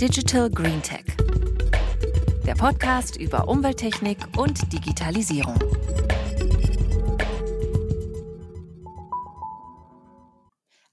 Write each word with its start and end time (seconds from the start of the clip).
Digital 0.00 0.50
Green 0.50 0.82
Tech. 0.82 1.04
Der 2.44 2.54
Podcast 2.56 3.16
über 3.16 3.46
Umwelttechnik 3.46 4.18
und 4.36 4.72
Digitalisierung. 4.72 5.54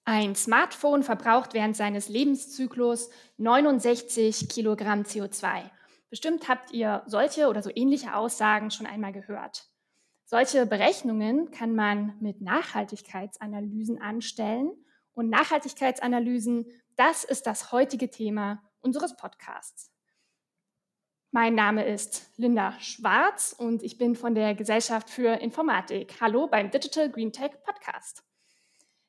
Ein 0.05 0.35
Smartphone 0.35 1.01
verbraucht 1.01 1.55
während 1.55 1.75
seines 1.75 2.09
Lebenszyklus 2.09 3.09
69 3.37 4.47
Kilogramm 4.49 5.01
CO2. 5.01 5.63
Bestimmt 6.11 6.47
habt 6.47 6.71
ihr 6.71 7.01
solche 7.07 7.47
oder 7.47 7.63
so 7.63 7.71
ähnliche 7.73 8.15
Aussagen 8.15 8.69
schon 8.69 8.85
einmal 8.85 9.13
gehört. 9.13 9.65
Solche 10.25 10.67
Berechnungen 10.67 11.49
kann 11.49 11.73
man 11.73 12.13
mit 12.19 12.39
Nachhaltigkeitsanalysen 12.41 13.99
anstellen. 13.99 14.71
Und 15.13 15.29
Nachhaltigkeitsanalysen, 15.29 16.67
das 16.95 17.23
ist 17.23 17.47
das 17.47 17.71
heutige 17.71 18.11
Thema 18.11 18.61
unseres 18.81 19.15
Podcasts. 19.15 19.91
Mein 21.31 21.55
Name 21.55 21.85
ist 21.85 22.29
Linda 22.35 22.77
Schwarz 22.79 23.55
und 23.57 23.83
ich 23.83 23.97
bin 23.97 24.15
von 24.15 24.35
der 24.35 24.53
Gesellschaft 24.53 25.09
für 25.09 25.39
Informatik. 25.39 26.19
Hallo 26.19 26.47
beim 26.47 26.71
Digital 26.71 27.09
Green 27.09 27.31
Tech 27.31 27.51
Podcast. 27.63 28.23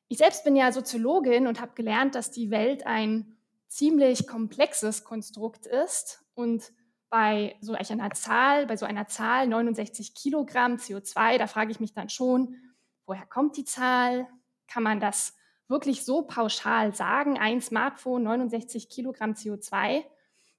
Ich 0.07 0.19
selbst 0.19 0.43
bin 0.45 0.55
ja 0.55 0.71
Soziologin 0.71 1.47
und 1.47 1.59
habe 1.59 1.73
gelernt, 1.73 2.15
dass 2.15 2.31
die 2.31 2.49
Welt 2.49 2.85
ein 2.85 3.35
ziemlich 3.67 4.27
komplexes 4.27 5.03
Konstrukt 5.03 5.65
ist 5.65 6.23
und 6.33 6.71
bei 7.09 7.57
so 7.61 7.73
einer 7.73 8.11
Zahl, 8.11 8.67
bei 8.67 8.77
so 8.77 8.85
einer 8.85 9.07
Zahl 9.07 9.47
69 9.47 10.15
Kilogramm 10.15 10.77
CO2, 10.77 11.37
da 11.37 11.47
frage 11.47 11.71
ich 11.71 11.79
mich 11.79 11.93
dann 11.93 12.09
schon, 12.09 12.55
woher 13.05 13.25
kommt 13.25 13.57
die 13.57 13.65
Zahl? 13.65 14.27
Kann 14.67 14.83
man 14.83 14.99
das 14.99 15.35
wirklich 15.67 16.03
so 16.05 16.23
pauschal 16.23 16.93
sagen? 16.95 17.37
Ein 17.37 17.61
Smartphone, 17.61 18.23
69 18.23 18.89
Kilogramm 18.89 19.33
CO2? 19.33 20.03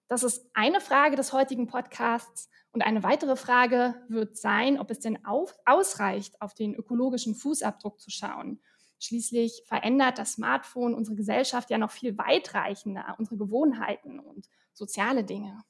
Das 0.08 0.22
ist 0.22 0.46
eine 0.54 0.80
Frage 0.80 1.16
des 1.16 1.32
heutigen 1.32 1.66
Podcasts. 1.66 2.50
Und 2.72 2.82
eine 2.82 3.02
weitere 3.02 3.36
Frage 3.36 3.94
wird 4.08 4.36
sein, 4.36 4.80
ob 4.80 4.90
es 4.90 4.98
denn 5.00 5.24
auf, 5.24 5.56
ausreicht, 5.64 6.40
auf 6.40 6.54
den 6.54 6.74
ökologischen 6.74 7.34
Fußabdruck 7.34 8.00
zu 8.00 8.10
schauen. 8.10 8.60
Schließlich 8.98 9.62
verändert 9.66 10.18
das 10.18 10.32
Smartphone 10.32 10.94
unsere 10.94 11.16
Gesellschaft 11.16 11.70
ja 11.70 11.78
noch 11.78 11.90
viel 11.90 12.16
weitreichender, 12.18 13.14
unsere 13.18 13.36
Gewohnheiten 13.36 14.18
und 14.18 14.48
soziale 14.72 15.24
Dinge. 15.24 15.62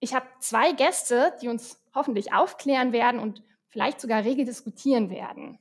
Ich 0.00 0.14
habe 0.14 0.26
zwei 0.40 0.72
Gäste, 0.72 1.34
die 1.40 1.48
uns 1.48 1.80
hoffentlich 1.94 2.32
aufklären 2.32 2.92
werden 2.92 3.20
und 3.20 3.42
vielleicht 3.68 4.00
sogar 4.00 4.24
rege 4.24 4.44
diskutieren 4.44 5.10
werden. 5.10 5.58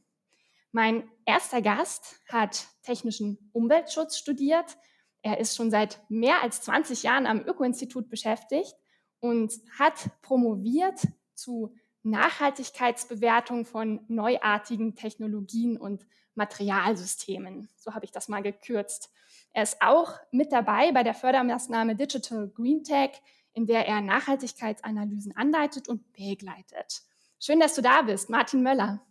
Mein 0.77 1.09
erster 1.25 1.63
Gast 1.63 2.21
hat 2.29 2.67
technischen 2.83 3.49
Umweltschutz 3.51 4.15
studiert. 4.15 4.77
Er 5.23 5.39
ist 5.39 5.55
schon 5.55 5.71
seit 5.71 5.99
mehr 6.07 6.43
als 6.43 6.61
20 6.61 7.01
Jahren 7.01 7.25
am 7.25 7.39
Öko-Institut 7.39 8.11
beschäftigt 8.11 8.75
und 9.19 9.51
hat 9.79 10.11
promoviert 10.21 10.99
zu 11.33 11.73
Nachhaltigkeitsbewertung 12.03 13.65
von 13.65 14.01
neuartigen 14.07 14.93
Technologien 14.93 15.79
und 15.79 16.05
Materialsystemen. 16.35 17.67
So 17.75 17.95
habe 17.95 18.05
ich 18.05 18.11
das 18.11 18.27
mal 18.27 18.43
gekürzt. 18.43 19.09
Er 19.53 19.63
ist 19.63 19.81
auch 19.81 20.13
mit 20.29 20.51
dabei 20.51 20.91
bei 20.91 21.01
der 21.01 21.15
Fördermaßnahme 21.15 21.95
Digital 21.95 22.49
Green 22.49 22.83
Tech, 22.83 23.19
in 23.53 23.65
der 23.65 23.87
er 23.87 24.01
Nachhaltigkeitsanalysen 24.01 25.35
anleitet 25.35 25.89
und 25.89 26.13
begleitet. 26.13 27.01
Schön, 27.39 27.59
dass 27.59 27.73
du 27.73 27.81
da 27.81 28.03
bist, 28.03 28.29
Martin 28.29 28.61
Möller. 28.61 29.06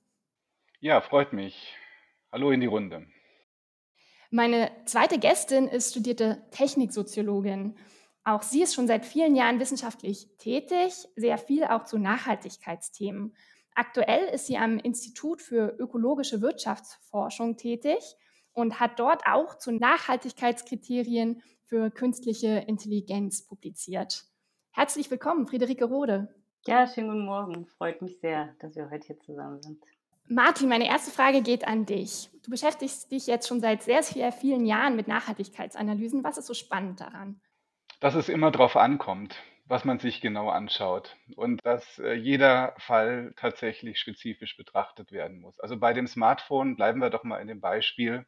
Ja, 0.80 1.00
freut 1.00 1.32
mich. 1.32 1.74
Hallo 2.30 2.50
in 2.50 2.60
die 2.60 2.66
Runde. 2.66 3.06
Meine 4.30 4.70
zweite 4.84 5.19
Gästin 5.19 5.69
ist 5.69 5.92
studierte 5.92 6.42
Techniksoziologin. 6.50 7.78
Auch 8.24 8.42
sie 8.42 8.62
ist 8.62 8.74
schon 8.74 8.86
seit 8.86 9.06
vielen 9.06 9.36
Jahren 9.36 9.58
wissenschaftlich 9.58 10.28
tätig, 10.36 10.92
sehr 11.16 11.38
viel 11.38 11.64
auch 11.64 11.84
zu 11.84 11.97
Nachhaltigkeitsthemen. 11.97 13.34
Aktuell 13.74 14.28
ist 14.34 14.47
sie 14.47 14.59
am 14.59 14.78
Institut 14.78 15.41
für 15.41 15.76
ökologische 15.78 16.42
Wirtschaftsforschung 16.42 17.56
tätig 17.56 18.16
und 18.53 18.78
hat 18.78 18.98
dort 18.98 19.22
auch 19.26 19.56
zu 19.56 19.72
Nachhaltigkeitskriterien 19.72 21.43
für 21.64 21.91
künstliche 21.91 22.64
Intelligenz 22.66 23.47
publiziert. 23.47 24.25
Herzlich 24.72 25.10
willkommen, 25.10 25.47
Friederike 25.47 25.87
Rode. 25.87 26.28
Ja, 26.66 26.87
schönen 26.87 27.08
guten 27.08 27.25
Morgen. 27.25 27.66
Freut 27.66 28.03
mich 28.03 28.19
sehr, 28.20 28.54
dass 28.58 28.76
wir 28.76 28.91
heute 28.91 29.06
hier 29.06 29.20
zusammen 29.20 29.62
sind. 29.62 29.82
Martin, 30.28 30.69
meine 30.69 30.88
erste 30.88 31.12
Frage 31.12 31.41
geht 31.41 31.66
an 31.66 31.87
dich. 31.87 32.31
Du 32.44 32.50
beschäftigst 32.50 33.10
dich 33.12 33.26
jetzt 33.26 33.47
schon 33.47 33.60
seit 33.60 33.82
sehr, 33.82 34.03
sehr 34.03 34.32
vielen 34.32 34.66
Jahren 34.66 34.97
mit 34.97 35.06
Nachhaltigkeitsanalysen. 35.06 36.25
Was 36.25 36.38
ist 36.38 36.47
so 36.47 36.54
spannend 36.54 37.00
daran? 37.00 37.41
Dass 38.00 38.14
es 38.14 38.28
immer 38.28 38.50
darauf 38.50 38.76
ankommt, 38.76 39.37
was 39.66 39.84
man 39.84 39.98
sich 39.98 40.20
genau 40.20 40.48
anschaut 40.48 41.16
und 41.37 41.64
dass 41.64 41.98
äh, 41.98 42.14
jeder 42.14 42.75
Fall 42.78 43.34
tatsächlich 43.37 43.98
spezifisch 43.98 44.56
betrachtet 44.56 45.12
werden 45.12 45.41
muss. 45.41 45.60
Also 45.60 45.76
bei 45.76 45.92
dem 45.92 46.06
Smartphone, 46.06 46.76
bleiben 46.76 47.00
wir 47.00 47.10
doch 47.10 47.25
mal 47.25 47.38
in 47.38 47.48
dem 47.48 47.60
Beispiel, 47.60 48.26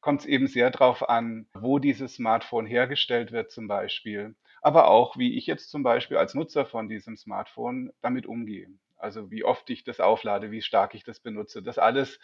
kommt 0.00 0.20
es 0.20 0.26
eben 0.26 0.46
sehr 0.46 0.70
darauf 0.70 1.08
an, 1.08 1.46
wo 1.54 1.78
dieses 1.78 2.14
Smartphone 2.14 2.66
hergestellt 2.66 3.32
wird 3.32 3.50
zum 3.50 3.68
Beispiel, 3.68 4.34
aber 4.62 4.88
auch, 4.88 5.16
wie 5.16 5.36
ich 5.38 5.46
jetzt 5.46 5.70
zum 5.70 5.82
Beispiel 5.82 6.16
als 6.16 6.34
Nutzer 6.34 6.66
von 6.66 6.88
diesem 6.88 7.16
Smartphone 7.16 7.92
damit 8.02 8.26
umgehe. 8.26 8.68
Also 8.98 9.30
wie 9.30 9.44
oft 9.44 9.68
ich 9.70 9.84
das 9.84 10.00
auflade, 10.00 10.50
wie 10.50 10.62
stark 10.62 10.94
ich 10.94 11.04
das 11.04 11.20
benutze. 11.20 11.62
Das 11.62 11.78
alles 11.78 12.18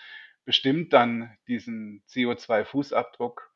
bestimmt 0.45 0.93
dann 0.93 1.37
diesen 1.47 2.03
CO2-Fußabdruck. 2.09 3.53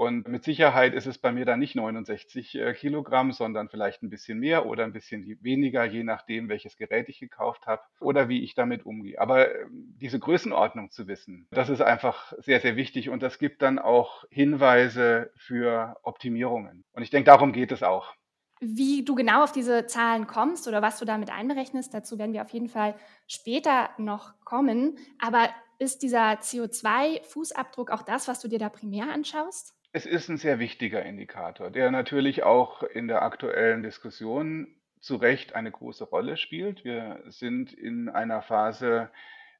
Und 0.00 0.28
mit 0.28 0.44
Sicherheit 0.44 0.94
ist 0.94 1.04
es 1.04 1.18
bei 1.18 1.30
mir 1.30 1.44
dann 1.44 1.58
nicht 1.58 1.76
69 1.76 2.54
äh, 2.54 2.72
Kilogramm, 2.72 3.32
sondern 3.32 3.68
vielleicht 3.68 4.02
ein 4.02 4.08
bisschen 4.08 4.38
mehr 4.38 4.64
oder 4.64 4.84
ein 4.84 4.94
bisschen 4.94 5.26
weniger, 5.42 5.84
je 5.84 6.04
nachdem, 6.04 6.48
welches 6.48 6.78
Gerät 6.78 7.10
ich 7.10 7.20
gekauft 7.20 7.66
habe 7.66 7.82
oder 8.00 8.30
wie 8.30 8.42
ich 8.42 8.54
damit 8.54 8.86
umgehe. 8.86 9.20
Aber 9.20 9.54
ähm, 9.54 9.94
diese 10.00 10.18
Größenordnung 10.18 10.90
zu 10.90 11.06
wissen, 11.06 11.46
das 11.50 11.68
ist 11.68 11.82
einfach 11.82 12.32
sehr, 12.38 12.60
sehr 12.60 12.76
wichtig 12.76 13.10
und 13.10 13.22
das 13.22 13.38
gibt 13.38 13.60
dann 13.60 13.78
auch 13.78 14.24
Hinweise 14.30 15.32
für 15.36 15.98
Optimierungen. 16.02 16.82
Und 16.92 17.02
ich 17.02 17.10
denke, 17.10 17.26
darum 17.26 17.52
geht 17.52 17.70
es 17.70 17.82
auch. 17.82 18.14
Wie 18.60 19.04
du 19.04 19.14
genau 19.14 19.42
auf 19.42 19.52
diese 19.52 19.86
Zahlen 19.86 20.26
kommst 20.26 20.68
oder 20.68 20.82
was 20.82 20.98
du 20.98 21.06
damit 21.06 21.30
einberechnest, 21.30 21.94
dazu 21.94 22.18
werden 22.18 22.34
wir 22.34 22.42
auf 22.42 22.50
jeden 22.50 22.68
Fall 22.68 22.94
später 23.26 23.88
noch 23.96 24.34
kommen. 24.44 24.98
Aber 25.18 25.48
ist 25.78 26.02
dieser 26.02 26.32
CO2-Fußabdruck 26.34 27.90
auch 27.90 28.02
das, 28.02 28.28
was 28.28 28.38
du 28.40 28.48
dir 28.48 28.58
da 28.58 28.68
primär 28.68 29.10
anschaust? 29.10 29.74
Es 29.92 30.04
ist 30.04 30.28
ein 30.28 30.36
sehr 30.36 30.58
wichtiger 30.58 31.02
Indikator, 31.02 31.70
der 31.70 31.90
natürlich 31.90 32.42
auch 32.42 32.82
in 32.82 33.08
der 33.08 33.22
aktuellen 33.22 33.82
Diskussion 33.82 34.68
zu 35.00 35.16
Recht 35.16 35.54
eine 35.54 35.70
große 35.70 36.04
Rolle 36.04 36.36
spielt. 36.36 36.84
Wir 36.84 37.22
sind 37.28 37.72
in 37.72 38.10
einer 38.10 38.42
Phase 38.42 39.10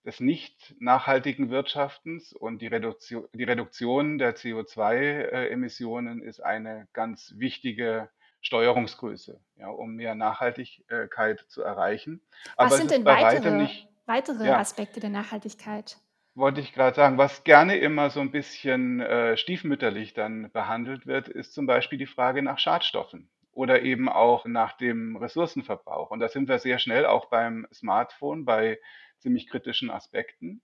des 0.05 0.21
nicht 0.21 0.75
nachhaltigen 0.79 1.49
Wirtschaftens 1.49 2.35
und 2.35 2.61
die 2.61 2.67
Reduktion, 2.67 3.27
die 3.33 3.45
Reduktion 3.45 4.19
der 4.19 4.37
CO2-Emissionen 4.37 6.23
ist 6.23 6.41
eine 6.41 6.87
ganz 6.93 7.35
wichtige 7.39 8.11
Steuerungsgröße, 8.41 9.41
ja, 9.57 9.69
um 9.69 9.95
mehr 9.95 10.15
Nachhaltigkeit 10.15 11.45
zu 11.49 11.63
erreichen. 11.63 12.21
Was 12.57 12.67
Aber 12.67 12.77
sind 12.77 12.91
denn 12.91 13.05
weitere, 13.05 13.51
nicht, 13.53 13.89
weitere 14.07 14.47
ja, 14.47 14.59
Aspekte 14.59 15.01
der 15.01 15.11
Nachhaltigkeit? 15.11 15.99
Wollte 16.35 16.61
ich 16.61 16.73
gerade 16.73 16.97
sagen, 16.97 17.19
was 17.19 17.45
gerne 17.45 17.77
immer 17.77 18.11
so 18.11 18.21
ein 18.21 18.31
bisschen 18.31 19.01
äh, 19.01 19.37
stiefmütterlich 19.37 20.15
dann 20.15 20.51
behandelt 20.53 21.07
wird, 21.07 21.29
ist 21.29 21.53
zum 21.53 21.67
Beispiel 21.67 21.99
die 21.99 22.07
Frage 22.07 22.43
nach 22.43 22.59
Schadstoffen 22.59 23.29
oder 23.53 23.83
eben 23.83 24.09
auch 24.09 24.47
nach 24.47 24.77
dem 24.77 25.17
Ressourcenverbrauch. 25.17 26.11
Und 26.11 26.21
da 26.21 26.29
sind 26.29 26.49
wir 26.49 26.59
sehr 26.59 26.79
schnell 26.79 27.05
auch 27.05 27.27
beim 27.27 27.67
Smartphone 27.73 28.45
bei 28.45 28.79
ziemlich 29.19 29.49
kritischen 29.49 29.91
Aspekten. 29.91 30.63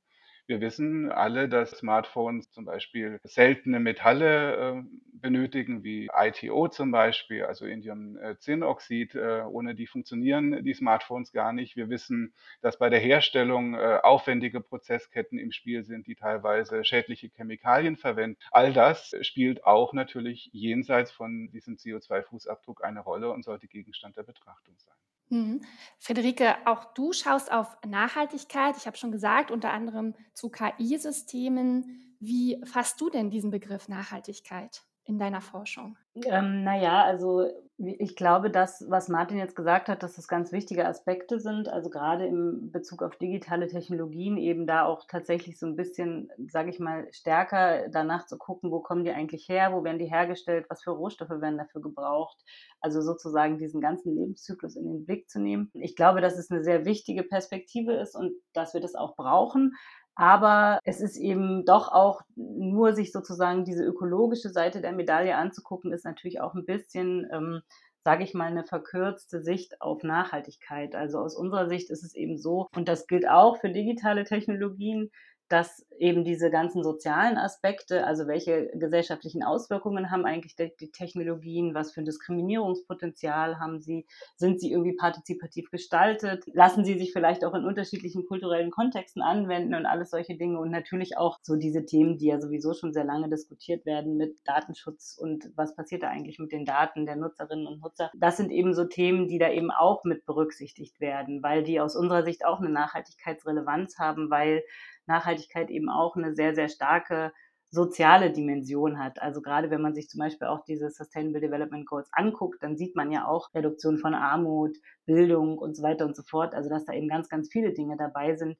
Wir 0.49 0.61
wissen 0.61 1.11
alle, 1.11 1.49
dass 1.49 1.71
Smartphones 1.73 2.51
zum 2.53 2.65
Beispiel 2.65 3.19
seltene 3.25 3.81
Metalle 3.81 4.77
äh, 4.79 4.83
benötigen, 5.21 5.83
wie 5.83 6.09
ITO 6.17 6.69
zum 6.69 6.93
Beispiel, 6.93 7.43
also 7.45 7.67
Indiumzinnoxid. 7.67 9.17
Äh, 9.17 9.43
ohne 9.43 9.75
die 9.75 9.89
funktionieren 9.89 10.63
die 10.63 10.75
Smartphones 10.75 11.33
gar 11.33 11.53
nicht. 11.53 11.75
Wir 11.75 11.89
wissen, 11.89 12.33
dass 12.61 12.79
bei 12.79 12.89
der 12.91 13.01
Herstellung 13.01 13.75
äh, 13.75 13.99
aufwendige 14.05 14.61
Prozessketten 14.61 15.41
im 15.41 15.51
Spiel 15.51 15.83
sind, 15.85 16.07
die 16.07 16.15
teilweise 16.15 16.85
schädliche 16.85 17.29
Chemikalien 17.29 17.97
verwenden. 17.97 18.39
All 18.53 18.73
das 18.73 19.17
spielt 19.23 19.65
auch 19.65 19.93
natürlich 19.95 20.51
jenseits 20.53 21.11
von 21.11 21.51
diesem 21.51 21.75
CO2-Fußabdruck 21.75 22.83
eine 22.83 23.01
Rolle 23.01 23.31
und 23.33 23.45
sollte 23.45 23.67
Gegenstand 23.67 24.17
der 24.17 24.23
Betrachtung 24.23 24.77
sein. 24.79 24.95
Mhm. 25.29 25.61
Friederike, 25.99 26.57
auch 26.67 26.93
du 26.95 27.13
schaust 27.13 27.51
auf 27.53 27.77
Nachhaltigkeit. 27.87 28.77
Ich 28.77 28.87
habe 28.87 28.97
schon 28.97 29.13
gesagt, 29.13 29.51
unter 29.51 29.73
anderem 29.73 30.15
zu 30.35 30.51
KI-Systemen. 30.51 32.17
Wie 32.21 32.63
fasst 32.65 33.01
du 33.01 33.11
denn 33.11 33.31
diesen 33.31 33.51
Begriff 33.51 33.89
Nachhaltigkeit? 33.89 34.83
in 35.07 35.19
deiner 35.19 35.41
Forschung? 35.41 35.97
Ähm, 36.25 36.65
naja, 36.65 37.05
also 37.05 37.47
ich 37.79 38.17
glaube, 38.17 38.51
das, 38.51 38.87
was 38.89 39.09
Martin 39.09 39.37
jetzt 39.37 39.55
gesagt 39.55 39.89
hat, 39.89 40.03
dass 40.03 40.17
das 40.17 40.29
ganz 40.29 40.51
wichtige 40.51 40.87
Aspekte 40.87 41.39
sind, 41.39 41.69
also 41.69 41.91
gerade 41.91 42.27
im 42.27 42.71
Bezug 42.73 43.03
auf 43.03 43.17
digitale 43.17 43.69
Technologien 43.69 44.39
eben 44.39 44.67
da 44.67 44.87
auch 44.87 45.07
tatsächlich 45.07 45.59
so 45.59 45.67
ein 45.67 45.77
bisschen, 45.77 46.31
sage 46.49 46.71
ich 46.71 46.79
mal, 46.79 47.07
stärker 47.13 47.89
danach 47.91 48.25
zu 48.25 48.39
gucken, 48.39 48.71
wo 48.71 48.81
kommen 48.81 49.05
die 49.05 49.11
eigentlich 49.11 49.47
her, 49.51 49.75
wo 49.75 49.85
werden 49.85 49.99
die 49.99 50.11
hergestellt, 50.11 50.65
was 50.71 50.83
für 50.83 50.93
Rohstoffe 50.93 51.29
werden 51.29 51.59
dafür 51.59 51.83
gebraucht, 51.83 52.43
also 52.81 53.03
sozusagen 53.03 53.59
diesen 53.59 53.83
ganzen 53.83 54.15
Lebenszyklus 54.15 54.75
in 54.77 54.85
den 54.85 55.05
Blick 55.05 55.29
zu 55.29 55.39
nehmen. 55.39 55.71
Ich 55.75 55.97
glaube, 55.97 56.23
dass 56.23 56.39
es 56.39 56.51
eine 56.51 56.65
sehr 56.65 56.87
wichtige 56.87 57.25
Perspektive 57.25 57.93
ist 57.93 58.17
und 58.17 58.33
dass 58.55 58.73
wir 58.73 58.81
das 58.81 58.95
auch 58.95 59.17
brauchen. 59.17 59.75
Aber 60.17 60.81
es 60.85 61.01
ist 61.03 61.19
eben 61.19 61.67
doch 61.67 61.93
auch 61.93 62.23
nur 62.35 62.95
sich 62.95 63.13
sozusagen 63.13 63.65
diese 63.65 63.85
ökologische 63.85 64.49
Seite 64.49 64.81
der 64.81 64.93
Medaille 64.93 65.37
anzugucken, 65.37 65.93
ist 65.93 66.07
natürlich 66.07 66.41
auch 66.41 66.55
ein 66.55 66.65
bisschen, 66.65 67.29
ähm, 67.31 67.61
sage 68.03 68.25
ich 68.25 68.33
mal, 68.33 68.47
eine 68.47 68.65
verkürzte 68.65 69.43
Sicht 69.43 69.83
auf 69.83 70.03
Nachhaltigkeit. 70.03 70.95
Also 70.95 71.19
aus 71.19 71.37
unserer 71.37 71.69
Sicht 71.69 71.91
ist 71.91 72.03
es 72.03 72.15
eben 72.15 72.39
so, 72.39 72.67
und 72.75 72.89
das 72.89 73.07
gilt 73.07 73.29
auch 73.29 73.59
für 73.61 73.71
digitale 73.71 74.25
Technologien, 74.25 75.11
dass 75.49 75.87
eben 75.99 76.25
diese 76.25 76.51
ganzen 76.51 76.83
sozialen 76.83 77.39
Aspekte, 77.39 78.07
also 78.07 78.27
welche 78.27 78.69
gesellschaftlichen 78.75 79.43
Auswirkungen 79.43 80.11
haben 80.11 80.27
eigentlich 80.27 80.57
die 80.57 80.91
Technologien, 80.91 81.75
was 81.75 81.93
für 81.93 82.03
ein 82.03 82.05
Diskriminierungspotenzial 82.05 83.59
haben 83.59 83.81
sie, 83.81 84.07
sind 84.37 84.61
sie 84.61 84.71
irgendwie 84.73 84.97
partizipativ 84.97 85.71
gestaltet, 85.71 86.45
lassen 86.53 86.85
sie 86.85 86.99
sich 86.99 87.13
vielleicht 87.13 87.45
auch 87.45 87.55
in 87.55 87.65
unterschiedlichen 87.65 88.27
kulturellen 88.27 88.71
Kontexten 88.71 89.23
anwenden 89.23 89.75
und 89.75 89.87
alles 89.87 90.11
solche 90.11 90.37
Dinge 90.37 90.59
und 90.59 90.71
natürlich 90.71 91.17
auch 91.17 91.39
so 91.43 91.57
diese 91.57 91.87
Themen, 91.87 92.19
die 92.19 92.27
ja 92.27 92.41
sowieso 92.41 92.75
schon 92.75 92.93
sehr 92.93 93.05
lange 93.05 93.29
diskutiert 93.29 93.87
werden 93.87 94.17
mit 94.17 94.37
Datenschutz 94.45 95.17
und 95.19 95.51
was 95.57 95.75
passiert 95.75 96.03
da 96.03 96.09
eigentlich 96.09 96.39
mit 96.39 96.53
den 96.53 96.65
Daten 96.65 97.07
der 97.07 97.17
Nutzerinnen 97.17 97.67
und 97.67 97.81
Nutzer. 97.81 98.11
Das 98.17 98.37
sind 98.37 98.51
eben 98.51 98.75
so 98.75 98.85
Themen, 98.85 99.29
die 99.29 99.39
da 99.39 99.51
eben 99.51 99.71
auch 99.71 100.05
mit 100.05 100.27
berücksichtigt 100.27 101.01
werden, 101.01 101.43
weil 101.43 101.63
die 101.63 101.81
aus 101.81 101.97
unserer 101.97 102.25
Sicht 102.25 102.45
auch 102.45 102.61
eine 102.61 102.71
Nachhaltigkeitsrelevanz 102.71 103.99
haben, 103.99 104.31
weil 104.31 104.63
Nachhaltigkeit 105.07 105.71
eben 105.71 105.89
auch 105.89 106.17
eine 106.17 106.35
sehr, 106.35 106.55
sehr 106.55 106.69
starke 106.69 107.33
soziale 107.71 108.33
Dimension 108.33 108.99
hat. 108.99 109.21
Also 109.21 109.43
gerade 109.43 109.71
wenn 109.71 109.83
man 109.83 109.95
sich 109.95 110.09
zum 110.09 110.21
Beispiel 110.21 110.49
auch 110.49 110.65
diese 110.65 110.91
Sustainable 110.91 111.41
Development 111.41 111.87
Goals 111.87 112.09
anguckt, 112.13 112.63
dann 112.63 112.77
sieht 112.77 112.97
man 112.97 113.11
ja 113.13 113.27
auch 113.27 113.53
Reduktion 113.55 113.99
von 113.99 114.15
Armut, 114.15 114.77
Bildung 115.05 115.59
und 115.59 115.77
so 115.77 115.83
weiter 115.83 116.07
und 116.07 116.17
so 116.17 116.23
fort. 116.23 116.55
Also 116.55 116.71
dass 116.71 116.85
da 116.85 116.93
eben 116.93 117.09
ganz, 117.09 117.29
ganz 117.29 117.51
viele 117.51 117.73
Dinge 117.73 117.97
dabei 117.97 118.37
sind, 118.37 118.57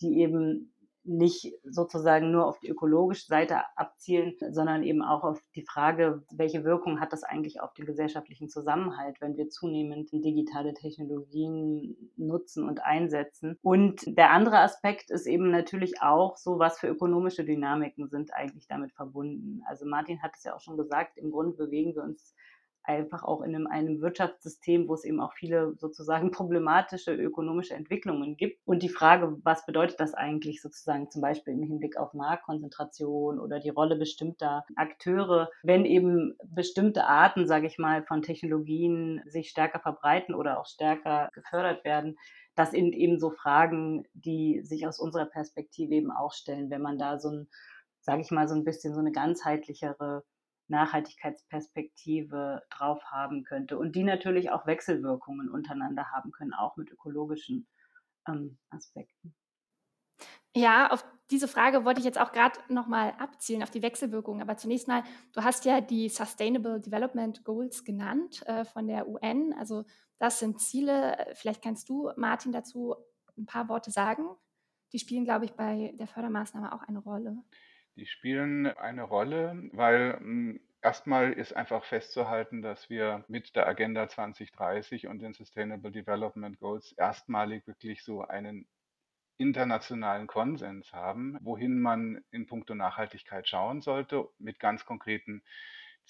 die 0.00 0.20
eben 0.20 0.72
nicht 1.04 1.54
sozusagen 1.64 2.30
nur 2.30 2.46
auf 2.46 2.58
die 2.60 2.68
ökologische 2.68 3.26
Seite 3.26 3.60
abzielen, 3.76 4.34
sondern 4.50 4.82
eben 4.82 5.02
auch 5.02 5.24
auf 5.24 5.42
die 5.54 5.64
Frage, 5.64 6.22
welche 6.30 6.64
Wirkung 6.64 7.00
hat 7.00 7.12
das 7.12 7.22
eigentlich 7.22 7.60
auf 7.60 7.72
den 7.74 7.86
gesellschaftlichen 7.86 8.48
Zusammenhalt, 8.48 9.20
wenn 9.20 9.36
wir 9.36 9.48
zunehmend 9.48 10.12
digitale 10.12 10.74
Technologien 10.74 12.12
nutzen 12.16 12.68
und 12.68 12.84
einsetzen. 12.84 13.56
Und 13.62 14.02
der 14.06 14.30
andere 14.30 14.58
Aspekt 14.58 15.10
ist 15.10 15.26
eben 15.26 15.50
natürlich 15.50 16.02
auch 16.02 16.36
so, 16.36 16.58
was 16.58 16.78
für 16.78 16.88
ökonomische 16.88 17.44
Dynamiken 17.44 18.08
sind 18.08 18.34
eigentlich 18.34 18.66
damit 18.66 18.92
verbunden. 18.92 19.62
Also 19.66 19.86
Martin 19.86 20.22
hat 20.22 20.32
es 20.36 20.44
ja 20.44 20.54
auch 20.54 20.60
schon 20.60 20.76
gesagt, 20.76 21.16
im 21.16 21.30
Grunde 21.30 21.56
bewegen 21.56 21.94
wir 21.94 22.02
uns 22.02 22.34
einfach 22.90 23.22
auch 23.22 23.42
in 23.42 23.54
einem, 23.54 23.66
einem 23.66 24.00
Wirtschaftssystem, 24.00 24.88
wo 24.88 24.94
es 24.94 25.04
eben 25.04 25.20
auch 25.20 25.32
viele 25.34 25.74
sozusagen 25.76 26.30
problematische 26.30 27.14
ökonomische 27.14 27.74
Entwicklungen 27.74 28.36
gibt. 28.36 28.60
Und 28.66 28.82
die 28.82 28.88
Frage, 28.88 29.38
was 29.42 29.64
bedeutet 29.66 30.00
das 30.00 30.14
eigentlich 30.14 30.60
sozusagen 30.60 31.10
zum 31.10 31.22
Beispiel 31.22 31.54
im 31.54 31.62
Hinblick 31.62 31.96
auf 31.96 32.14
Marktkonzentration 32.14 33.38
oder 33.38 33.60
die 33.60 33.70
Rolle 33.70 33.96
bestimmter 33.96 34.64
Akteure, 34.76 35.50
wenn 35.62 35.84
eben 35.84 36.36
bestimmte 36.44 37.04
Arten, 37.04 37.46
sage 37.46 37.66
ich 37.66 37.78
mal, 37.78 38.02
von 38.04 38.22
Technologien 38.22 39.22
sich 39.26 39.50
stärker 39.50 39.80
verbreiten 39.80 40.34
oder 40.34 40.58
auch 40.58 40.66
stärker 40.66 41.30
gefördert 41.32 41.84
werden, 41.84 42.16
das 42.56 42.72
sind 42.72 42.94
eben 42.94 43.18
so 43.18 43.30
Fragen, 43.30 44.04
die 44.12 44.60
sich 44.64 44.86
aus 44.86 44.98
unserer 44.98 45.26
Perspektive 45.26 45.94
eben 45.94 46.10
auch 46.10 46.32
stellen, 46.32 46.70
wenn 46.70 46.82
man 46.82 46.98
da 46.98 47.18
so 47.18 47.30
ein, 47.30 47.48
sage 48.00 48.22
ich 48.22 48.30
mal, 48.30 48.48
so 48.48 48.54
ein 48.54 48.64
bisschen 48.64 48.92
so 48.92 49.00
eine 49.00 49.12
ganzheitlichere 49.12 50.24
Nachhaltigkeitsperspektive 50.70 52.62
drauf 52.70 53.02
haben 53.04 53.44
könnte 53.44 53.78
und 53.78 53.94
die 53.94 54.04
natürlich 54.04 54.50
auch 54.50 54.66
Wechselwirkungen 54.66 55.50
untereinander 55.50 56.10
haben 56.12 56.30
können, 56.30 56.54
auch 56.54 56.76
mit 56.76 56.90
ökologischen 56.90 57.66
ähm, 58.26 58.58
Aspekten. 58.70 59.34
Ja, 60.54 60.90
auf 60.90 61.04
diese 61.30 61.46
Frage 61.46 61.84
wollte 61.84 62.00
ich 62.00 62.04
jetzt 62.04 62.20
auch 62.20 62.32
gerade 62.32 62.58
nochmal 62.68 63.14
abzielen, 63.18 63.62
auf 63.62 63.70
die 63.70 63.82
Wechselwirkungen. 63.82 64.42
Aber 64.42 64.56
zunächst 64.56 64.88
mal, 64.88 65.04
du 65.32 65.44
hast 65.44 65.64
ja 65.64 65.80
die 65.80 66.08
Sustainable 66.08 66.80
Development 66.80 67.44
Goals 67.44 67.84
genannt 67.84 68.42
äh, 68.46 68.64
von 68.64 68.88
der 68.88 69.08
UN. 69.08 69.54
Also 69.58 69.84
das 70.18 70.40
sind 70.40 70.60
Ziele. 70.60 71.28
Vielleicht 71.34 71.62
kannst 71.62 71.88
du, 71.88 72.10
Martin, 72.16 72.50
dazu 72.50 72.96
ein 73.38 73.46
paar 73.46 73.68
Worte 73.68 73.92
sagen. 73.92 74.24
Die 74.92 74.98
spielen, 74.98 75.24
glaube 75.24 75.44
ich, 75.44 75.52
bei 75.52 75.94
der 75.94 76.08
Fördermaßnahme 76.08 76.72
auch 76.72 76.82
eine 76.82 76.98
Rolle. 76.98 77.36
Die 78.00 78.06
spielen 78.06 78.66
eine 78.66 79.02
Rolle, 79.02 79.68
weil 79.72 80.14
hm, 80.14 80.60
erstmal 80.80 81.34
ist 81.34 81.52
einfach 81.54 81.84
festzuhalten, 81.84 82.62
dass 82.62 82.88
wir 82.88 83.26
mit 83.28 83.54
der 83.54 83.68
Agenda 83.68 84.08
2030 84.08 85.06
und 85.06 85.18
den 85.18 85.34
Sustainable 85.34 85.92
Development 85.92 86.58
Goals 86.58 86.92
erstmalig 86.92 87.66
wirklich 87.66 88.02
so 88.02 88.22
einen 88.22 88.66
internationalen 89.36 90.26
Konsens 90.26 90.94
haben, 90.94 91.36
wohin 91.42 91.78
man 91.78 92.24
in 92.30 92.46
puncto 92.46 92.74
Nachhaltigkeit 92.74 93.46
schauen 93.46 93.82
sollte, 93.82 94.30
mit 94.38 94.58
ganz 94.60 94.86
konkreten 94.86 95.42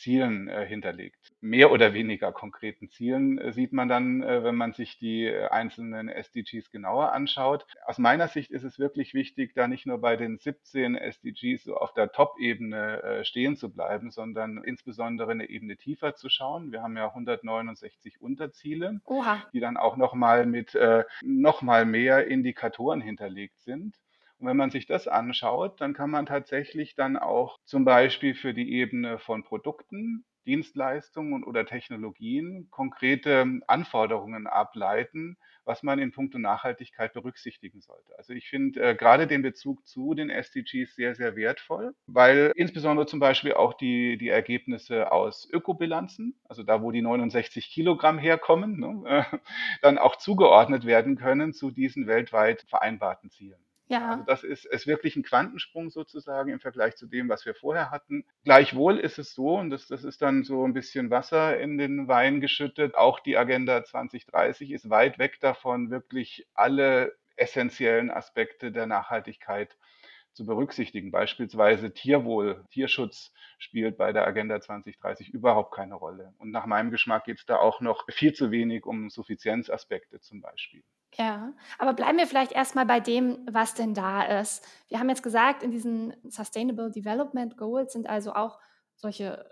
Zielen 0.01 0.49
äh, 0.49 0.67
hinterlegt. 0.67 1.33
Mehr 1.41 1.71
oder 1.71 1.93
weniger 1.93 2.33
konkreten 2.33 2.89
Zielen 2.89 3.39
äh, 3.39 3.53
sieht 3.53 3.73
man 3.73 3.89
dann, 3.89 4.23
äh, 4.23 4.43
wenn 4.43 4.55
man 4.55 4.73
sich 4.73 4.99
die 4.99 5.27
äh, 5.27 5.49
einzelnen 5.49 6.09
SDGs 6.09 6.71
genauer 6.71 7.13
anschaut. 7.13 7.67
Aus 7.85 7.99
meiner 7.99 8.27
Sicht 8.29 8.51
ist 8.51 8.65
es 8.65 8.79
wirklich 8.79 9.13
wichtig, 9.13 9.53
da 9.55 9.69
nicht 9.69 9.87
nur 9.87 10.01
bei 10.01 10.17
den 10.17 10.39
17 10.39 10.97
SDGs 10.97 11.65
so 11.65 11.77
auf 11.77 11.93
der 11.93 12.13
Top-Ebene 12.13 13.03
äh, 13.03 13.25
stehen 13.25 13.57
zu 13.57 13.73
bleiben, 13.73 14.11
sondern 14.11 14.65
insbesondere 14.65 15.33
eine 15.33 15.51
Ebene 15.51 15.77
tiefer 15.77 16.15
zu 16.15 16.31
schauen. 16.31 16.73
Wir 16.73 16.83
haben 16.83 16.97
ja 16.97 17.09
169 17.09 18.21
Unterziele, 18.23 19.01
Oha. 19.05 19.43
die 19.53 19.61
dann 19.61 19.77
auch 19.77 19.97
nochmal 19.99 20.47
mit 20.47 20.75
äh, 20.75 21.05
nochmal 21.23 21.85
mehr 21.85 22.27
Indikatoren 22.27 23.03
hinterlegt 23.03 23.61
sind. 23.61 23.97
Und 24.41 24.49
wenn 24.49 24.57
man 24.57 24.71
sich 24.71 24.87
das 24.87 25.07
anschaut, 25.07 25.81
dann 25.81 25.93
kann 25.93 26.11
man 26.11 26.27
tatsächlich 26.27 26.95
dann 26.95 27.17
auch 27.19 27.59
zum 27.67 27.85
Beispiel 27.85 28.35
für 28.35 28.55
die 28.55 28.73
Ebene 28.73 29.19
von 29.19 29.45
Produkten, 29.45 30.25
Dienstleistungen 30.47 31.45
oder 31.45 31.67
Technologien 31.67 32.69
konkrete 32.71 33.61
Anforderungen 33.67 34.47
ableiten, 34.47 35.37
was 35.65 35.83
man 35.83 35.99
in 35.99 36.11
puncto 36.11 36.39
Nachhaltigkeit 36.39 37.13
berücksichtigen 37.13 37.83
sollte. 37.83 38.17
Also 38.19 38.33
ich 38.33 38.49
finde 38.49 38.81
äh, 38.81 38.95
gerade 38.95 39.27
den 39.27 39.43
Bezug 39.43 39.87
zu 39.87 40.15
den 40.15 40.31
SDGs 40.31 40.95
sehr, 40.95 41.15
sehr 41.15 41.37
wertvoll, 41.37 41.95
weil 42.07 42.53
insbesondere 42.57 43.07
zum 43.07 43.21
Beispiel 43.21 43.53
auch 43.53 43.75
die, 43.75 44.17
die 44.17 44.29
Ergebnisse 44.31 45.13
aus 45.13 45.49
Ökobilanzen, 45.53 46.41
also 46.49 46.63
da, 46.63 46.83
wo 46.83 46.91
die 46.91 47.03
69 47.03 47.71
Kilogramm 47.71 48.19
herkommen, 48.19 48.81
ne, 48.81 49.27
äh, 49.33 49.39
dann 49.83 49.99
auch 49.99 50.17
zugeordnet 50.17 50.87
werden 50.87 51.17
können 51.17 51.53
zu 51.53 51.71
diesen 51.71 52.07
weltweit 52.07 52.63
vereinbarten 52.69 53.31
Zielen. 53.31 53.61
Ja. 53.91 54.11
Also 54.13 54.23
das 54.25 54.45
ist, 54.45 54.67
ist 54.67 54.87
wirklich 54.87 55.17
ein 55.17 55.25
Quantensprung 55.25 55.91
sozusagen 55.91 56.51
im 56.51 56.61
Vergleich 56.61 56.95
zu 56.97 57.07
dem, 57.07 57.29
was 57.29 57.45
wir 57.45 57.57
vorher 57.57 57.91
hatten. 57.91 58.25
Gleichwohl 58.45 58.99
ist 59.01 59.19
es 59.19 59.35
so, 59.35 59.59
und 59.59 59.71
das, 59.71 59.89
das 59.89 60.05
ist 60.05 60.23
dann 60.23 60.45
so 60.45 60.65
ein 60.65 60.75
bisschen 60.75 61.11
Wasser 61.11 61.59
in 61.59 61.77
den 61.77 62.07
Wein 62.07 62.41
geschüttet, 62.41 62.95
auch 62.95 63.19
die 63.19 63.37
Agenda 63.37 63.83
2030 63.83 64.71
ist 64.71 64.91
weit 64.91 65.19
weg 65.19 65.41
davon, 65.41 65.91
wirklich 65.91 66.47
alle 66.55 67.17
essentiellen 67.35 68.11
Aspekte 68.13 68.71
der 68.71 68.87
Nachhaltigkeit 68.87 69.77
zu 70.33 70.47
berücksichtigen. 70.47 71.11
Beispielsweise 71.11 71.93
Tierwohl, 71.93 72.65
Tierschutz 72.71 73.33
spielt 73.59 73.99
bei 73.99 74.13
der 74.13 74.25
Agenda 74.25 74.61
2030 74.61 75.31
überhaupt 75.31 75.75
keine 75.75 75.97
Rolle. 75.97 76.33
Und 76.39 76.53
nach 76.53 76.67
meinem 76.67 76.93
Geschmack 76.93 77.25
geht 77.25 77.39
es 77.39 77.47
da 77.47 77.57
auch 77.57 77.81
noch 77.81 78.07
viel 78.09 78.35
zu 78.35 78.53
wenig 78.53 78.87
um 78.87 79.11
Suffizienzaspekte 79.11 80.21
zum 80.21 80.41
Beispiel. 80.41 80.85
Ja, 81.17 81.53
aber 81.79 81.93
bleiben 81.93 82.19
wir 82.19 82.27
vielleicht 82.27 82.53
erstmal 82.53 82.87
bei 82.87 83.01
dem, 83.01 83.45
was 83.51 83.75
denn 83.75 83.95
da 83.95 84.41
ist. 84.41 84.65
Wir 84.89 85.01
haben 85.01 85.09
jetzt 85.09 85.23
gesagt, 85.23 85.63
in 85.63 85.71
diesen 85.71 86.15
Sustainable 86.29 86.91
Development 86.91 87.57
Goals 87.57 87.93
sind 87.93 88.09
also 88.09 88.33
auch 88.33 88.59
solche 88.95 89.45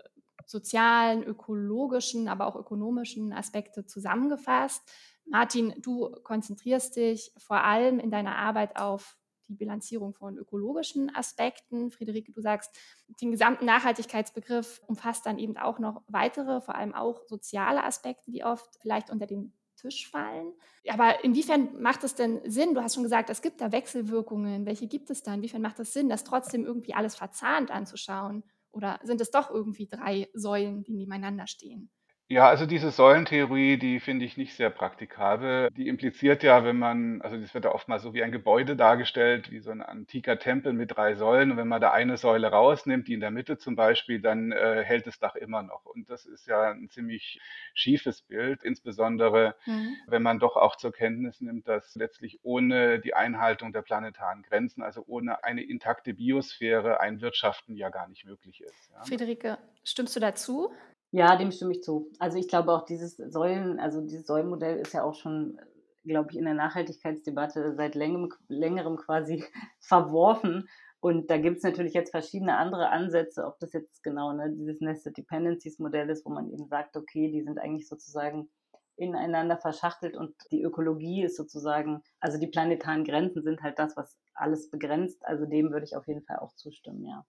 sozialen, 0.45 1.23
ökologischen, 1.23 2.27
aber 2.27 2.47
auch 2.47 2.55
ökonomischen 2.55 3.33
Aspekte 3.33 3.85
zusammengefasst. 3.85 4.89
Martin, 5.25 5.75
du 5.79 6.09
konzentrierst 6.23 6.95
dich 6.95 7.31
vor 7.37 7.61
allem 7.63 7.99
in 7.99 8.09
deiner 8.09 8.37
Arbeit 8.37 8.77
auf 8.77 9.17
die 9.47 9.55
Bilanzierung 9.55 10.13
von 10.13 10.37
ökologischen 10.37 11.13
Aspekten. 11.13 11.91
Friederike, 11.91 12.31
du 12.31 12.41
sagst, 12.41 12.75
den 13.21 13.31
gesamten 13.31 13.65
Nachhaltigkeitsbegriff 13.65 14.81
umfasst 14.87 15.25
dann 15.25 15.39
eben 15.39 15.57
auch 15.57 15.79
noch 15.79 16.03
weitere, 16.07 16.61
vor 16.61 16.75
allem 16.75 16.93
auch 16.93 17.27
soziale 17.27 17.83
Aspekte, 17.83 18.31
die 18.31 18.43
oft 18.43 18.77
vielleicht 18.81 19.09
unter 19.09 19.27
den 19.27 19.53
Tisch 19.81 20.09
fallen. 20.09 20.53
Aber 20.87 21.23
inwiefern 21.23 21.81
macht 21.81 22.03
es 22.03 22.15
denn 22.15 22.41
Sinn? 22.49 22.73
Du 22.73 22.81
hast 22.81 22.95
schon 22.95 23.03
gesagt, 23.03 23.29
es 23.29 23.41
gibt 23.41 23.61
da 23.61 23.71
Wechselwirkungen. 23.71 24.65
Welche 24.65 24.87
gibt 24.87 25.09
es 25.09 25.23
da? 25.23 25.33
Inwiefern 25.33 25.61
macht 25.61 25.79
es 25.79 25.93
Sinn, 25.93 26.09
das 26.09 26.23
trotzdem 26.23 26.65
irgendwie 26.65 26.93
alles 26.93 27.15
verzahnt 27.15 27.71
anzuschauen? 27.71 28.43
Oder 28.71 28.99
sind 29.03 29.21
es 29.21 29.31
doch 29.31 29.49
irgendwie 29.49 29.87
drei 29.87 30.29
Säulen, 30.33 30.83
die 30.83 30.93
nebeneinander 30.93 31.47
stehen? 31.47 31.89
Ja, 32.31 32.47
also 32.47 32.67
diese 32.67 32.91
Säulentheorie, 32.91 33.77
die 33.77 33.99
finde 33.99 34.23
ich 34.23 34.37
nicht 34.37 34.53
sehr 34.55 34.69
praktikabel. 34.69 35.71
Die 35.71 35.87
impliziert 35.87 36.43
ja, 36.43 36.63
wenn 36.63 36.77
man 36.77 37.23
also 37.23 37.37
das 37.37 37.55
wird 37.55 37.65
ja 37.65 37.73
oft 37.73 37.87
mal 37.87 37.97
so 37.97 38.13
wie 38.13 38.21
ein 38.21 38.31
Gebäude 38.31 38.75
dargestellt, 38.75 39.49
wie 39.49 39.59
so 39.61 39.71
ein 39.71 39.81
antiker 39.81 40.37
Tempel 40.37 40.73
mit 40.73 40.95
drei 40.95 41.15
Säulen. 41.15 41.49
Und 41.49 41.57
wenn 41.57 41.67
man 41.67 41.81
da 41.81 41.91
eine 41.91 42.17
Säule 42.17 42.51
rausnimmt, 42.51 43.07
die 43.07 43.15
in 43.15 43.19
der 43.19 43.31
Mitte 43.31 43.57
zum 43.57 43.75
Beispiel, 43.75 44.21
dann 44.21 44.51
äh, 44.51 44.83
hält 44.83 45.07
das 45.07 45.17
Dach 45.17 45.33
immer 45.33 45.63
noch. 45.63 45.85
Und 45.85 46.07
das 46.11 46.27
ist 46.27 46.45
ja 46.45 46.69
ein 46.69 46.87
ziemlich 46.89 47.41
schiefes 47.73 48.21
Bild, 48.21 48.61
insbesondere 48.63 49.55
Mhm. 49.65 49.95
wenn 50.05 50.21
man 50.21 50.37
doch 50.37 50.55
auch 50.55 50.75
zur 50.75 50.91
Kenntnis 50.91 51.41
nimmt, 51.41 51.67
dass 51.67 51.95
letztlich 51.95 52.39
ohne 52.43 52.99
die 52.99 53.15
Einhaltung 53.15 53.73
der 53.73 53.81
planetaren 53.81 54.43
Grenzen, 54.43 54.83
also 54.83 55.03
ohne 55.07 55.43
eine 55.43 55.63
intakte 55.63 56.13
Biosphäre, 56.13 56.99
ein 56.99 57.21
Wirtschaften 57.21 57.75
ja 57.75 57.89
gar 57.89 58.07
nicht 58.07 58.25
möglich 58.25 58.61
ist. 58.61 58.91
Ja. 58.93 59.03
Friederike, 59.03 59.57
stimmst 59.83 60.15
du 60.15 60.19
dazu? 60.19 60.71
Ja, 61.11 61.35
dem 61.35 61.51
stimme 61.51 61.71
ich 61.73 61.81
zu. 61.81 62.11
Also 62.19 62.37
ich 62.37 62.47
glaube 62.47 62.71
auch 62.71 62.85
dieses 62.85 63.17
Säulen, 63.17 63.79
also 63.79 64.01
dieses 64.01 64.27
Säulenmodell 64.27 64.77
ist 64.77 64.93
ja 64.93 65.03
auch 65.03 65.15
schon, 65.15 65.59
glaube 66.03 66.29
ich, 66.31 66.37
in 66.37 66.45
der 66.45 66.53
Nachhaltigkeitsdebatte 66.53 67.73
seit 67.75 67.95
längerem, 67.95 68.29
längerem 68.47 68.97
quasi 68.97 69.43
verworfen. 69.79 70.69
Und 70.99 71.29
da 71.31 71.37
gibt 71.37 71.57
es 71.57 71.63
natürlich 71.63 71.93
jetzt 71.93 72.11
verschiedene 72.11 72.57
andere 72.57 72.89
Ansätze, 72.89 73.45
ob 73.45 73.57
das 73.59 73.73
jetzt 73.73 74.03
genau 74.03 74.33
ne, 74.33 74.51
dieses 74.51 74.81
Nested 74.81 75.17
Dependencies 75.17 75.79
Modell 75.79 76.09
ist, 76.09 76.25
wo 76.25 76.29
man 76.29 76.49
eben 76.51 76.67
sagt, 76.67 76.97
okay, 76.97 77.31
die 77.31 77.41
sind 77.41 77.57
eigentlich 77.57 77.87
sozusagen 77.87 78.49
ineinander 78.97 79.57
verschachtelt 79.57 80.15
und 80.17 80.35
die 80.51 80.61
Ökologie 80.61 81.23
ist 81.23 81.37
sozusagen, 81.37 82.03
also 82.19 82.37
die 82.37 82.47
planetaren 82.47 83.05
Grenzen 83.05 83.43
sind 83.43 83.61
halt 83.63 83.79
das, 83.79 83.95
was 83.95 84.19
alles 84.35 84.69
begrenzt. 84.69 85.25
Also 85.25 85.45
dem 85.45 85.71
würde 85.71 85.85
ich 85.85 85.95
auf 85.95 86.07
jeden 86.07 86.23
Fall 86.23 86.39
auch 86.39 86.53
zustimmen, 86.53 87.05
ja. 87.05 87.25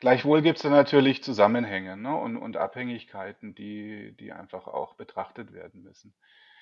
Gleichwohl 0.00 0.42
gibt 0.42 0.58
es 0.58 0.62
da 0.62 0.70
natürlich 0.70 1.22
Zusammenhänge 1.22 1.96
ne, 1.96 2.16
und, 2.16 2.36
und 2.36 2.56
Abhängigkeiten, 2.56 3.54
die, 3.54 4.16
die 4.18 4.32
einfach 4.32 4.66
auch 4.66 4.94
betrachtet 4.94 5.52
werden 5.52 5.82
müssen. 5.82 6.14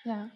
Ja. 0.04 0.28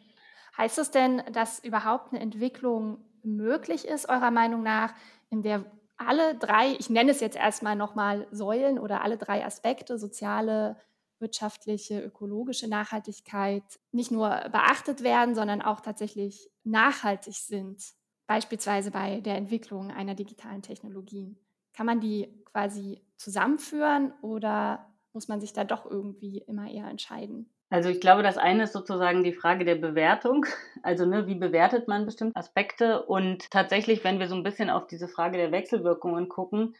Heißt 0.57 0.79
es 0.79 0.91
denn, 0.91 1.23
dass 1.33 1.59
überhaupt 1.59 2.13
eine 2.13 2.23
Entwicklung 2.23 3.05
möglich 3.23 3.87
ist, 3.87 4.09
eurer 4.09 4.31
Meinung 4.31 4.63
nach, 4.63 4.95
in 5.31 5.43
der 5.43 5.65
alle 5.97 6.35
drei, 6.35 6.73
ich 6.79 6.91
nenne 6.91 7.11
es 7.11 7.21
jetzt 7.21 7.37
erstmal 7.37 7.77
nochmal 7.77 8.27
Säulen 8.31 8.79
oder 8.79 9.03
alle 9.03 9.17
drei 9.17 9.45
Aspekte, 9.45 9.99
soziale, 9.99 10.77
wirtschaftliche, 11.19 12.01
ökologische 12.01 12.69
Nachhaltigkeit, 12.69 13.63
nicht 13.93 14.11
nur 14.11 14.29
beachtet 14.51 15.03
werden, 15.03 15.35
sondern 15.35 15.63
auch 15.63 15.81
tatsächlich 15.81 16.51
nachhaltig 16.65 17.35
sind, 17.35 17.83
beispielsweise 18.27 18.91
bei 18.91 19.21
der 19.21 19.37
Entwicklung 19.37 19.91
einer 19.91 20.15
digitalen 20.15 20.63
Technologie? 20.63 21.37
Kann 21.73 21.87
man 21.87 22.01
die 22.01 22.29
quasi 22.45 23.03
zusammenführen 23.17 24.13
oder 24.23 24.93
muss 25.13 25.29
man 25.29 25.41
sich 25.41 25.53
da 25.53 25.65
doch 25.65 25.85
irgendwie 25.87 26.39
immer 26.39 26.71
eher 26.71 26.89
entscheiden? 26.89 27.53
Also 27.71 27.89
ich 27.89 28.03
glaube, 28.03 28.23
das 28.23 28.37
eine 28.37 28.65
ist 28.65 28.75
sozusagen 28.75 29.25
die 29.25 29.33
Frage 29.33 29.65
der 29.65 29.77
Bewertung. 29.77 30.47
Also 30.85 31.07
ne, 31.07 31.29
wie 31.29 31.37
bewertet 31.37 31.87
man 31.87 32.07
bestimmte 32.07 32.35
Aspekte? 32.35 33.05
Und 33.05 33.53
tatsächlich, 33.53 34.03
wenn 34.03 34.19
wir 34.19 34.27
so 34.27 34.35
ein 34.35 34.43
bisschen 34.43 34.69
auf 34.69 34.89
diese 34.89 35.07
Frage 35.07 35.39
der 35.39 35.53
Wechselwirkungen 35.53 36.29
gucken, 36.29 36.75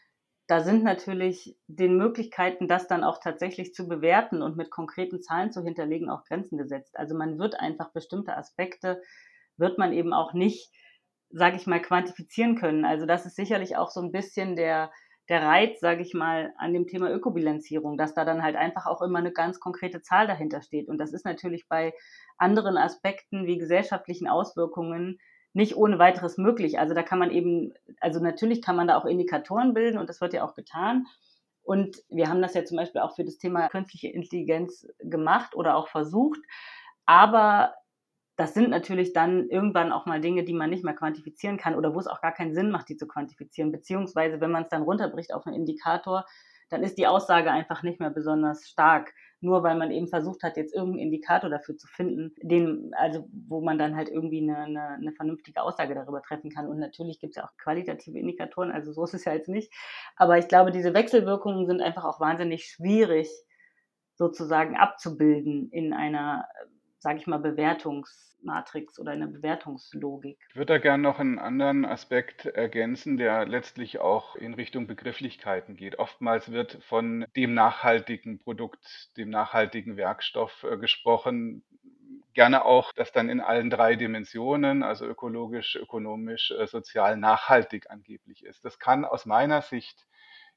da 0.47 0.59
sind 0.59 0.83
natürlich 0.83 1.57
den 1.67 1.95
Möglichkeiten, 1.95 2.67
das 2.67 2.87
dann 2.89 3.05
auch 3.05 3.19
tatsächlich 3.19 3.73
zu 3.73 3.87
bewerten 3.87 4.41
und 4.41 4.57
mit 4.57 4.71
konkreten 4.71 5.21
Zahlen 5.21 5.53
zu 5.53 5.63
hinterlegen, 5.63 6.09
auch 6.09 6.25
Grenzen 6.25 6.57
gesetzt. 6.57 6.99
Also 6.99 7.15
man 7.15 7.39
wird 7.39 7.57
einfach 7.57 7.91
bestimmte 7.91 8.35
Aspekte, 8.35 9.01
wird 9.55 9.77
man 9.77 9.93
eben 9.93 10.13
auch 10.13 10.33
nicht, 10.33 10.69
sage 11.33 11.57
ich 11.57 11.67
mal, 11.67 11.81
quantifizieren 11.81 12.55
können. 12.55 12.85
Also 12.85 13.05
das 13.05 13.25
ist 13.25 13.35
sicherlich 13.35 13.75
auch 13.75 13.89
so 13.89 14.01
ein 14.01 14.11
bisschen 14.11 14.55
der, 14.55 14.91
der 15.29 15.41
Reiz, 15.41 15.79
sage 15.79 16.01
ich 16.01 16.13
mal, 16.13 16.53
an 16.57 16.73
dem 16.73 16.87
Thema 16.87 17.09
Ökobilanzierung, 17.11 17.97
dass 17.97 18.13
da 18.13 18.23
dann 18.23 18.43
halt 18.43 18.55
einfach 18.55 18.85
auch 18.85 19.01
immer 19.01 19.19
eine 19.19 19.31
ganz 19.31 19.59
konkrete 19.59 20.01
Zahl 20.01 20.27
dahinter 20.27 20.61
steht. 20.61 20.87
Und 20.89 20.99
das 20.99 21.11
ist 21.11 21.25
natürlich 21.25 21.67
bei 21.67 21.93
anderen 22.37 22.77
Aspekten 22.77 23.47
wie 23.47 23.57
gesellschaftlichen 23.57 24.27
Auswirkungen 24.27 25.19
nicht 25.53 25.75
ohne 25.75 25.99
weiteres 25.99 26.37
möglich. 26.37 26.79
Also 26.79 26.93
da 26.93 27.03
kann 27.03 27.19
man 27.19 27.31
eben, 27.31 27.73
also 27.99 28.19
natürlich 28.19 28.61
kann 28.61 28.75
man 28.75 28.87
da 28.87 28.97
auch 28.97 29.05
Indikatoren 29.05 29.73
bilden 29.73 29.97
und 29.97 30.09
das 30.09 30.21
wird 30.21 30.33
ja 30.33 30.43
auch 30.43 30.55
getan. 30.55 31.07
Und 31.63 31.97
wir 32.09 32.27
haben 32.27 32.41
das 32.41 32.53
ja 32.53 32.65
zum 32.65 32.77
Beispiel 32.77 33.01
auch 33.01 33.15
für 33.15 33.23
das 33.23 33.37
Thema 33.37 33.69
künstliche 33.69 34.09
Intelligenz 34.09 34.85
gemacht 34.99 35.55
oder 35.55 35.77
auch 35.77 35.87
versucht. 35.87 36.39
Aber 37.05 37.73
das 38.35 38.53
sind 38.53 38.69
natürlich 38.69 39.13
dann 39.13 39.47
irgendwann 39.49 39.91
auch 39.91 40.05
mal 40.05 40.19
Dinge, 40.19 40.43
die 40.43 40.53
man 40.53 40.69
nicht 40.69 40.83
mehr 40.83 40.95
quantifizieren 40.95 41.57
kann 41.57 41.75
oder 41.75 41.93
wo 41.93 41.99
es 41.99 42.07
auch 42.07 42.21
gar 42.21 42.33
keinen 42.33 42.55
Sinn 42.55 42.71
macht, 42.71 42.89
die 42.89 42.97
zu 42.97 43.07
quantifizieren. 43.07 43.71
Beziehungsweise, 43.71 44.41
wenn 44.41 44.51
man 44.51 44.63
es 44.63 44.69
dann 44.69 44.81
runterbricht 44.81 45.33
auf 45.33 45.45
einen 45.45 45.55
Indikator, 45.55 46.25
dann 46.69 46.83
ist 46.83 46.97
die 46.97 47.05
Aussage 47.05 47.51
einfach 47.51 47.83
nicht 47.83 47.99
mehr 47.99 48.09
besonders 48.09 48.67
stark. 48.67 49.13
Nur 49.41 49.61
weil 49.61 49.77
man 49.77 49.91
eben 49.91 50.07
versucht 50.07 50.41
hat, 50.41 50.57
jetzt 50.57 50.73
irgendeinen 50.73 51.07
Indikator 51.07 51.49
dafür 51.49 51.77
zu 51.77 51.85
finden, 51.85 52.33
den, 52.41 52.91
also 52.95 53.27
wo 53.47 53.61
man 53.61 53.77
dann 53.77 53.95
halt 53.95 54.09
irgendwie 54.09 54.41
eine, 54.41 54.57
eine, 54.57 54.87
eine 54.87 55.11
vernünftige 55.11 55.61
Aussage 55.61 55.93
darüber 55.93 56.21
treffen 56.21 56.49
kann. 56.49 56.67
Und 56.67 56.79
natürlich 56.79 57.19
gibt 57.19 57.31
es 57.31 57.35
ja 57.35 57.43
auch 57.43 57.55
qualitative 57.57 58.17
Indikatoren, 58.17 58.71
also 58.71 58.93
so 58.93 59.03
ist 59.03 59.13
es 59.13 59.25
ja 59.25 59.33
jetzt 59.33 59.49
nicht. 59.49 59.71
Aber 60.15 60.37
ich 60.37 60.47
glaube, 60.47 60.71
diese 60.71 60.93
Wechselwirkungen 60.93 61.67
sind 61.67 61.81
einfach 61.81 62.05
auch 62.05 62.21
wahnsinnig 62.21 62.65
schwierig 62.65 63.29
sozusagen 64.15 64.77
abzubilden 64.77 65.69
in 65.71 65.91
einer 65.93 66.47
sage 67.03 67.19
ich 67.19 67.27
mal, 67.27 67.37
Bewertungsmatrix 67.37 68.97
oder 68.97 69.11
eine 69.11 69.27
Bewertungslogik. 69.27 70.39
Ich 70.49 70.55
würde 70.55 70.73
da 70.73 70.79
gerne 70.79 71.03
noch 71.03 71.19
einen 71.19 71.37
anderen 71.37 71.83
Aspekt 71.83 72.45
ergänzen, 72.45 73.17
der 73.17 73.45
letztlich 73.45 73.99
auch 73.99 74.37
in 74.37 74.53
Richtung 74.53 74.87
Begrifflichkeiten 74.87 75.75
geht. 75.75 75.99
Oftmals 75.99 76.53
wird 76.53 76.81
von 76.85 77.25
dem 77.35 77.53
nachhaltigen 77.53 78.39
Produkt, 78.39 79.11
dem 79.17 79.29
nachhaltigen 79.29 79.97
Werkstoff 79.97 80.63
äh, 80.63 80.77
gesprochen. 80.77 81.65
Gerne 82.33 82.63
auch, 82.63 82.93
dass 82.93 83.11
dann 83.11 83.27
in 83.27 83.41
allen 83.41 83.69
drei 83.69 83.97
Dimensionen, 83.97 84.81
also 84.81 85.05
ökologisch, 85.05 85.75
ökonomisch, 85.75 86.51
äh, 86.51 86.67
sozial, 86.67 87.17
nachhaltig 87.17 87.91
angeblich 87.91 88.45
ist. 88.45 88.63
Das 88.63 88.79
kann 88.79 89.03
aus 89.03 89.25
meiner 89.25 89.61
Sicht 89.61 90.07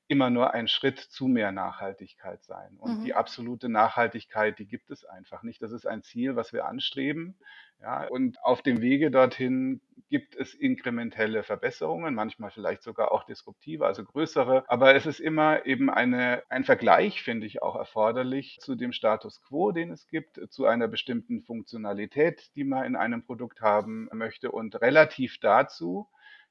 immer 0.09 0.31
nur 0.31 0.55
ein 0.55 0.69
Schritt 0.69 0.99
zu 0.99 1.27
mehr 1.29 1.53
Nachhaltigkeit 1.53 2.45
sein. 2.45 2.77
Und 2.79 2.99
Mhm. 2.99 3.05
die 3.05 3.15
absolute 3.15 3.69
Nachhaltigkeit, 3.69 4.59
die 4.59 4.67
gibt 4.67 4.91
es 4.91 5.05
einfach 5.05 5.43
nicht. 5.43 5.63
Das 5.63 5.73
ist 5.73 5.87
ein 5.87 6.03
Ziel, 6.03 6.37
was 6.37 6.53
wir 6.53 6.67
anstreben. 6.67 7.37
Ja, 7.83 8.07
und 8.09 8.43
auf 8.43 8.63
dem 8.63 8.81
Wege 8.81 9.11
dorthin 9.11 9.83
gibt 10.09 10.35
es 10.35 10.55
inkrementelle 10.55 11.43
Verbesserungen, 11.43 12.15
manchmal 12.15 12.51
vielleicht 12.51 12.83
sogar 12.83 13.13
auch 13.13 13.25
disruptive, 13.25 13.85
also 13.87 14.03
größere. 14.05 14.65
Aber 14.69 14.95
es 14.95 15.05
ist 15.05 15.21
immer 15.21 15.67
eben 15.67 15.91
eine, 15.91 16.43
ein 16.49 16.65
Vergleich, 16.65 17.23
finde 17.23 17.47
ich, 17.47 17.63
auch 17.63 17.77
erforderlich 17.77 18.59
zu 18.61 18.77
dem 18.77 18.93
Status 18.93 19.43
quo, 19.43 19.73
den 19.73 19.91
es 19.91 20.07
gibt, 20.07 20.41
zu 20.51 20.65
einer 20.65 20.89
bestimmten 20.89 21.43
Funktionalität, 21.43 22.51
die 22.55 22.65
man 22.65 22.85
in 22.85 22.97
einem 22.97 23.25
Produkt 23.25 23.61
haben 23.61 24.09
möchte. 24.13 24.51
Und 24.53 24.81
relativ 24.81 25.39
dazu 25.41 26.09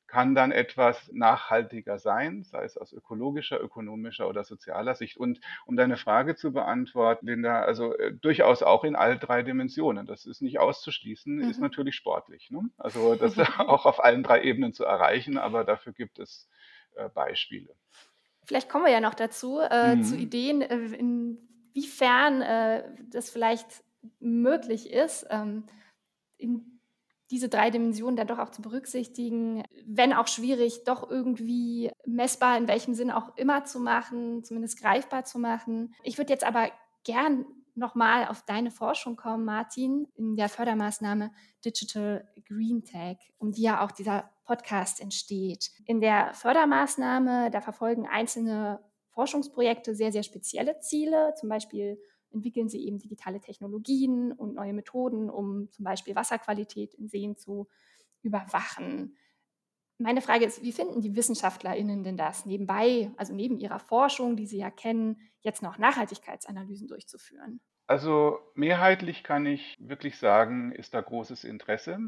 kann 0.07 0.35
dann 0.35 0.51
etwas 0.51 1.11
nachhaltiger 1.13 1.99
sein, 1.99 2.43
sei 2.43 2.63
es 2.63 2.77
aus 2.77 2.93
ökologischer, 2.93 3.59
ökonomischer 3.59 4.27
oder 4.27 4.43
sozialer 4.43 4.95
Sicht. 4.95 5.17
Und 5.17 5.39
um 5.65 5.75
deine 5.75 5.97
Frage 5.97 6.35
zu 6.35 6.51
beantworten, 6.53 7.27
Linda, 7.27 7.61
also 7.61 7.95
äh, 7.97 8.13
durchaus 8.13 8.63
auch 8.63 8.83
in 8.83 8.95
all 8.95 9.17
drei 9.17 9.43
Dimensionen. 9.43 10.05
Das 10.05 10.25
ist 10.25 10.41
nicht 10.41 10.59
auszuschließen, 10.59 11.39
ist 11.49 11.57
Mhm. 11.57 11.63
natürlich 11.63 11.95
sportlich. 11.95 12.51
Ne? 12.51 12.69
Also 12.77 13.15
das 13.15 13.35
auch 13.59 13.85
auf 13.85 14.03
allen 14.03 14.23
drei 14.23 14.43
Ebenen 14.43 14.73
zu 14.73 14.85
erreichen, 14.85 15.37
aber 15.37 15.63
dafür 15.63 15.93
gibt 15.93 16.19
es 16.19 16.47
äh, 16.95 17.09
Beispiele. 17.09 17.73
Vielleicht 18.45 18.69
kommen 18.69 18.85
wir 18.85 18.91
ja 18.91 19.01
noch 19.01 19.15
dazu, 19.15 19.59
äh, 19.59 19.99
zu 20.01 20.15
Mhm. 20.15 20.21
Ideen, 20.21 20.61
äh, 20.61 20.75
inwiefern 21.75 22.41
äh, 22.41 22.83
das 23.09 23.29
vielleicht 23.31 23.83
möglich 24.19 24.91
ist, 24.91 25.25
ähm, 25.31 25.65
in 26.37 26.74
diese 27.31 27.49
drei 27.49 27.71
Dimensionen 27.71 28.15
dann 28.15 28.27
doch 28.27 28.39
auch 28.39 28.51
zu 28.51 28.61
berücksichtigen, 28.61 29.63
wenn 29.85 30.13
auch 30.13 30.27
schwierig, 30.27 30.83
doch 30.85 31.09
irgendwie 31.09 31.91
messbar, 32.05 32.57
in 32.57 32.67
welchem 32.67 32.93
Sinn 32.93 33.11
auch 33.11 33.35
immer 33.35 33.65
zu 33.65 33.79
machen, 33.79 34.43
zumindest 34.43 34.79
greifbar 34.79 35.25
zu 35.25 35.39
machen. 35.39 35.93
Ich 36.03 36.17
würde 36.17 36.31
jetzt 36.31 36.43
aber 36.43 36.69
gern 37.03 37.45
nochmal 37.75 38.27
auf 38.27 38.43
deine 38.43 38.71
Forschung 38.71 39.15
kommen, 39.15 39.43
Martin, 39.43 40.07
in 40.15 40.35
der 40.35 40.49
Fördermaßnahme 40.49 41.31
Digital 41.63 42.27
Green 42.47 42.83
Tech, 42.83 43.17
um 43.37 43.51
die 43.51 43.63
ja 43.63 43.83
auch 43.83 43.91
dieser 43.91 44.29
Podcast 44.45 45.01
entsteht. 45.01 45.71
In 45.85 45.99
der 45.99 46.33
Fördermaßnahme, 46.33 47.49
da 47.51 47.61
verfolgen 47.61 48.07
einzelne 48.07 48.79
Forschungsprojekte 49.09 49.95
sehr, 49.95 50.11
sehr 50.11 50.23
spezielle 50.23 50.79
Ziele. 50.79 51.33
Zum 51.39 51.49
Beispiel 51.49 51.99
entwickeln 52.35 52.69
sie 52.69 52.85
eben 52.85 52.99
digitale 52.99 53.39
Technologien 53.39 54.31
und 54.31 54.53
neue 54.53 54.73
Methoden, 54.73 55.29
um 55.29 55.71
zum 55.71 55.85
Beispiel 55.85 56.15
Wasserqualität 56.15 56.93
in 56.93 57.07
Seen 57.07 57.35
zu 57.35 57.67
überwachen. 58.21 59.17
Meine 59.97 60.21
Frage 60.21 60.45
ist, 60.45 60.61
wie 60.61 60.73
finden 60.73 61.01
die 61.01 61.15
WissenschaftlerInnen 61.15 62.03
denn 62.03 62.17
das 62.17 62.45
nebenbei, 62.45 63.11
also 63.15 63.33
neben 63.33 63.57
ihrer 63.57 63.79
Forschung, 63.79 64.35
die 64.35 64.45
sie 64.45 64.57
ja 64.57 64.69
kennen, 64.69 65.21
jetzt 65.39 65.63
noch 65.63 65.77
Nachhaltigkeitsanalysen 65.77 66.87
durchzuführen? 66.87 67.61
Also 67.87 68.39
mehrheitlich 68.55 69.23
kann 69.23 69.45
ich 69.45 69.77
wirklich 69.79 70.17
sagen, 70.17 70.71
ist 70.73 70.93
da 70.93 71.01
großes 71.01 71.43
Interesse. 71.45 71.99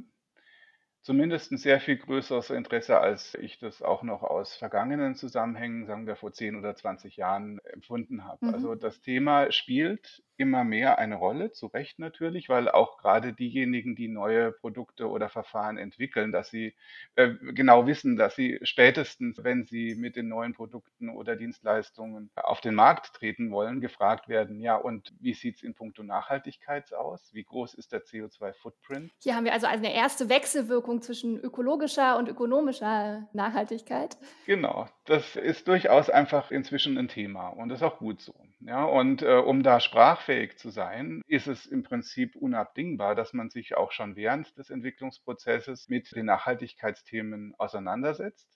Zumindest 1.08 1.54
ein 1.54 1.58
sehr 1.58 1.80
viel 1.80 1.96
größeres 1.96 2.50
Interesse, 2.50 3.00
als 3.00 3.34
ich 3.36 3.60
das 3.60 3.82
auch 3.82 4.04
noch 4.04 4.24
aus 4.24 4.58
vergangenen 4.58 5.16
Zusammenhängen, 5.16 5.86
sagen 5.86 6.06
wir 6.06 6.18
vor 6.18 6.34
10 6.34 6.58
oder 6.58 6.76
20 6.76 7.16
Jahren, 7.16 7.60
empfunden 7.60 8.26
habe. 8.26 8.46
Mhm. 8.46 8.54
Also 8.54 8.76
das 8.76 9.00
Thema 9.00 9.50
spielt 9.54 10.22
immer 10.38 10.63
mehr 10.63 11.00
eine 11.00 11.15
Rolle, 11.15 11.51
zu 11.51 11.67
Recht 11.67 12.00
natürlich, 12.00 12.50
weil 12.50 12.70
auch 12.70 12.98
gerade 12.98 13.34
diejenigen, 13.34 13.96
die 13.96 14.08
neue 14.08 14.51
Produkte 14.51 15.10
oder 15.10 15.29
Verfahren 15.29 15.77
entwickeln, 15.77 16.32
dass 16.32 16.50
sie 16.50 16.75
äh, 17.15 17.34
genau 17.53 17.88
wissen, 17.88 18.15
dass 18.15 18.36
sie 18.36 18.60
spätestens, 18.63 19.44
wenn 19.44 19.65
sie 19.65 19.96
mit 19.96 20.15
den 20.15 20.27
neuen 20.27 20.53
Produkten 20.53 21.10
oder 21.10 21.36
Dienstleistungen 21.36 22.29
auf 22.36 22.62
den 22.62 22.75
Markt 22.75 23.13
treten 23.13 23.51
wollen, 23.51 23.82
gefragt 23.82 24.29
werden, 24.29 24.60
ja, 24.62 24.75
und 24.75 25.13
wie 25.20 25.34
sieht 25.34 25.58
es 25.58 25.63
in 25.63 25.74
puncto 25.74 26.03
Nachhaltigkeit 26.03 26.94
aus? 26.94 27.34
Wie 27.34 27.44
groß 27.44 27.74
ist 27.74 27.91
der 27.91 28.03
CO2-Footprint? 28.03 29.12
Hier 29.22 29.36
haben 29.36 29.46
wir 29.46 29.53
also 29.53 29.67
eine 29.67 29.94
erste 29.94 30.29
Wechselwirkung 30.29 31.01
zwischen 31.01 31.39
ökologischer 31.39 32.17
und 32.17 32.29
ökonomischer 32.29 33.27
Nachhaltigkeit. 33.34 34.17
Genau, 34.46 34.88
das 35.06 35.36
ist 35.36 35.67
durchaus 35.67 36.10
einfach 36.10 36.51
inzwischen 36.51 36.98
ein 36.98 37.08
Thema 37.08 37.50
und 37.50 37.70
das 37.70 37.79
ist 37.79 37.84
auch 37.84 38.00
gut 38.00 38.22
so. 38.22 38.34
Ja, 38.60 38.84
und 38.86 39.22
äh, 39.22 39.36
um 39.38 39.62
da 39.64 39.80
sprachfähig 39.80 40.58
zu 40.58 40.70
sein, 40.72 41.22
ist 41.28 41.48
es 41.48 41.66
im 41.68 41.84
Prinzip 41.84 42.36
unabdingbar, 42.36 43.14
dass 43.16 43.34
man 43.34 43.50
sich 43.50 43.76
auch 43.78 43.92
schon 43.92 44.16
während 44.16 44.58
des 44.58 44.70
Entwicklungsprozesses 44.72 45.90
mit 45.90 46.16
den 46.16 46.26
Nachhaltigkeitsthemen 46.26 47.54
auseinandersetzt. 47.58 48.50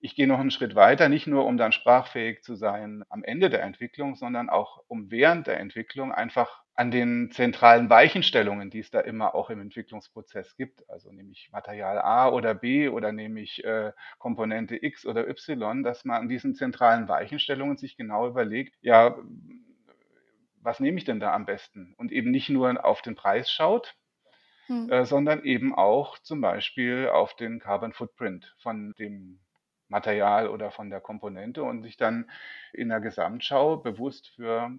Ich 0.00 0.14
gehe 0.14 0.26
noch 0.28 0.38
einen 0.38 0.50
Schritt 0.50 0.74
weiter, 0.74 1.08
nicht 1.08 1.26
nur 1.26 1.46
um 1.46 1.56
dann 1.56 1.72
sprachfähig 1.72 2.42
zu 2.42 2.54
sein 2.56 3.04
am 3.08 3.24
Ende 3.24 3.48
der 3.50 3.62
Entwicklung, 3.62 4.16
sondern 4.16 4.50
auch 4.50 4.84
um 4.86 5.10
während 5.10 5.46
der 5.46 5.58
Entwicklung 5.60 6.12
einfach 6.12 6.62
an 6.78 6.92
den 6.92 7.30
zentralen 7.32 7.90
Weichenstellungen, 7.90 8.70
die 8.70 8.78
es 8.80 8.90
da 8.90 9.00
immer 9.00 9.34
auch 9.34 9.50
im 9.50 9.60
Entwicklungsprozess 9.60 10.56
gibt, 10.56 10.88
also 10.88 11.12
nämlich 11.12 11.50
Material 11.52 11.98
A 12.00 12.30
oder 12.30 12.54
B 12.54 12.88
oder 12.88 13.12
nämlich 13.12 13.64
äh, 13.64 13.92
Komponente 14.18 14.82
X 14.82 15.04
oder 15.06 15.28
Y, 15.28 15.82
dass 15.82 16.04
man 16.06 16.22
an 16.22 16.28
diesen 16.28 16.54
zentralen 16.54 17.08
Weichenstellungen 17.08 17.78
sich 17.78 17.96
genau 17.96 18.28
überlegt, 18.28 18.76
ja, 18.80 19.18
was 20.60 20.80
nehme 20.80 20.98
ich 20.98 21.04
denn 21.04 21.20
da 21.20 21.32
am 21.34 21.46
besten? 21.46 21.94
Und 21.96 22.12
eben 22.12 22.30
nicht 22.30 22.48
nur 22.48 22.84
auf 22.84 23.02
den 23.02 23.14
Preis 23.16 23.50
schaut, 23.50 23.96
Hm. 24.68 24.88
äh, 24.88 25.04
sondern 25.04 25.44
eben 25.44 25.74
auch 25.74 26.18
zum 26.18 26.40
Beispiel 26.40 27.08
auf 27.12 27.36
den 27.36 27.60
Carbon 27.60 27.92
Footprint 27.92 28.54
von 28.60 28.94
dem 28.98 29.40
Material 29.88 30.48
oder 30.48 30.70
von 30.70 30.90
der 30.90 31.00
Komponente 31.00 31.62
und 31.62 31.82
sich 31.82 31.96
dann 31.96 32.30
in 32.72 32.88
der 32.90 33.00
Gesamtschau 33.00 33.78
bewusst 33.78 34.28
für 34.36 34.70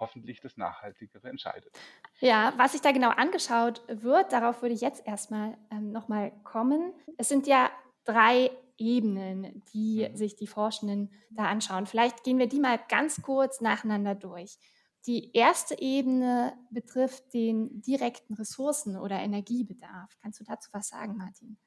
hoffentlich 0.00 0.40
das 0.40 0.56
Nachhaltigere 0.56 1.28
entscheidet. 1.28 1.76
Ja, 2.20 2.52
was 2.56 2.72
sich 2.72 2.80
da 2.80 2.92
genau 2.92 3.10
angeschaut 3.10 3.82
wird, 3.88 4.32
darauf 4.32 4.62
würde 4.62 4.74
ich 4.74 4.80
jetzt 4.80 5.06
erstmal 5.06 5.56
ähm, 5.70 5.92
nochmal 5.92 6.32
kommen. 6.44 6.92
Es 7.18 7.28
sind 7.28 7.46
ja 7.46 7.70
drei 8.04 8.50
Ebenen, 8.78 9.62
die 9.72 10.08
Mhm. 10.10 10.16
sich 10.16 10.36
die 10.36 10.46
Forschenden 10.46 11.10
da 11.30 11.46
anschauen. 11.46 11.86
Vielleicht 11.86 12.24
gehen 12.24 12.38
wir 12.38 12.46
die 12.48 12.60
mal 12.60 12.78
ganz 12.88 13.22
kurz 13.22 13.60
nacheinander 13.60 14.14
durch. 14.14 14.58
Die 15.06 15.32
erste 15.34 15.80
Ebene 15.80 16.52
betrifft 16.70 17.32
den 17.32 17.80
direkten 17.80 18.34
Ressourcen- 18.34 18.96
oder 18.96 19.18
Energiebedarf. 19.20 20.16
Kannst 20.20 20.40
du 20.40 20.44
dazu 20.44 20.68
was 20.72 20.88
sagen, 20.88 21.16
Martin? 21.16 21.58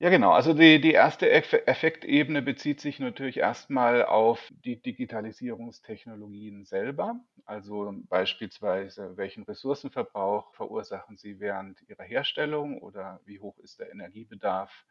Ja, 0.00 0.10
genau. 0.10 0.30
Also 0.30 0.54
die, 0.54 0.80
die 0.80 0.92
erste 0.92 1.26
Eff- 1.28 1.66
Effektebene 1.66 2.40
bezieht 2.40 2.80
sich 2.80 3.00
natürlich 3.00 3.38
erstmal 3.38 4.04
auf 4.04 4.52
die 4.64 4.80
Digitalisierungstechnologien 4.80 6.64
selber. 6.64 7.18
Also 7.44 7.92
beispielsweise, 8.08 9.16
welchen 9.16 9.42
Ressourcenverbrauch 9.42 10.54
verursachen 10.54 11.16
sie 11.16 11.40
während 11.40 11.82
ihrer 11.88 12.04
Herstellung 12.04 12.80
oder 12.80 13.20
wie 13.24 13.40
hoch 13.40 13.58
ist 13.58 13.80
der 13.80 13.90
Energiebedarf 13.90 14.84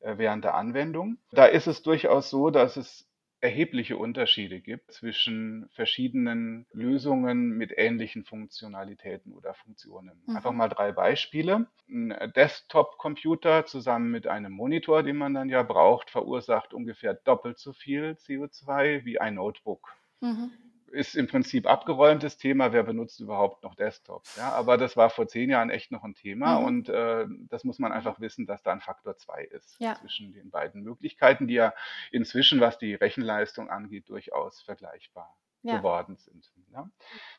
äh, 0.00 0.18
während 0.18 0.44
der 0.44 0.54
Anwendung. 0.54 1.16
Da 1.32 1.46
ist 1.46 1.66
es 1.66 1.82
durchaus 1.82 2.28
so, 2.28 2.50
dass 2.50 2.76
es 2.76 3.08
erhebliche 3.44 3.98
Unterschiede 3.98 4.60
gibt 4.60 4.90
zwischen 4.92 5.68
verschiedenen 5.70 6.66
Lösungen 6.72 7.50
mit 7.50 7.72
ähnlichen 7.76 8.24
Funktionalitäten 8.24 9.34
oder 9.34 9.52
Funktionen. 9.54 10.22
Mhm. 10.26 10.36
Einfach 10.36 10.52
mal 10.52 10.68
drei 10.68 10.92
Beispiele. 10.92 11.66
Ein 11.86 12.32
Desktop-Computer 12.34 13.66
zusammen 13.66 14.10
mit 14.10 14.26
einem 14.26 14.52
Monitor, 14.52 15.02
den 15.02 15.16
man 15.18 15.34
dann 15.34 15.50
ja 15.50 15.62
braucht, 15.62 16.10
verursacht 16.10 16.72
ungefähr 16.72 17.12
doppelt 17.14 17.58
so 17.58 17.74
viel 17.74 18.16
CO2 18.16 19.04
wie 19.04 19.20
ein 19.20 19.34
Notebook 19.34 19.94
Mhm. 20.20 20.63
Ist 20.94 21.14
im 21.16 21.26
Prinzip 21.26 21.66
abgeräumtes 21.66 22.38
Thema, 22.38 22.72
wer 22.72 22.82
benutzt 22.84 23.20
überhaupt 23.20 23.62
noch 23.62 23.74
Desktops. 23.74 24.34
Ja, 24.36 24.52
aber 24.52 24.78
das 24.78 24.96
war 24.96 25.10
vor 25.10 25.28
zehn 25.28 25.50
Jahren 25.50 25.70
echt 25.70 25.90
noch 25.92 26.04
ein 26.04 26.14
Thema 26.14 26.56
Mhm. 26.58 26.64
und 26.64 26.88
äh, 26.88 27.26
das 27.48 27.64
muss 27.64 27.78
man 27.78 27.92
einfach 27.92 28.20
wissen, 28.20 28.46
dass 28.46 28.62
da 28.62 28.72
ein 28.72 28.80
Faktor 28.80 29.16
zwei 29.16 29.44
ist 29.44 29.80
Ja. 29.80 29.94
zwischen 29.94 30.32
den 30.32 30.50
beiden 30.50 30.82
Möglichkeiten, 30.82 31.46
die 31.48 31.54
ja 31.54 31.74
inzwischen, 32.10 32.60
was 32.60 32.78
die 32.78 32.94
Rechenleistung 32.94 33.70
angeht, 33.70 34.08
durchaus 34.08 34.62
vergleichbar 34.62 35.36
Ja. 35.62 35.78
geworden 35.78 36.16
sind. 36.16 36.52
Ja. 36.72 36.88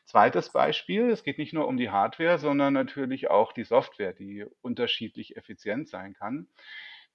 Zweites 0.04 0.50
Beispiel, 0.52 1.10
es 1.10 1.22
geht 1.24 1.38
nicht 1.38 1.52
nur 1.52 1.66
um 1.68 1.76
die 1.76 1.90
Hardware, 1.90 2.38
sondern 2.38 2.74
natürlich 2.74 3.28
auch 3.30 3.52
die 3.52 3.64
Software, 3.64 4.12
die 4.12 4.46
unterschiedlich 4.62 5.36
effizient 5.36 5.88
sein 5.88 6.14
kann. 6.14 6.48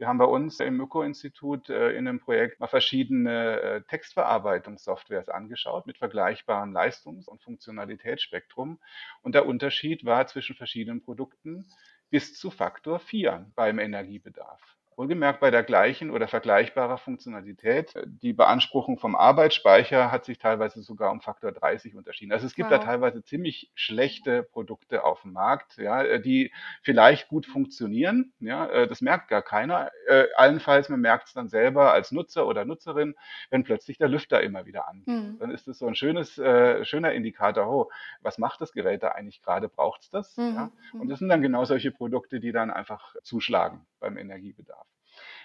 Wir 0.02 0.08
haben 0.08 0.18
bei 0.18 0.26
uns 0.26 0.60
im 0.60 0.82
Öko-Institut 0.82 1.70
äh, 1.70 1.92
in 1.92 2.08
einem 2.08 2.20
Projekt 2.20 2.60
mal 2.60 2.66
verschiedene 2.66 3.62
äh, 3.62 3.82
Textverarbeitungssoftwares 3.84 5.30
angeschaut 5.30 5.86
mit 5.86 6.00
vergleichbarem 6.00 6.74
Leistungs- 6.74 7.28
und 7.28 7.44
Funktionalitätsspektrum. 7.44 8.80
Und 9.22 9.36
der 9.36 9.46
Unterschied 9.46 10.04
war 10.04 10.26
zwischen 10.26 10.56
verschiedenen 10.56 11.04
Produkten 11.04 11.68
bis 12.10 12.34
zu 12.34 12.50
Faktor 12.50 12.98
4 12.98 13.52
beim 13.54 13.78
Energiebedarf. 13.78 14.81
Wohlgemerkt 14.98 15.40
bei 15.40 15.50
der 15.52 15.64
gleichen 15.64 16.12
oder 16.12 16.28
vergleichbarer 16.28 16.98
Funktionalität. 16.98 17.96
Äh, 17.96 18.04
Die 18.08 18.34
Beanspruchung 18.34 19.00
vom 19.00 19.16
Arbeitsspeicher 19.16 20.12
hat 20.12 20.26
sich 20.26 20.38
teilweise 20.38 20.82
sogar 20.84 21.12
um 21.12 21.22
Faktor 21.22 21.52
30 21.52 21.96
unterschieden. 21.96 22.32
Also 22.34 22.46
es 22.46 22.56
gibt 22.56 22.72
da 22.72 22.76
Wow. 22.78 22.84
teilweise 22.84 23.24
ziemlich 23.24 23.72
schlechte 23.74 24.44
Produkte 24.44 25.04
auf 25.04 25.22
dem 25.24 25.34
Markt, 25.34 25.78
ja, 25.78 26.04
äh, 26.04 26.22
die 26.22 26.52
vielleicht 26.84 27.30
gut 27.30 27.46
funktionieren. 27.46 28.34
Ja, 28.40 28.68
äh, 28.68 28.88
das 28.88 29.02
merkt 29.02 29.28
gar 29.30 29.42
keiner. 29.42 29.92
Allenfalls, 30.36 30.90
man 30.90 31.00
merkt 31.00 31.28
es 31.28 31.34
dann 31.34 31.48
selber 31.48 31.94
als 31.94 32.12
Nutzer 32.12 32.46
oder 32.48 32.66
Nutzerin, 32.66 33.16
wenn 33.50 33.64
plötzlich 33.64 33.98
der 33.98 34.10
Lüfter 34.10 34.42
immer 34.42 34.66
wieder 34.66 34.88
angeht. 34.88 35.08
Mhm. 35.08 35.38
Dann 35.40 35.52
ist 35.52 35.68
es 35.68 35.80
so 35.80 35.88
ein 35.88 35.96
schönes, 35.96 36.38
äh, 36.38 36.84
schöner 36.86 37.14
Indikator, 37.14 37.68
oh, 37.68 37.90
was 38.22 38.38
macht 38.38 38.60
das 38.62 38.74
Gerät 38.74 39.04
da 39.04 39.10
eigentlich 39.10 39.42
gerade? 39.42 39.70
Braucht 39.70 40.02
es 40.02 40.10
das? 40.10 40.36
Ja? 40.36 40.72
Mhm. 40.94 41.00
Und 41.00 41.08
Mhm. 41.08 41.10
das 41.10 41.20
sind 41.20 41.30
dann 41.30 41.42
genau 41.42 41.64
solche 41.66 41.92
Produkte, 41.92 42.40
die 42.40 42.52
dann 42.52 42.72
einfach 42.72 43.16
zuschlagen 43.24 43.86
beim 44.00 44.18
Energiebedarf. 44.18 44.81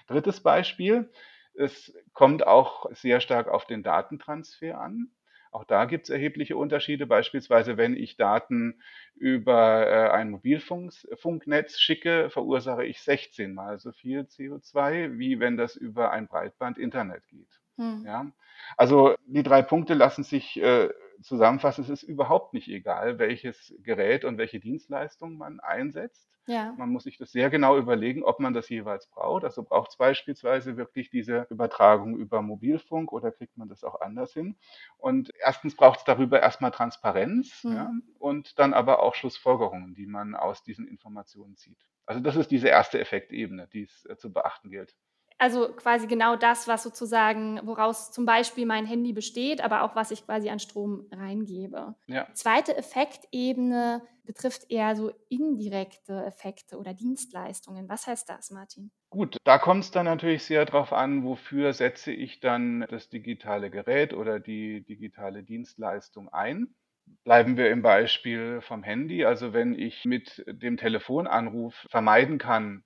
Drittes 0.07 0.41
Beispiel, 0.41 1.09
es 1.53 1.93
kommt 2.13 2.45
auch 2.45 2.85
sehr 2.91 3.19
stark 3.19 3.47
auf 3.47 3.65
den 3.65 3.83
Datentransfer 3.83 4.79
an. 4.79 5.11
Auch 5.51 5.63
da 5.63 5.85
gibt 5.85 6.05
es 6.05 6.09
erhebliche 6.09 6.57
Unterschiede. 6.57 7.07
Beispielsweise, 7.07 7.77
wenn 7.77 7.95
ich 7.95 8.17
Daten 8.17 8.81
über 9.15 9.87
äh, 9.87 10.09
ein 10.11 10.29
Mobilfunknetz 10.29 11.79
schicke, 11.79 12.29
verursache 12.29 12.85
ich 12.85 13.01
16 13.01 13.53
mal 13.53 13.79
so 13.79 13.91
viel 13.91 14.21
CO2, 14.21 15.17
wie 15.17 15.39
wenn 15.39 15.57
das 15.57 15.75
über 15.75 16.11
ein 16.11 16.27
Breitband-Internet 16.27 17.27
geht. 17.27 17.59
Mhm. 17.77 18.03
Ja? 18.05 18.31
Also 18.75 19.15
die 19.25 19.43
drei 19.43 19.61
Punkte 19.61 19.93
lassen 19.93 20.23
sich 20.23 20.61
äh, 20.61 20.89
zusammenfassen. 21.21 21.83
Es 21.83 21.89
ist 21.89 22.03
überhaupt 22.03 22.53
nicht 22.53 22.67
egal, 22.69 23.19
welches 23.19 23.73
Gerät 23.83 24.25
und 24.25 24.37
welche 24.37 24.59
Dienstleistung 24.59 25.37
man 25.37 25.59
einsetzt. 25.59 26.29
Ja. 26.47 26.75
Man 26.75 26.89
muss 26.89 27.03
sich 27.05 27.17
das 27.17 27.31
sehr 27.31 27.49
genau 27.49 27.77
überlegen, 27.77 28.23
ob 28.23 28.39
man 28.39 28.53
das 28.53 28.69
jeweils 28.69 29.07
braucht. 29.07 29.43
Also 29.43 29.63
braucht 29.63 29.91
es 29.91 29.97
beispielsweise 29.97 30.77
wirklich 30.77 31.09
diese 31.09 31.47
Übertragung 31.49 32.17
über 32.17 32.41
Mobilfunk 32.41 33.11
oder 33.11 33.31
kriegt 33.31 33.57
man 33.57 33.67
das 33.67 33.83
auch 33.83 33.99
anders 34.01 34.33
hin? 34.33 34.57
Und 34.97 35.31
erstens 35.39 35.75
braucht 35.75 35.99
es 35.99 36.05
darüber 36.05 36.39
erstmal 36.41 36.71
Transparenz 36.71 37.63
Mhm. 37.63 37.73
ja, 37.73 37.91
und 38.19 38.59
dann 38.59 38.73
aber 38.73 39.01
auch 39.01 39.15
Schlussfolgerungen, 39.15 39.95
die 39.95 40.05
man 40.07 40.35
aus 40.35 40.63
diesen 40.63 40.87
Informationen 40.87 41.55
zieht. 41.57 41.79
Also 42.05 42.21
das 42.21 42.35
ist 42.35 42.51
diese 42.51 42.67
erste 42.69 42.99
Effektebene, 42.99 43.67
die 43.67 43.83
es 43.83 44.05
äh, 44.05 44.17
zu 44.17 44.31
beachten 44.31 44.69
gilt. 44.69 44.95
Also 45.39 45.69
quasi 45.73 46.07
genau 46.07 46.35
das, 46.35 46.67
was 46.67 46.81
sozusagen, 46.83 47.59
woraus 47.63 48.11
zum 48.11 48.25
Beispiel 48.25 48.65
mein 48.65 48.85
Handy 48.85 49.13
besteht, 49.13 49.61
aber 49.61 49.83
auch 49.83 49.95
was 49.95 50.11
ich 50.11 50.25
quasi 50.25 50.49
an 50.49 50.59
Strom 50.59 51.07
reingebe. 51.11 51.95
Ja. 52.07 52.27
Zweite 52.33 52.75
Effektebene 52.75 54.01
betrifft 54.23 54.69
eher 54.69 54.95
so 54.95 55.11
indirekte 55.29 56.25
Effekte 56.25 56.77
oder 56.77 56.93
Dienstleistungen. 56.93 57.87
Was 57.87 58.07
heißt 58.07 58.27
das, 58.29 58.49
Martin? 58.51 58.91
Gut, 59.09 59.37
da 59.45 59.57
kommt 59.57 59.85
es 59.85 59.91
dann 59.91 60.05
natürlich 60.05 60.43
sehr 60.43 60.65
darauf 60.65 60.91
an, 60.91 61.23
wofür 61.23 61.71
setze 61.73 62.11
ich 62.11 62.39
dann 62.39 62.85
das 62.89 63.09
digitale 63.09 63.69
Gerät 63.69 64.13
oder 64.13 64.39
die 64.39 64.83
digitale 64.83 65.43
Dienstleistung 65.43 66.29
ein. 66.29 66.75
Bleiben 67.23 67.55
wir 67.55 67.69
im 67.71 67.81
Beispiel 67.81 68.59
vom 68.61 68.83
Handy. 68.83 69.23
Also 69.23 69.53
wenn 69.53 69.75
ich 69.75 70.03
mit 70.03 70.43
dem 70.47 70.75
Telefonanruf 70.75 71.85
vermeiden 71.89 72.37
kann, 72.37 72.83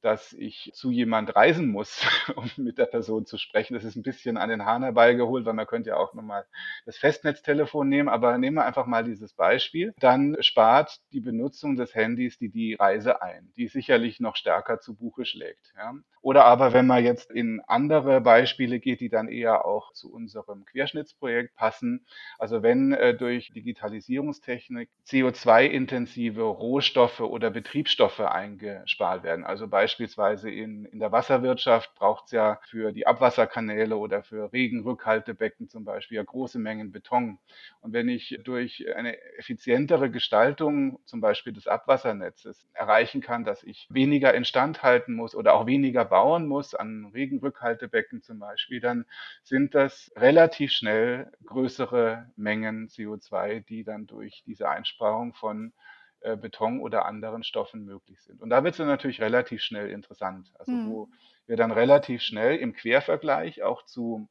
dass 0.00 0.32
ich 0.32 0.70
zu 0.74 0.90
jemand 0.90 1.34
reisen 1.34 1.68
muss, 1.68 2.00
um 2.36 2.50
mit 2.56 2.78
der 2.78 2.86
Person 2.86 3.26
zu 3.26 3.38
sprechen. 3.38 3.74
Das 3.74 3.84
ist 3.84 3.96
ein 3.96 4.02
bisschen 4.02 4.36
an 4.36 4.48
den 4.48 4.64
Hahn 4.64 4.82
herbeigeholt, 4.82 5.44
weil 5.44 5.54
man 5.54 5.66
könnte 5.66 5.90
ja 5.90 5.96
auch 5.96 6.14
nochmal 6.14 6.46
das 6.86 6.98
Festnetztelefon 6.98 7.88
nehmen, 7.88 8.08
aber 8.08 8.38
nehmen 8.38 8.56
wir 8.56 8.64
einfach 8.64 8.86
mal 8.86 9.04
dieses 9.04 9.34
Beispiel. 9.34 9.94
Dann 9.98 10.36
spart 10.40 11.00
die 11.12 11.20
Benutzung 11.20 11.76
des 11.76 11.94
Handys 11.94 12.38
die, 12.38 12.50
die 12.50 12.74
Reise 12.74 13.22
ein, 13.22 13.52
die 13.56 13.68
sicherlich 13.68 14.20
noch 14.20 14.36
stärker 14.36 14.80
zu 14.80 14.94
Buche 14.94 15.24
schlägt. 15.24 15.72
Ja. 15.76 15.94
Oder 16.22 16.44
aber 16.44 16.74
wenn 16.74 16.86
man 16.86 17.02
jetzt 17.02 17.30
in 17.30 17.62
andere 17.66 18.20
Beispiele 18.20 18.78
geht, 18.78 19.00
die 19.00 19.08
dann 19.08 19.28
eher 19.28 19.64
auch 19.64 19.92
zu 19.94 20.12
unserem 20.12 20.66
Querschnittsprojekt 20.66 21.54
passen. 21.54 22.04
Also 22.38 22.62
wenn 22.62 22.92
äh, 22.92 23.16
durch 23.16 23.50
Digitalisierungstechnik 23.54 24.90
CO2-intensive 25.06 26.42
Rohstoffe 26.42 27.20
oder 27.20 27.50
Betriebsstoffe 27.50 28.20
eingespart 28.20 29.22
werden. 29.22 29.44
Also 29.44 29.68
beispielsweise 29.90 30.48
in, 30.52 30.84
in 30.84 31.00
der 31.00 31.10
Wasserwirtschaft 31.10 31.96
braucht 31.96 32.26
es 32.26 32.30
ja 32.30 32.60
für 32.62 32.92
die 32.92 33.08
Abwasserkanäle 33.08 33.96
oder 33.96 34.22
für 34.22 34.52
Regenrückhaltebecken 34.52 35.68
zum 35.68 35.84
Beispiel 35.84 36.16
ja 36.16 36.22
große 36.22 36.60
Mengen 36.60 36.92
Beton. 36.92 37.40
Und 37.80 37.92
wenn 37.92 38.08
ich 38.08 38.38
durch 38.44 38.86
eine 38.94 39.20
effizientere 39.36 40.08
Gestaltung 40.08 41.00
zum 41.06 41.20
Beispiel 41.20 41.52
des 41.52 41.66
Abwassernetzes 41.66 42.68
erreichen 42.72 43.20
kann, 43.20 43.42
dass 43.44 43.64
ich 43.64 43.88
weniger 43.90 44.32
instand 44.32 44.84
halten 44.84 45.14
muss 45.14 45.34
oder 45.34 45.54
auch 45.54 45.66
weniger 45.66 46.04
bauen 46.04 46.46
muss, 46.46 46.76
an 46.76 47.10
Regenrückhaltebecken 47.12 48.22
zum 48.22 48.38
Beispiel, 48.38 48.78
dann 48.78 49.06
sind 49.42 49.74
das 49.74 50.12
relativ 50.14 50.70
schnell 50.70 51.32
größere 51.44 52.30
Mengen 52.36 52.86
CO2, 52.86 53.58
die 53.58 53.82
dann 53.82 54.06
durch 54.06 54.44
diese 54.46 54.68
Einsparung 54.68 55.34
von 55.34 55.72
äh, 56.20 56.36
Beton 56.36 56.80
oder 56.80 57.06
anderen 57.06 57.42
Stoffen 57.42 57.84
möglich 57.84 58.20
sind. 58.22 58.40
Und 58.40 58.50
da 58.50 58.62
wird 58.64 58.74
es 58.74 58.78
dann 58.78 58.86
natürlich 58.86 59.20
relativ 59.20 59.62
schnell 59.62 59.90
interessant. 59.90 60.52
Also 60.58 60.72
mhm. 60.72 60.90
wo 60.90 61.08
wir 61.46 61.56
dann 61.56 61.72
relativ 61.72 62.22
schnell 62.22 62.56
im 62.56 62.72
Quervergleich 62.72 63.62
auch 63.62 63.84
zu 63.84 64.28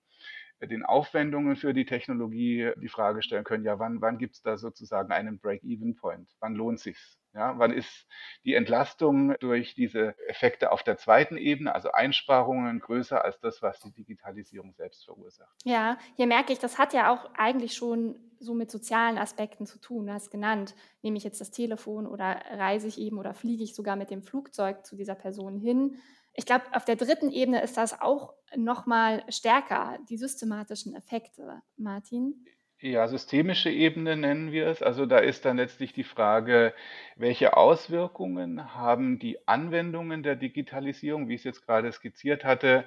den 0.61 0.83
Aufwendungen 0.83 1.55
für 1.55 1.73
die 1.73 1.85
Technologie 1.85 2.71
die 2.81 2.89
Frage 2.89 3.21
stellen 3.21 3.43
können, 3.43 3.63
ja, 3.63 3.79
wann, 3.79 4.01
wann 4.01 4.17
gibt 4.17 4.35
es 4.35 4.41
da 4.41 4.57
sozusagen 4.57 5.11
einen 5.11 5.39
Break-Even-Point? 5.39 6.35
Wann 6.39 6.55
lohnt 6.55 6.79
sich's? 6.79 7.17
Ja, 7.33 7.57
wann 7.57 7.71
ist 7.71 8.07
die 8.43 8.55
Entlastung 8.55 9.35
durch 9.39 9.75
diese 9.75 10.17
Effekte 10.27 10.71
auf 10.71 10.83
der 10.83 10.97
zweiten 10.97 11.37
Ebene, 11.37 11.73
also 11.75 11.91
Einsparungen, 11.91 12.79
größer 12.79 13.23
als 13.23 13.39
das, 13.39 13.61
was 13.61 13.79
die 13.79 13.91
Digitalisierung 13.91 14.73
selbst 14.73 15.05
verursacht? 15.05 15.59
Ja, 15.65 15.97
hier 16.15 16.27
merke 16.27 16.53
ich, 16.53 16.59
das 16.59 16.77
hat 16.77 16.93
ja 16.93 17.13
auch 17.13 17.33
eigentlich 17.35 17.73
schon 17.73 18.15
so 18.39 18.53
mit 18.53 18.71
sozialen 18.71 19.17
Aspekten 19.17 19.65
zu 19.65 19.79
tun. 19.79 20.07
Du 20.07 20.13
hast 20.13 20.31
genannt, 20.31 20.73
nehme 21.01 21.17
ich 21.17 21.23
jetzt 21.25 21.41
das 21.41 21.51
Telefon 21.51 22.07
oder 22.07 22.41
reise 22.51 22.87
ich 22.87 22.97
eben 22.97 23.17
oder 23.19 23.33
fliege 23.33 23.63
ich 23.63 23.75
sogar 23.75 23.97
mit 23.97 24.09
dem 24.09 24.23
Flugzeug 24.23 24.85
zu 24.85 24.95
dieser 24.95 25.15
Person 25.15 25.57
hin? 25.57 25.97
Ich 26.33 26.45
glaube, 26.45 26.63
auf 26.71 26.85
der 26.85 26.95
dritten 26.95 27.31
Ebene 27.31 27.61
ist 27.61 27.75
das 27.75 27.99
auch 27.99 28.33
noch 28.55 28.85
mal 28.85 29.23
stärker, 29.29 29.97
die 30.09 30.17
systematischen 30.17 30.95
Effekte, 30.95 31.61
Martin. 31.75 32.45
Ja, 32.81 33.07
systemische 33.07 33.69
Ebene 33.69 34.15
nennen 34.15 34.51
wir 34.51 34.67
es. 34.67 34.81
Also 34.81 35.05
da 35.05 35.17
ist 35.19 35.43
dann 35.45 35.57
letztlich 35.57 35.91
die 35.93 36.03
Frage, 36.05 36.73
welche 37.15 37.55
Auswirkungen 37.57 38.73
haben 38.73 39.19
die 39.19 39.37
Anwendungen 39.47 40.23
der 40.23 40.35
Digitalisierung, 40.37 41.27
wie 41.27 41.35
ich 41.35 41.41
es 41.41 41.45
jetzt 41.45 41.65
gerade 41.65 41.91
skizziert 41.91 42.43
hatte, 42.45 42.85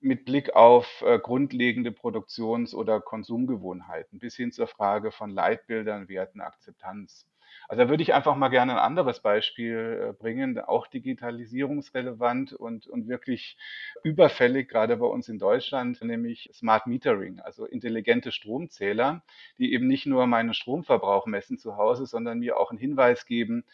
mit 0.00 0.24
Blick 0.26 0.54
auf 0.54 1.02
äh, 1.06 1.18
grundlegende 1.18 1.90
Produktions- 1.92 2.74
oder 2.74 3.00
Konsumgewohnheiten 3.00 4.18
bis 4.18 4.36
hin 4.36 4.52
zur 4.52 4.66
Frage 4.66 5.10
von 5.10 5.30
Leitbildern, 5.30 6.08
Werten, 6.08 6.40
Akzeptanz. 6.40 7.26
Also 7.68 7.84
da 7.84 7.88
würde 7.88 8.02
ich 8.02 8.14
einfach 8.14 8.36
mal 8.36 8.48
gerne 8.48 8.72
ein 8.72 8.78
anderes 8.78 9.20
Beispiel 9.20 10.10
äh, 10.10 10.12
bringen, 10.12 10.58
auch 10.58 10.86
digitalisierungsrelevant 10.86 12.52
und, 12.52 12.86
und 12.86 13.08
wirklich 13.08 13.56
überfällig, 14.02 14.68
gerade 14.68 14.96
bei 14.96 15.06
uns 15.06 15.28
in 15.28 15.38
Deutschland, 15.38 16.02
nämlich 16.02 16.50
Smart 16.52 16.86
Metering, 16.86 17.40
also 17.40 17.66
intelligente 17.66 18.32
Stromzähler, 18.32 19.22
die 19.58 19.72
eben 19.72 19.86
nicht 19.86 20.06
nur 20.06 20.26
meinen 20.26 20.54
Stromverbrauch 20.54 21.26
messen 21.26 21.58
zu 21.58 21.76
Hause, 21.76 22.06
sondern 22.06 22.38
mir 22.40 22.56
auch 22.58 22.70
einen 22.70 22.78
Hinweis 22.78 23.26
geben, 23.26 23.64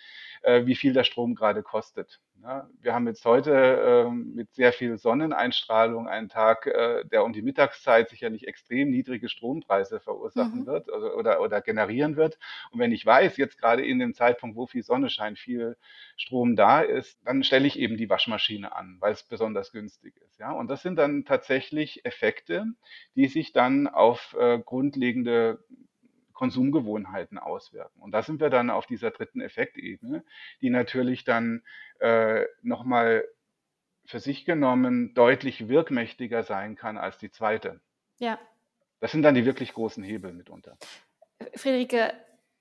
äh, 0.42 0.66
wie 0.66 0.76
viel 0.76 0.92
der 0.92 1.04
Strom 1.04 1.34
gerade 1.34 1.62
kostet. 1.62 2.20
Ja, 2.46 2.70
wir 2.80 2.94
haben 2.94 3.08
jetzt 3.08 3.24
heute 3.24 3.52
äh, 3.52 4.08
mit 4.08 4.54
sehr 4.54 4.72
viel 4.72 4.98
Sonneneinstrahlung 4.98 6.06
einen 6.06 6.28
Tag, 6.28 6.68
äh, 6.68 7.04
der 7.04 7.24
um 7.24 7.32
die 7.32 7.42
Mittagszeit 7.42 8.08
sicherlich 8.08 8.46
extrem 8.46 8.88
niedrige 8.88 9.28
Strompreise 9.28 9.98
verursachen 9.98 10.60
mhm. 10.60 10.66
wird 10.66 10.88
also, 10.88 11.12
oder, 11.14 11.40
oder 11.40 11.60
generieren 11.60 12.14
wird. 12.14 12.38
Und 12.70 12.78
wenn 12.78 12.92
ich 12.92 13.04
weiß, 13.04 13.36
jetzt 13.36 13.58
gerade 13.58 13.84
in 13.84 13.98
dem 13.98 14.14
Zeitpunkt, 14.14 14.54
wo 14.56 14.68
viel 14.68 14.84
Sonne 14.84 15.10
scheint, 15.10 15.40
viel 15.40 15.76
Strom 16.16 16.54
da 16.54 16.82
ist, 16.82 17.18
dann 17.24 17.42
stelle 17.42 17.66
ich 17.66 17.80
eben 17.80 17.96
die 17.96 18.08
Waschmaschine 18.08 18.76
an, 18.76 18.98
weil 19.00 19.12
es 19.12 19.24
besonders 19.24 19.72
günstig 19.72 20.14
ist. 20.18 20.38
Ja? 20.38 20.52
Und 20.52 20.68
das 20.68 20.82
sind 20.82 20.94
dann 20.94 21.24
tatsächlich 21.24 22.04
Effekte, 22.04 22.64
die 23.16 23.26
sich 23.26 23.54
dann 23.54 23.88
auf 23.88 24.36
äh, 24.38 24.60
grundlegende 24.60 25.58
Konsumgewohnheiten 26.36 27.38
auswirken. 27.38 28.00
Und 28.00 28.12
da 28.12 28.22
sind 28.22 28.40
wir 28.40 28.50
dann 28.50 28.70
auf 28.70 28.86
dieser 28.86 29.10
dritten 29.10 29.40
Effektebene, 29.40 30.22
die 30.60 30.70
natürlich 30.70 31.24
dann 31.24 31.62
äh, 31.98 32.44
nochmal 32.62 33.24
für 34.04 34.20
sich 34.20 34.44
genommen 34.44 35.14
deutlich 35.14 35.68
wirkmächtiger 35.68 36.42
sein 36.42 36.76
kann 36.76 36.98
als 36.98 37.18
die 37.18 37.30
zweite. 37.30 37.80
Ja. 38.18 38.38
Das 39.00 39.12
sind 39.12 39.22
dann 39.22 39.34
die 39.34 39.46
wirklich 39.46 39.72
großen 39.72 40.04
Hebel 40.04 40.32
mitunter. 40.32 40.76
Friederike, 41.54 42.12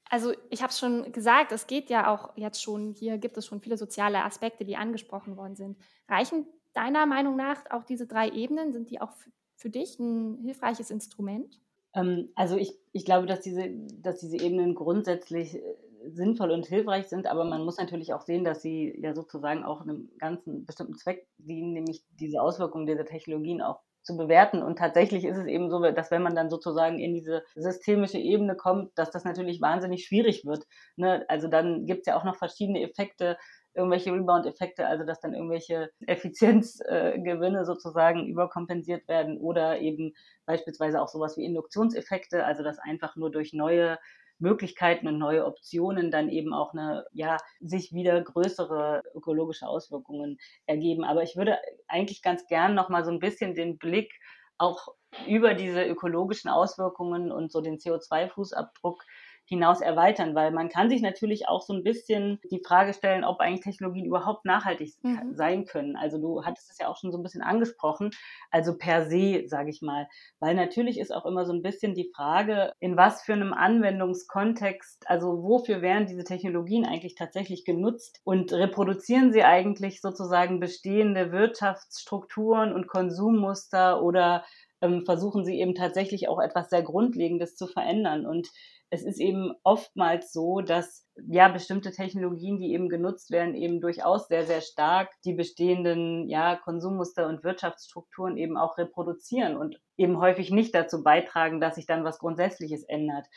also 0.10 0.34
ich 0.50 0.62
habe 0.62 0.72
es 0.72 0.80
schon 0.80 1.12
gesagt, 1.12 1.52
es 1.52 1.68
geht 1.68 1.90
ja 1.90 2.08
auch 2.08 2.36
jetzt 2.38 2.64
schon, 2.64 2.94
hier 2.94 3.18
gibt 3.18 3.38
es 3.38 3.46
schon 3.46 3.60
viele 3.60 3.78
soziale 3.78 4.24
Aspekte, 4.24 4.64
die 4.64 4.78
angesprochen 4.78 5.36
worden 5.36 5.56
sind. 5.56 5.78
Reichen 6.08 6.48
deiner 6.74 7.06
Meinung 7.06 7.36
nach 7.36 7.70
auch 7.72 7.84
diese 7.84 8.08
drei 8.08 8.30
Ebenen? 8.30 8.72
Sind 8.72 8.90
die 8.90 9.02
auch 9.02 9.12
für 9.58 9.70
dich 9.70 10.00
ein 10.00 10.40
hilfreiches 10.44 10.92
Instrument? 10.92 11.60
Ähm, 11.96 12.30
also 12.36 12.58
ich, 12.58 12.74
ich 12.92 13.06
glaube, 13.06 13.26
dass 13.26 13.42
diese, 13.42 13.70
dass 14.02 14.20
diese 14.20 14.38
Ebenen 14.38 14.76
grundsätzlich 14.76 15.56
äh, 15.56 15.62
sinnvoll 16.08 16.52
und 16.52 16.68
hilfreich 16.68 17.08
sind, 17.08 17.26
aber 17.26 17.46
man 17.46 17.64
muss 17.64 17.78
natürlich 17.78 18.14
auch 18.14 18.22
sehen, 18.22 18.44
dass 18.44 18.62
sie 18.62 18.96
ja 19.02 19.16
sozusagen 19.16 19.64
auch 19.64 19.82
einem 19.82 20.12
ganzen 20.20 20.66
bestimmten 20.66 20.98
Zweck 20.98 21.28
dienen, 21.38 21.74
nämlich 21.74 22.04
diese 22.20 22.42
Auswirkungen 22.42 22.86
dieser 22.86 23.06
Technologien 23.06 23.62
auch 23.62 23.80
zu 24.04 24.16
bewerten. 24.16 24.62
Und 24.62 24.78
tatsächlich 24.78 25.26
ist 25.26 25.38
es 25.38 25.48
eben 25.48 25.70
so, 25.70 25.80
dass 25.80 26.12
wenn 26.12 26.22
man 26.22 26.36
dann 26.36 26.52
sozusagen 26.52 27.00
in 27.00 27.16
diese 27.16 27.44
systemische 27.56 28.20
Ebene 28.20 28.56
kommt, 28.56 28.92
dass 28.96 29.10
das 29.10 29.24
natürlich 29.26 29.62
wahnsinnig 29.62 30.06
schwierig 30.06 30.46
wird. 30.46 30.66
Ne? 30.96 31.26
Also 31.28 31.48
dann 31.48 31.88
gibt 31.88 32.02
es 32.02 32.06
ja 32.06 32.18
auch 32.18 32.24
noch 32.24 32.36
verschiedene 32.36 32.82
Effekte, 32.82 33.36
irgendwelche 33.76 34.12
Rebound-Effekte, 34.14 34.88
also 34.88 35.06
dass 35.06 35.20
dann 35.20 35.34
irgendwelche 35.34 35.92
Effizienzgewinne 36.08 37.60
äh, 37.60 37.66
sozusagen 37.66 38.28
überkompensiert 38.28 39.08
werden 39.08 39.38
oder 39.38 39.80
eben 39.80 40.14
beispielsweise 40.46 41.02
auch 41.02 41.08
sowas 41.08 41.38
wie 41.38 41.46
Induktionseffekte, 41.46 42.46
also 42.46 42.64
dass 42.64 42.80
einfach 42.80 43.16
nur 43.16 43.32
durch 43.32 43.54
neue 43.54 43.98
Möglichkeiten 44.38 45.08
und 45.08 45.18
neue 45.18 45.46
Optionen 45.46 46.12
dann 46.12 46.30
eben 46.30 46.54
auch 46.54 46.74
eine, 46.74 47.06
ja, 47.14 47.38
sich 47.62 47.94
wieder 47.94 48.22
größere 48.22 49.04
ökologische 49.14 49.68
Auswirkungen 49.68 50.38
ergeben. 50.66 51.04
Aber 51.06 51.24
ich 51.24 51.38
würde 51.38 51.58
eigentlich 51.88 52.22
ganz 52.22 52.46
gern 52.48 52.76
nochmal 52.76 53.06
so 53.06 53.12
ein 53.12 53.20
bisschen 53.20 53.56
den 53.56 53.78
Blick 53.78 54.14
auch 54.58 54.90
über 55.28 55.54
diese 55.54 55.86
ökologischen 55.86 56.50
Auswirkungen 56.50 57.32
und 57.32 57.52
so 57.52 57.62
den 57.62 57.78
CO2-Fußabdruck 57.78 59.02
hinaus 59.46 59.82
erweitern, 59.82 60.34
weil 60.36 60.52
man 60.52 60.70
kann 60.70 60.90
sich 60.90 61.02
natürlich 61.02 61.48
auch 61.48 61.62
so 61.62 61.74
ein 61.74 61.84
bisschen 61.84 62.40
die 62.52 62.62
Frage 62.66 62.94
stellen, 62.94 63.24
ob 63.24 63.40
eigentlich 63.40 63.62
Technologien 63.62 64.06
überhaupt 64.06 64.46
nachhaltig 64.46 64.94
mhm. 65.04 65.34
sein 65.36 65.66
können. 65.66 65.96
Also 65.96 66.18
du 66.18 66.44
hattest 66.44 66.72
es 66.72 66.80
ja 66.80 66.88
auch 66.88 66.98
schon 66.98 67.12
so 67.12 67.20
ein 67.20 67.24
bisschen 67.24 67.44
angesprochen, 67.44 68.12
also 68.52 68.78
per 68.78 69.06
se, 69.06 69.44
sage 69.48 69.70
ich 69.70 69.82
mal, 69.82 70.08
weil 70.40 70.56
natürlich 70.56 71.00
ist 71.00 71.14
auch 71.14 71.26
immer 71.26 71.46
so 71.46 71.54
ein 71.54 71.62
bisschen 71.62 71.94
die 71.94 72.12
Frage, 72.16 72.74
in 72.80 72.98
was 72.98 73.22
für 73.22 73.34
einem 73.34 73.54
Anwendungskontext, 73.54 75.08
also 75.08 75.44
wofür 75.44 75.82
werden 75.82 76.08
diese 76.08 76.24
Technologien 76.24 76.86
eigentlich 76.86 77.16
tatsächlich 77.16 77.66
genutzt 77.66 78.22
und 78.24 78.52
reproduzieren 78.52 79.32
sie 79.32 79.44
eigentlich 79.44 80.02
sozusagen 80.02 80.60
bestehende 80.60 81.32
Wirtschaftsstrukturen 81.32 82.74
und 82.74 82.88
Konsummuster 82.88 84.02
oder 84.02 84.44
ähm, 84.82 85.04
versuchen 85.06 85.46
sie 85.46 85.60
eben 85.60 85.76
tatsächlich 85.76 86.28
auch 86.28 86.40
etwas 86.40 86.70
sehr 86.70 86.84
Grundlegendes 86.84 87.56
zu 87.56 87.68
verändern. 87.68 88.26
Und 88.26 88.50
es 88.90 89.04
ist 89.04 89.20
eben 89.20 89.54
oftmals 89.64 90.32
so, 90.32 90.62
dass 90.62 91.08
ja 91.28 91.48
bestimmte 91.48 91.92
Technologien, 91.92 92.60
die 92.60 92.74
eben 92.74 92.90
genutzt 92.90 93.32
werden, 93.32 93.56
eben 93.56 93.82
durchaus 93.82 94.28
sehr, 94.28 94.46
sehr 94.46 94.62
stark 94.62 95.10
die 95.24 95.34
bestehenden 95.34 96.30
ja, 96.30 96.56
Konsummuster 96.56 97.28
und 97.28 97.44
Wirtschaftsstrukturen 97.44 98.38
eben 98.38 98.58
auch 98.58 98.78
reproduzieren 98.78 99.58
und 99.58 99.80
eben 99.98 100.20
häufig 100.20 100.52
nicht 100.52 100.76
dazu 100.76 101.04
beitragen, 101.04 101.60
dass 101.60 101.76
sich 101.76 101.86
dann 101.86 102.04
was 102.04 102.20
Grundsätzliches 102.20 102.84
ändert. 102.84 103.28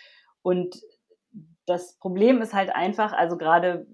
Und 0.42 0.80
das 1.66 1.98
Problem 1.98 2.40
ist 2.42 2.54
halt 2.54 2.74
einfach, 2.74 3.12
also 3.12 3.36
gerade 3.36 3.86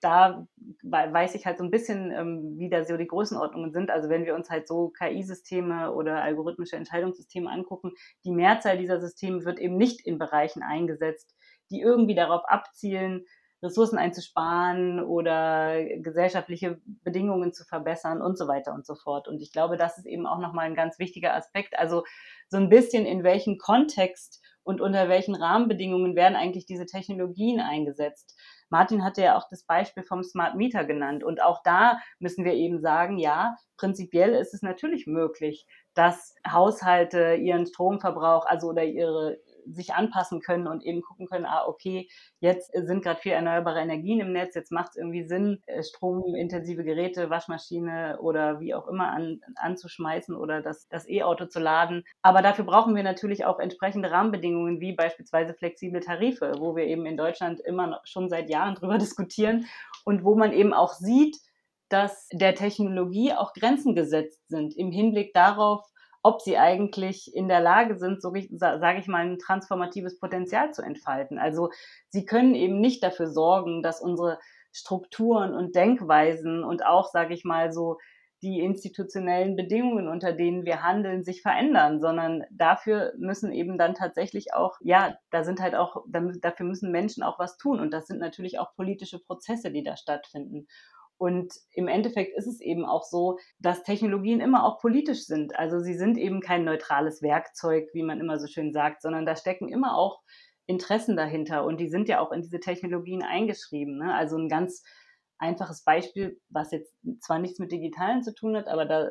da 0.00 0.46
weiß 0.82 1.34
ich 1.34 1.46
halt 1.46 1.58
so 1.58 1.64
ein 1.64 1.70
bisschen, 1.70 2.12
ähm, 2.12 2.54
wie 2.58 2.70
da 2.70 2.84
so 2.84 2.96
die 2.96 3.06
Größenordnungen 3.06 3.72
sind. 3.72 3.90
Also 3.90 4.08
wenn 4.08 4.24
wir 4.24 4.34
uns 4.34 4.50
halt 4.50 4.68
so 4.68 4.90
KI-Systeme 4.90 5.92
oder 5.92 6.22
algorithmische 6.22 6.76
Entscheidungssysteme 6.76 7.50
angucken, 7.50 7.92
die 8.24 8.30
Mehrzahl 8.30 8.78
dieser 8.78 9.00
Systeme 9.00 9.44
wird 9.44 9.58
eben 9.58 9.76
nicht 9.76 10.06
in 10.06 10.18
Bereichen 10.18 10.62
eingesetzt, 10.62 11.34
die 11.70 11.80
irgendwie 11.80 12.14
darauf 12.14 12.42
abzielen, 12.46 13.24
Ressourcen 13.60 13.98
einzusparen 13.98 15.00
oder 15.04 15.84
gesellschaftliche 15.96 16.80
Bedingungen 17.02 17.52
zu 17.52 17.64
verbessern 17.64 18.22
und 18.22 18.38
so 18.38 18.46
weiter 18.46 18.72
und 18.72 18.86
so 18.86 18.94
fort. 18.94 19.26
Und 19.26 19.42
ich 19.42 19.52
glaube, 19.52 19.76
das 19.76 19.98
ist 19.98 20.06
eben 20.06 20.26
auch 20.26 20.38
nochmal 20.38 20.66
ein 20.66 20.76
ganz 20.76 21.00
wichtiger 21.00 21.34
Aspekt. 21.34 21.76
Also 21.76 22.04
so 22.48 22.56
ein 22.56 22.68
bisschen 22.68 23.04
in 23.04 23.24
welchem 23.24 23.58
Kontext 23.58 24.40
und 24.62 24.80
unter 24.80 25.08
welchen 25.08 25.34
Rahmenbedingungen 25.34 26.14
werden 26.14 26.36
eigentlich 26.36 26.66
diese 26.66 26.86
Technologien 26.86 27.58
eingesetzt. 27.58 28.38
Martin 28.70 29.04
hatte 29.04 29.22
ja 29.22 29.36
auch 29.36 29.48
das 29.48 29.64
Beispiel 29.64 30.02
vom 30.02 30.22
Smart 30.22 30.56
Meter 30.56 30.84
genannt. 30.84 31.24
Und 31.24 31.42
auch 31.42 31.62
da 31.62 31.98
müssen 32.18 32.44
wir 32.44 32.54
eben 32.54 32.80
sagen, 32.80 33.18
ja, 33.18 33.56
prinzipiell 33.76 34.34
ist 34.34 34.54
es 34.54 34.62
natürlich 34.62 35.06
möglich, 35.06 35.66
dass 35.94 36.34
Haushalte 36.48 37.34
ihren 37.34 37.66
Stromverbrauch, 37.66 38.46
also 38.46 38.68
oder 38.68 38.84
ihre 38.84 39.38
sich 39.72 39.94
anpassen 39.94 40.40
können 40.40 40.66
und 40.66 40.84
eben 40.84 41.02
gucken 41.02 41.26
können, 41.26 41.46
ah, 41.46 41.64
okay, 41.66 42.08
jetzt 42.40 42.72
sind 42.72 43.02
gerade 43.02 43.20
viel 43.20 43.32
erneuerbare 43.32 43.80
Energien 43.80 44.20
im 44.20 44.32
Netz, 44.32 44.54
jetzt 44.54 44.72
macht 44.72 44.90
es 44.90 44.96
irgendwie 44.96 45.26
Sinn, 45.26 45.62
äh, 45.66 45.82
stromintensive 45.82 46.84
Geräte, 46.84 47.30
Waschmaschine 47.30 48.18
oder 48.20 48.60
wie 48.60 48.74
auch 48.74 48.88
immer 48.88 49.08
an, 49.10 49.40
anzuschmeißen 49.56 50.34
oder 50.34 50.62
das, 50.62 50.88
das 50.88 51.08
E-Auto 51.08 51.46
zu 51.46 51.60
laden. 51.60 52.04
Aber 52.22 52.42
dafür 52.42 52.64
brauchen 52.64 52.94
wir 52.94 53.02
natürlich 53.02 53.44
auch 53.44 53.58
entsprechende 53.58 54.10
Rahmenbedingungen, 54.10 54.80
wie 54.80 54.92
beispielsweise 54.92 55.54
flexible 55.54 56.00
Tarife, 56.00 56.54
wo 56.58 56.76
wir 56.76 56.84
eben 56.84 57.06
in 57.06 57.16
Deutschland 57.16 57.60
immer 57.60 58.00
schon 58.04 58.28
seit 58.28 58.50
Jahren 58.50 58.74
drüber 58.74 58.98
diskutieren 58.98 59.66
und 60.04 60.24
wo 60.24 60.34
man 60.34 60.52
eben 60.52 60.72
auch 60.72 60.92
sieht, 60.92 61.36
dass 61.88 62.28
der 62.32 62.54
Technologie 62.54 63.32
auch 63.32 63.52
Grenzen 63.54 63.94
gesetzt 63.94 64.48
sind 64.48 64.76
im 64.76 64.90
Hinblick 64.90 65.32
darauf, 65.32 65.86
ob 66.28 66.42
sie 66.42 66.58
eigentlich 66.58 67.34
in 67.34 67.48
der 67.48 67.60
Lage 67.60 67.96
sind, 67.96 68.20
so 68.20 68.34
sage 68.58 68.98
ich 69.00 69.08
mal, 69.08 69.24
ein 69.24 69.38
transformatives 69.38 70.18
Potenzial 70.18 70.74
zu 70.74 70.82
entfalten. 70.82 71.38
Also 71.38 71.70
sie 72.10 72.26
können 72.26 72.54
eben 72.54 72.80
nicht 72.80 73.02
dafür 73.02 73.28
sorgen, 73.28 73.82
dass 73.82 74.02
unsere 74.02 74.38
Strukturen 74.70 75.54
und 75.54 75.74
Denkweisen 75.74 76.64
und 76.64 76.84
auch, 76.84 77.08
sage 77.08 77.32
ich 77.32 77.44
mal, 77.44 77.72
so 77.72 77.96
die 78.42 78.60
institutionellen 78.60 79.56
Bedingungen, 79.56 80.06
unter 80.06 80.34
denen 80.34 80.66
wir 80.66 80.82
handeln, 80.82 81.24
sich 81.24 81.40
verändern, 81.40 81.98
sondern 81.98 82.44
dafür 82.50 83.14
müssen 83.16 83.50
eben 83.50 83.78
dann 83.78 83.94
tatsächlich 83.94 84.52
auch, 84.52 84.76
ja, 84.80 85.16
da 85.30 85.44
sind 85.44 85.60
halt 85.60 85.74
auch, 85.74 86.04
dafür 86.42 86.66
müssen 86.66 86.92
Menschen 86.92 87.22
auch 87.22 87.38
was 87.38 87.56
tun. 87.56 87.80
Und 87.80 87.90
das 87.90 88.06
sind 88.06 88.20
natürlich 88.20 88.58
auch 88.58 88.74
politische 88.76 89.18
Prozesse, 89.18 89.72
die 89.72 89.82
da 89.82 89.96
stattfinden. 89.96 90.68
Und 91.18 91.52
im 91.72 91.88
Endeffekt 91.88 92.36
ist 92.36 92.46
es 92.46 92.60
eben 92.60 92.84
auch 92.84 93.02
so, 93.02 93.38
dass 93.58 93.82
Technologien 93.82 94.40
immer 94.40 94.64
auch 94.64 94.78
politisch 94.78 95.26
sind. 95.26 95.58
Also 95.58 95.80
sie 95.80 95.94
sind 95.94 96.16
eben 96.16 96.40
kein 96.40 96.64
neutrales 96.64 97.22
Werkzeug, 97.22 97.88
wie 97.92 98.04
man 98.04 98.20
immer 98.20 98.38
so 98.38 98.46
schön 98.46 98.72
sagt, 98.72 99.02
sondern 99.02 99.26
da 99.26 99.34
stecken 99.34 99.68
immer 99.68 99.96
auch 99.96 100.20
Interessen 100.66 101.16
dahinter 101.16 101.64
und 101.64 101.80
die 101.80 101.88
sind 101.88 102.08
ja 102.08 102.20
auch 102.20 102.30
in 102.30 102.42
diese 102.42 102.60
Technologien 102.60 103.22
eingeschrieben. 103.22 103.98
Ne? 103.98 104.14
Also 104.14 104.36
ein 104.36 104.48
ganz 104.48 104.84
einfaches 105.38 105.84
Beispiel, 105.84 106.40
was 106.48 106.72
jetzt 106.72 106.92
zwar 107.20 107.38
nichts 107.38 107.58
mit 107.58 107.72
Digitalen 107.72 108.22
zu 108.22 108.34
tun 108.34 108.56
hat, 108.56 108.68
aber 108.68 108.84
da 108.84 109.10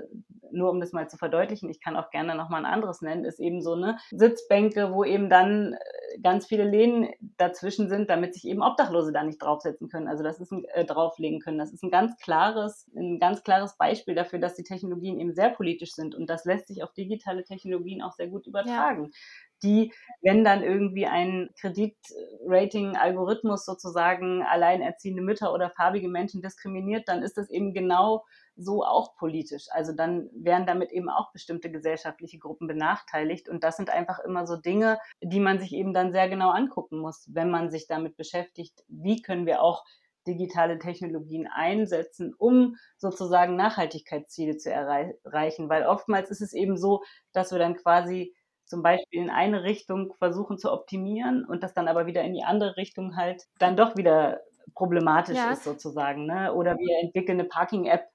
nur 0.51 0.69
um 0.71 0.79
das 0.79 0.91
mal 0.91 1.09
zu 1.09 1.17
verdeutlichen, 1.17 1.69
ich 1.69 1.81
kann 1.81 1.95
auch 1.95 2.09
gerne 2.09 2.35
nochmal 2.35 2.65
ein 2.65 2.71
anderes 2.71 3.01
nennen, 3.01 3.25
ist 3.25 3.39
eben 3.39 3.61
so 3.61 3.73
eine 3.73 3.97
Sitzbänke, 4.11 4.93
wo 4.93 5.03
eben 5.03 5.29
dann 5.29 5.73
äh, 5.73 6.19
ganz 6.21 6.47
viele 6.47 6.63
Lehnen 6.63 7.09
dazwischen 7.37 7.89
sind, 7.89 8.09
damit 8.09 8.33
sich 8.33 8.45
eben 8.45 8.61
Obdachlose 8.61 9.11
da 9.11 9.23
nicht 9.23 9.41
draufsetzen 9.41 9.89
können, 9.89 10.07
also 10.07 10.23
das 10.23 10.39
ist 10.39 10.51
ein, 10.51 10.65
äh, 10.73 10.85
drauflegen 10.85 11.39
können. 11.39 11.57
Das 11.57 11.73
ist 11.73 11.83
ein 11.83 11.91
ganz 11.91 12.17
klares, 12.17 12.89
ein 12.95 13.19
ganz 13.19 13.43
klares 13.43 13.77
Beispiel 13.77 14.15
dafür, 14.15 14.39
dass 14.39 14.55
die 14.55 14.63
Technologien 14.63 15.19
eben 15.19 15.33
sehr 15.33 15.49
politisch 15.49 15.91
sind 15.91 16.15
und 16.15 16.29
das 16.29 16.45
lässt 16.45 16.67
sich 16.67 16.83
auf 16.83 16.93
digitale 16.93 17.43
Technologien 17.43 18.01
auch 18.01 18.13
sehr 18.13 18.27
gut 18.27 18.47
übertragen. 18.47 19.05
Ja 19.05 19.19
die, 19.63 19.93
wenn 20.21 20.43
dann 20.43 20.63
irgendwie 20.63 21.05
ein 21.05 21.49
Kreditrating-Algorithmus 21.59 23.65
sozusagen 23.65 24.43
alleinerziehende 24.43 25.21
Mütter 25.21 25.53
oder 25.53 25.69
farbige 25.71 26.09
Menschen 26.09 26.41
diskriminiert, 26.41 27.07
dann 27.07 27.23
ist 27.23 27.37
das 27.37 27.49
eben 27.49 27.73
genau 27.73 28.25
so 28.55 28.83
auch 28.83 29.15
politisch. 29.15 29.65
Also 29.71 29.93
dann 29.93 30.29
werden 30.33 30.65
damit 30.65 30.91
eben 30.91 31.09
auch 31.09 31.31
bestimmte 31.31 31.71
gesellschaftliche 31.71 32.39
Gruppen 32.39 32.67
benachteiligt. 32.67 33.49
Und 33.49 33.63
das 33.63 33.77
sind 33.77 33.89
einfach 33.89 34.19
immer 34.19 34.47
so 34.47 34.57
Dinge, 34.57 34.99
die 35.21 35.39
man 35.39 35.59
sich 35.59 35.73
eben 35.73 35.93
dann 35.93 36.11
sehr 36.11 36.29
genau 36.29 36.49
angucken 36.49 36.99
muss, 36.99 37.27
wenn 37.31 37.51
man 37.51 37.69
sich 37.69 37.87
damit 37.87 38.17
beschäftigt, 38.17 38.83
wie 38.87 39.21
können 39.21 39.45
wir 39.45 39.61
auch 39.61 39.83
digitale 40.27 40.77
Technologien 40.77 41.47
einsetzen, 41.47 42.33
um 42.37 42.75
sozusagen 42.97 43.55
Nachhaltigkeitsziele 43.55 44.57
zu 44.57 44.71
erreichen. 44.71 45.69
Weil 45.69 45.85
oftmals 45.85 46.29
ist 46.29 46.41
es 46.41 46.53
eben 46.53 46.77
so, 46.77 47.03
dass 47.31 47.51
wir 47.51 47.59
dann 47.59 47.75
quasi 47.75 48.35
zum 48.67 48.83
Beispiel 48.83 49.21
in 49.21 49.29
eine 49.29 49.63
Richtung 49.63 50.13
versuchen 50.19 50.57
zu 50.57 50.71
optimieren 50.71 51.45
und 51.45 51.63
das 51.63 51.73
dann 51.73 51.87
aber 51.87 52.05
wieder 52.05 52.23
in 52.23 52.33
die 52.33 52.43
andere 52.43 52.77
Richtung 52.77 53.15
halt 53.15 53.43
dann 53.59 53.75
doch 53.75 53.95
wieder 53.95 54.41
problematisch 54.75 55.37
ja. 55.37 55.51
ist 55.51 55.63
sozusagen. 55.63 56.25
Ne? 56.25 56.53
Oder 56.53 56.77
wir 56.77 56.99
entwickeln 57.01 57.39
eine 57.39 57.47
Parking-App, 57.47 58.05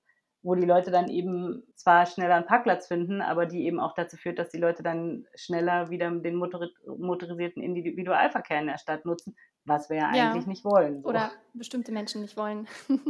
wo 0.42 0.54
die 0.54 0.66
Leute 0.66 0.90
dann 0.90 1.08
eben 1.08 1.62
zwar 1.74 2.06
schneller 2.06 2.34
einen 2.34 2.46
Parkplatz 2.46 2.88
finden, 2.88 3.20
aber 3.22 3.46
die 3.46 3.64
eben 3.64 3.80
auch 3.80 3.94
dazu 3.94 4.16
führt, 4.16 4.38
dass 4.38 4.50
die 4.50 4.58
Leute 4.58 4.82
dann 4.82 5.26
schneller 5.34 5.90
wieder 5.90 6.10
den 6.10 6.36
motorisierten 6.36 7.62
Individualverkehr 7.62 8.60
in 8.60 8.66
der 8.66 8.78
Stadt 8.78 9.04
nutzen, 9.04 9.36
was 9.64 9.88
wir 9.88 9.96
ja, 9.96 10.14
ja. 10.14 10.30
eigentlich 10.30 10.46
nicht 10.46 10.64
wollen. 10.64 11.02
So. 11.02 11.08
Oder 11.08 11.30
bestimmte 11.54 11.92
Menschen 11.92 12.22
nicht 12.22 12.36
wollen. 12.36 12.68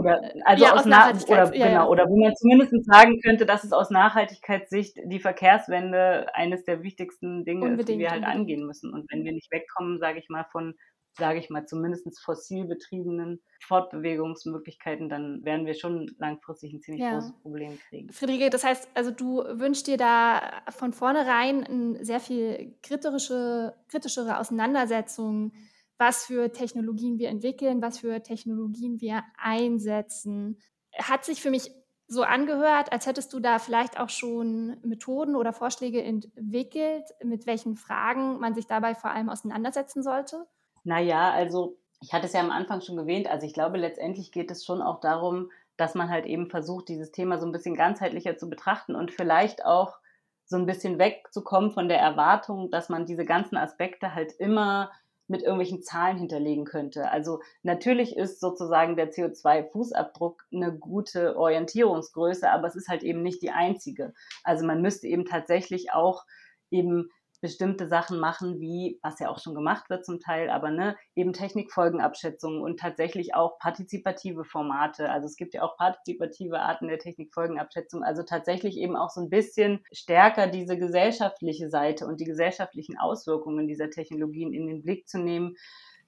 Oder, 0.00 0.32
also 0.44 0.64
ja, 0.64 0.72
aus, 0.72 0.80
aus 0.80 0.86
Nachhaltigkeit, 0.86 1.48
oder, 1.48 1.56
ja, 1.56 1.66
genau, 1.68 1.84
ja. 1.84 1.88
oder 1.88 2.08
wo 2.08 2.18
man 2.18 2.34
zumindest 2.36 2.84
sagen 2.84 3.20
könnte, 3.20 3.46
dass 3.46 3.64
es 3.64 3.72
aus 3.72 3.90
Nachhaltigkeitssicht 3.90 4.98
die 5.04 5.20
Verkehrswende 5.20 6.34
eines 6.34 6.64
der 6.64 6.82
wichtigsten 6.82 7.44
Dinge 7.44 7.66
unbedingt, 7.66 7.80
ist, 7.80 7.88
die 7.88 7.98
wir 7.98 8.10
halt 8.10 8.22
unbedingt. 8.22 8.40
angehen 8.40 8.66
müssen. 8.66 8.92
Und 8.92 9.10
wenn 9.12 9.24
wir 9.24 9.32
nicht 9.32 9.50
wegkommen, 9.52 9.98
sage 9.98 10.18
ich 10.18 10.28
mal, 10.28 10.44
von, 10.50 10.74
sage 11.18 11.38
ich 11.38 11.50
mal, 11.50 11.66
zumindest 11.66 12.06
fossil 12.24 12.66
betriebenen 12.66 13.40
Fortbewegungsmöglichkeiten, 13.66 15.08
dann 15.08 15.44
werden 15.44 15.66
wir 15.66 15.74
schon 15.74 16.10
langfristig 16.18 16.72
ein 16.72 16.80
ziemlich 16.80 17.08
großes 17.08 17.34
Problem 17.42 17.78
kriegen. 17.88 18.10
Friederike, 18.10 18.50
das 18.50 18.64
heißt, 18.64 18.88
also 18.94 19.10
du 19.10 19.44
wünschst 19.52 19.86
dir 19.86 19.96
da 19.96 20.40
von 20.70 20.92
vornherein 20.92 21.64
eine 21.64 22.04
sehr 22.04 22.20
viel 22.20 22.74
kritische, 22.82 23.74
kritischere 23.88 24.38
Auseinandersetzung 24.38 25.52
was 26.00 26.24
für 26.24 26.50
Technologien 26.50 27.18
wir 27.18 27.28
entwickeln, 27.28 27.82
was 27.82 27.98
für 27.98 28.22
Technologien 28.22 29.02
wir 29.02 29.22
einsetzen. 29.36 30.58
Hat 30.98 31.26
sich 31.26 31.42
für 31.42 31.50
mich 31.50 31.70
so 32.08 32.22
angehört, 32.22 32.90
als 32.90 33.06
hättest 33.06 33.34
du 33.34 33.38
da 33.38 33.58
vielleicht 33.58 34.00
auch 34.00 34.08
schon 34.08 34.78
Methoden 34.82 35.36
oder 35.36 35.52
Vorschläge 35.52 36.02
entwickelt, 36.02 37.04
mit 37.22 37.46
welchen 37.46 37.76
Fragen 37.76 38.40
man 38.40 38.54
sich 38.54 38.66
dabei 38.66 38.94
vor 38.94 39.10
allem 39.10 39.28
auseinandersetzen 39.28 40.02
sollte? 40.02 40.46
Naja, 40.84 41.30
also 41.32 41.76
ich 42.00 42.14
hatte 42.14 42.26
es 42.26 42.32
ja 42.32 42.40
am 42.40 42.50
Anfang 42.50 42.80
schon 42.80 42.96
erwähnt, 42.96 43.28
also 43.28 43.46
ich 43.46 43.52
glaube, 43.52 43.76
letztendlich 43.76 44.32
geht 44.32 44.50
es 44.50 44.64
schon 44.64 44.80
auch 44.80 45.00
darum, 45.00 45.50
dass 45.76 45.94
man 45.94 46.08
halt 46.08 46.24
eben 46.24 46.48
versucht, 46.48 46.88
dieses 46.88 47.12
Thema 47.12 47.38
so 47.38 47.44
ein 47.46 47.52
bisschen 47.52 47.76
ganzheitlicher 47.76 48.38
zu 48.38 48.48
betrachten 48.48 48.94
und 48.94 49.12
vielleicht 49.12 49.66
auch 49.66 49.98
so 50.46 50.56
ein 50.56 50.66
bisschen 50.66 50.98
wegzukommen 50.98 51.70
von 51.70 51.88
der 51.88 52.00
Erwartung, 52.00 52.70
dass 52.70 52.88
man 52.88 53.04
diese 53.04 53.26
ganzen 53.26 53.56
Aspekte 53.56 54.14
halt 54.14 54.32
immer 54.32 54.90
mit 55.30 55.42
irgendwelchen 55.42 55.80
Zahlen 55.82 56.18
hinterlegen 56.18 56.64
könnte. 56.64 57.10
Also 57.10 57.40
natürlich 57.62 58.16
ist 58.16 58.40
sozusagen 58.40 58.96
der 58.96 59.12
CO2-Fußabdruck 59.12 60.40
eine 60.52 60.76
gute 60.76 61.36
Orientierungsgröße, 61.36 62.50
aber 62.50 62.66
es 62.66 62.74
ist 62.74 62.88
halt 62.88 63.04
eben 63.04 63.22
nicht 63.22 63.40
die 63.40 63.52
einzige. 63.52 64.12
Also 64.42 64.66
man 64.66 64.82
müsste 64.82 65.06
eben 65.06 65.24
tatsächlich 65.24 65.92
auch 65.92 66.24
eben 66.70 67.10
bestimmte 67.40 67.88
Sachen 67.88 68.20
machen, 68.20 68.60
wie, 68.60 68.98
was 69.02 69.18
ja 69.18 69.30
auch 69.30 69.38
schon 69.38 69.54
gemacht 69.54 69.88
wird 69.88 70.04
zum 70.04 70.20
Teil, 70.20 70.50
aber 70.50 70.70
ne, 70.70 70.96
eben 71.14 71.32
Technikfolgenabschätzungen 71.32 72.60
und 72.60 72.78
tatsächlich 72.78 73.34
auch 73.34 73.58
partizipative 73.58 74.44
Formate. 74.44 75.08
Also 75.10 75.26
es 75.26 75.36
gibt 75.36 75.54
ja 75.54 75.62
auch 75.62 75.76
partizipative 75.76 76.60
Arten 76.60 76.88
der 76.88 76.98
Technikfolgenabschätzung. 76.98 78.02
Also 78.02 78.22
tatsächlich 78.22 78.76
eben 78.76 78.96
auch 78.96 79.10
so 79.10 79.22
ein 79.22 79.30
bisschen 79.30 79.80
stärker 79.90 80.48
diese 80.48 80.76
gesellschaftliche 80.76 81.70
Seite 81.70 82.06
und 82.06 82.20
die 82.20 82.26
gesellschaftlichen 82.26 82.98
Auswirkungen 82.98 83.68
dieser 83.68 83.90
Technologien 83.90 84.52
in 84.52 84.66
den 84.66 84.82
Blick 84.82 85.08
zu 85.08 85.18
nehmen. 85.18 85.56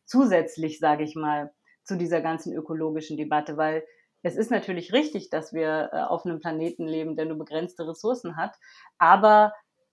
Zusätzlich, 0.05 0.79
sage 0.79 1.05
ich 1.05 1.15
mal, 1.15 1.53
zu 1.85 1.97
dieser 1.97 2.21
ganzen 2.21 2.53
ökologischen 2.53 3.17
Debatte, 3.17 3.57
weil 3.57 3.85
es 4.23 4.37
ist 4.37 4.51
natürlich 4.51 4.93
richtig, 4.93 5.31
dass 5.31 5.53
wir 5.53 5.91
äh, 5.93 6.03
auf 6.03 6.25
einem 6.25 6.39
Planeten 6.39 6.87
leben, 6.87 7.17
der 7.17 7.27
nur 7.27 7.39
begrenzte 7.39 7.89
Ressourcen 7.89 8.37
hat, 8.37 8.55
aber 8.99 9.53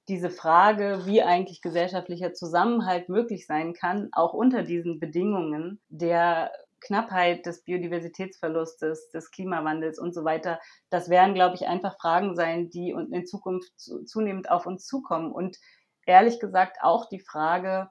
diese 0.09 0.29
Frage, 0.29 1.03
wie 1.05 1.21
eigentlich 1.21 1.61
gesellschaftlicher 1.61 2.33
Zusammenhalt 2.33 3.09
möglich 3.09 3.45
sein 3.45 3.73
kann, 3.73 4.09
auch 4.11 4.33
unter 4.33 4.63
diesen 4.63 4.99
Bedingungen 4.99 5.79
der 5.87 6.51
Knappheit 6.81 7.45
des 7.45 7.63
Biodiversitätsverlustes, 7.63 9.09
des 9.11 9.31
Klimawandels 9.31 9.99
und 9.99 10.13
so 10.13 10.23
weiter, 10.23 10.59
das 10.89 11.09
werden, 11.09 11.33
glaube 11.33 11.55
ich, 11.55 11.67
einfach 11.67 11.97
Fragen 11.99 12.35
sein, 12.35 12.69
die 12.69 12.89
in 12.89 13.25
Zukunft 13.25 13.71
zunehmend 14.05 14.49
auf 14.49 14.65
uns 14.65 14.85
zukommen. 14.85 15.31
Und 15.31 15.57
ehrlich 16.05 16.39
gesagt 16.39 16.77
auch 16.81 17.07
die 17.07 17.19
Frage, 17.19 17.89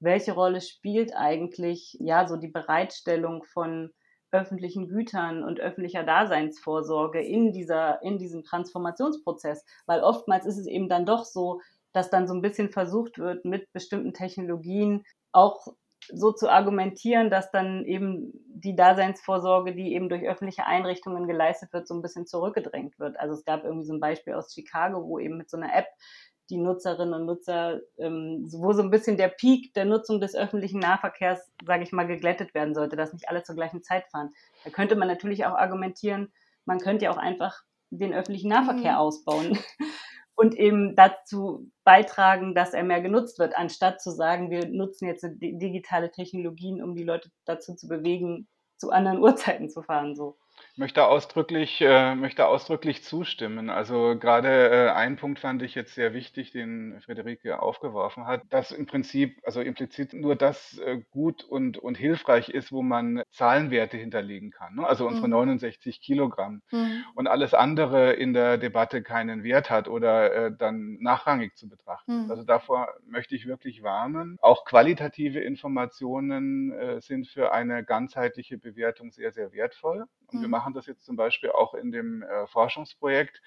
welche 0.00 0.32
Rolle 0.32 0.60
spielt 0.60 1.14
eigentlich 1.16 1.96
ja 2.00 2.26
so 2.26 2.36
die 2.36 2.48
Bereitstellung 2.48 3.44
von 3.44 3.92
öffentlichen 4.30 4.88
Gütern 4.88 5.42
und 5.42 5.60
öffentlicher 5.60 6.04
Daseinsvorsorge 6.04 7.20
in 7.20 7.52
dieser, 7.52 8.02
in 8.02 8.18
diesem 8.18 8.44
Transformationsprozess. 8.44 9.64
Weil 9.86 10.00
oftmals 10.00 10.46
ist 10.46 10.58
es 10.58 10.66
eben 10.66 10.88
dann 10.88 11.06
doch 11.06 11.24
so, 11.24 11.60
dass 11.92 12.10
dann 12.10 12.28
so 12.28 12.34
ein 12.34 12.42
bisschen 12.42 12.70
versucht 12.70 13.18
wird, 13.18 13.44
mit 13.44 13.72
bestimmten 13.72 14.12
Technologien 14.12 15.04
auch 15.32 15.66
so 16.12 16.32
zu 16.32 16.48
argumentieren, 16.48 17.30
dass 17.30 17.50
dann 17.50 17.84
eben 17.84 18.32
die 18.46 18.76
Daseinsvorsorge, 18.76 19.74
die 19.74 19.94
eben 19.94 20.08
durch 20.08 20.22
öffentliche 20.22 20.64
Einrichtungen 20.64 21.26
geleistet 21.26 21.72
wird, 21.72 21.86
so 21.86 21.94
ein 21.94 22.02
bisschen 22.02 22.26
zurückgedrängt 22.26 22.98
wird. 22.98 23.18
Also 23.18 23.34
es 23.34 23.44
gab 23.44 23.64
irgendwie 23.64 23.86
so 23.86 23.94
ein 23.94 24.00
Beispiel 24.00 24.34
aus 24.34 24.52
Chicago, 24.54 25.04
wo 25.06 25.18
eben 25.18 25.36
mit 25.36 25.50
so 25.50 25.56
einer 25.56 25.74
App 25.74 25.86
die 26.50 26.58
Nutzerinnen 26.58 27.14
und 27.14 27.26
Nutzer, 27.26 27.80
ähm, 27.98 28.46
wo 28.52 28.72
so 28.72 28.82
ein 28.82 28.90
bisschen 28.90 29.16
der 29.16 29.28
Peak 29.28 29.74
der 29.74 29.84
Nutzung 29.84 30.20
des 30.20 30.34
öffentlichen 30.34 30.80
Nahverkehrs, 30.80 31.50
sage 31.66 31.82
ich 31.82 31.92
mal, 31.92 32.06
geglättet 32.06 32.54
werden 32.54 32.74
sollte, 32.74 32.96
dass 32.96 33.12
nicht 33.12 33.28
alle 33.28 33.42
zur 33.42 33.54
gleichen 33.54 33.82
Zeit 33.82 34.06
fahren. 34.10 34.32
Da 34.64 34.70
könnte 34.70 34.96
man 34.96 35.08
natürlich 35.08 35.44
auch 35.44 35.54
argumentieren, 35.54 36.32
man 36.64 36.78
könnte 36.78 37.06
ja 37.06 37.10
auch 37.10 37.18
einfach 37.18 37.62
den 37.90 38.12
öffentlichen 38.12 38.50
Nahverkehr 38.50 38.92
mhm. 38.92 38.98
ausbauen 38.98 39.58
und 40.34 40.54
eben 40.54 40.94
dazu 40.94 41.70
beitragen, 41.84 42.54
dass 42.54 42.74
er 42.74 42.84
mehr 42.84 43.00
genutzt 43.00 43.38
wird, 43.38 43.56
anstatt 43.56 44.00
zu 44.00 44.10
sagen, 44.10 44.50
wir 44.50 44.68
nutzen 44.68 45.06
jetzt 45.06 45.26
digitale 45.40 46.10
Technologien, 46.10 46.82
um 46.82 46.94
die 46.94 47.04
Leute 47.04 47.30
dazu 47.44 47.74
zu 47.74 47.88
bewegen, 47.88 48.48
zu 48.76 48.90
anderen 48.90 49.18
Uhrzeiten 49.22 49.68
zu 49.68 49.82
fahren. 49.82 50.14
So 50.14 50.38
möchte 50.78 51.06
ausdrücklich, 51.06 51.80
äh, 51.80 52.14
möchte 52.14 52.46
ausdrücklich 52.46 53.02
zustimmen. 53.02 53.68
Also 53.68 54.16
gerade 54.18 54.70
äh, 54.70 54.90
ein 54.90 55.16
Punkt 55.16 55.40
fand 55.40 55.62
ich 55.62 55.74
jetzt 55.74 55.94
sehr 55.94 56.14
wichtig, 56.14 56.52
den 56.52 57.00
Friederike 57.00 57.60
aufgeworfen 57.60 58.26
hat, 58.26 58.42
dass 58.50 58.70
im 58.70 58.86
Prinzip, 58.86 59.38
also 59.42 59.60
implizit 59.60 60.14
nur 60.14 60.36
das 60.36 60.78
äh, 60.78 61.00
gut 61.10 61.42
und, 61.42 61.78
und 61.78 61.96
hilfreich 61.96 62.48
ist, 62.50 62.70
wo 62.70 62.82
man 62.82 63.22
Zahlenwerte 63.32 63.96
hinterlegen 63.96 64.52
kann. 64.52 64.76
Ne? 64.76 64.86
Also 64.86 65.06
unsere 65.06 65.26
mhm. 65.26 65.34
69 65.34 66.00
Kilogramm 66.00 66.62
mhm. 66.70 67.04
und 67.14 67.26
alles 67.26 67.54
andere 67.54 68.12
in 68.12 68.32
der 68.32 68.56
Debatte 68.56 69.02
keinen 69.02 69.42
Wert 69.42 69.70
hat 69.70 69.88
oder 69.88 70.32
äh, 70.32 70.52
dann 70.56 70.98
nachrangig 71.00 71.56
zu 71.56 71.68
betrachten. 71.68 72.24
Mhm. 72.24 72.30
Also 72.30 72.44
davor 72.44 72.94
möchte 73.04 73.34
ich 73.34 73.46
wirklich 73.46 73.82
warnen. 73.82 74.36
Auch 74.40 74.64
qualitative 74.64 75.40
Informationen 75.40 76.72
äh, 76.72 77.00
sind 77.00 77.26
für 77.26 77.52
eine 77.52 77.84
ganzheitliche 77.84 78.58
Bewertung 78.58 79.10
sehr, 79.10 79.32
sehr 79.32 79.52
wertvoll. 79.52 80.04
Und 80.30 80.40
wir 80.40 80.48
mhm. 80.48 80.52
Machen 80.68 80.74
das 80.74 80.86
jetzt 80.86 81.06
zum 81.06 81.16
Beispiel 81.16 81.50
auch 81.50 81.74
in 81.74 81.90
dem 81.92 82.22
äh, 82.22 82.46
Forschungsprojekt, 82.46 83.40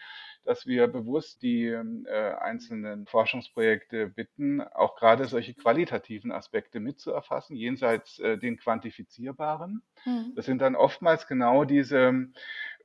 dass 0.44 0.66
wir 0.66 0.88
bewusst 0.88 1.44
die 1.44 1.68
äh, 1.68 2.34
einzelnen 2.40 3.06
Forschungsprojekte 3.06 4.08
bitten, 4.08 4.62
auch 4.62 4.96
gerade 4.96 5.26
solche 5.26 5.54
qualitativen 5.54 6.32
Aspekte 6.32 6.80
mitzuerfassen, 6.80 7.56
jenseits 7.56 8.18
äh, 8.20 8.40
den 8.40 8.58
quantifizierbaren. 8.58 9.84
Mhm. 10.04 10.34
Das 10.36 10.46
sind 10.46 10.64
dann 10.64 10.76
oftmals 10.76 11.28
genau 11.28 11.64
diese 11.64 12.30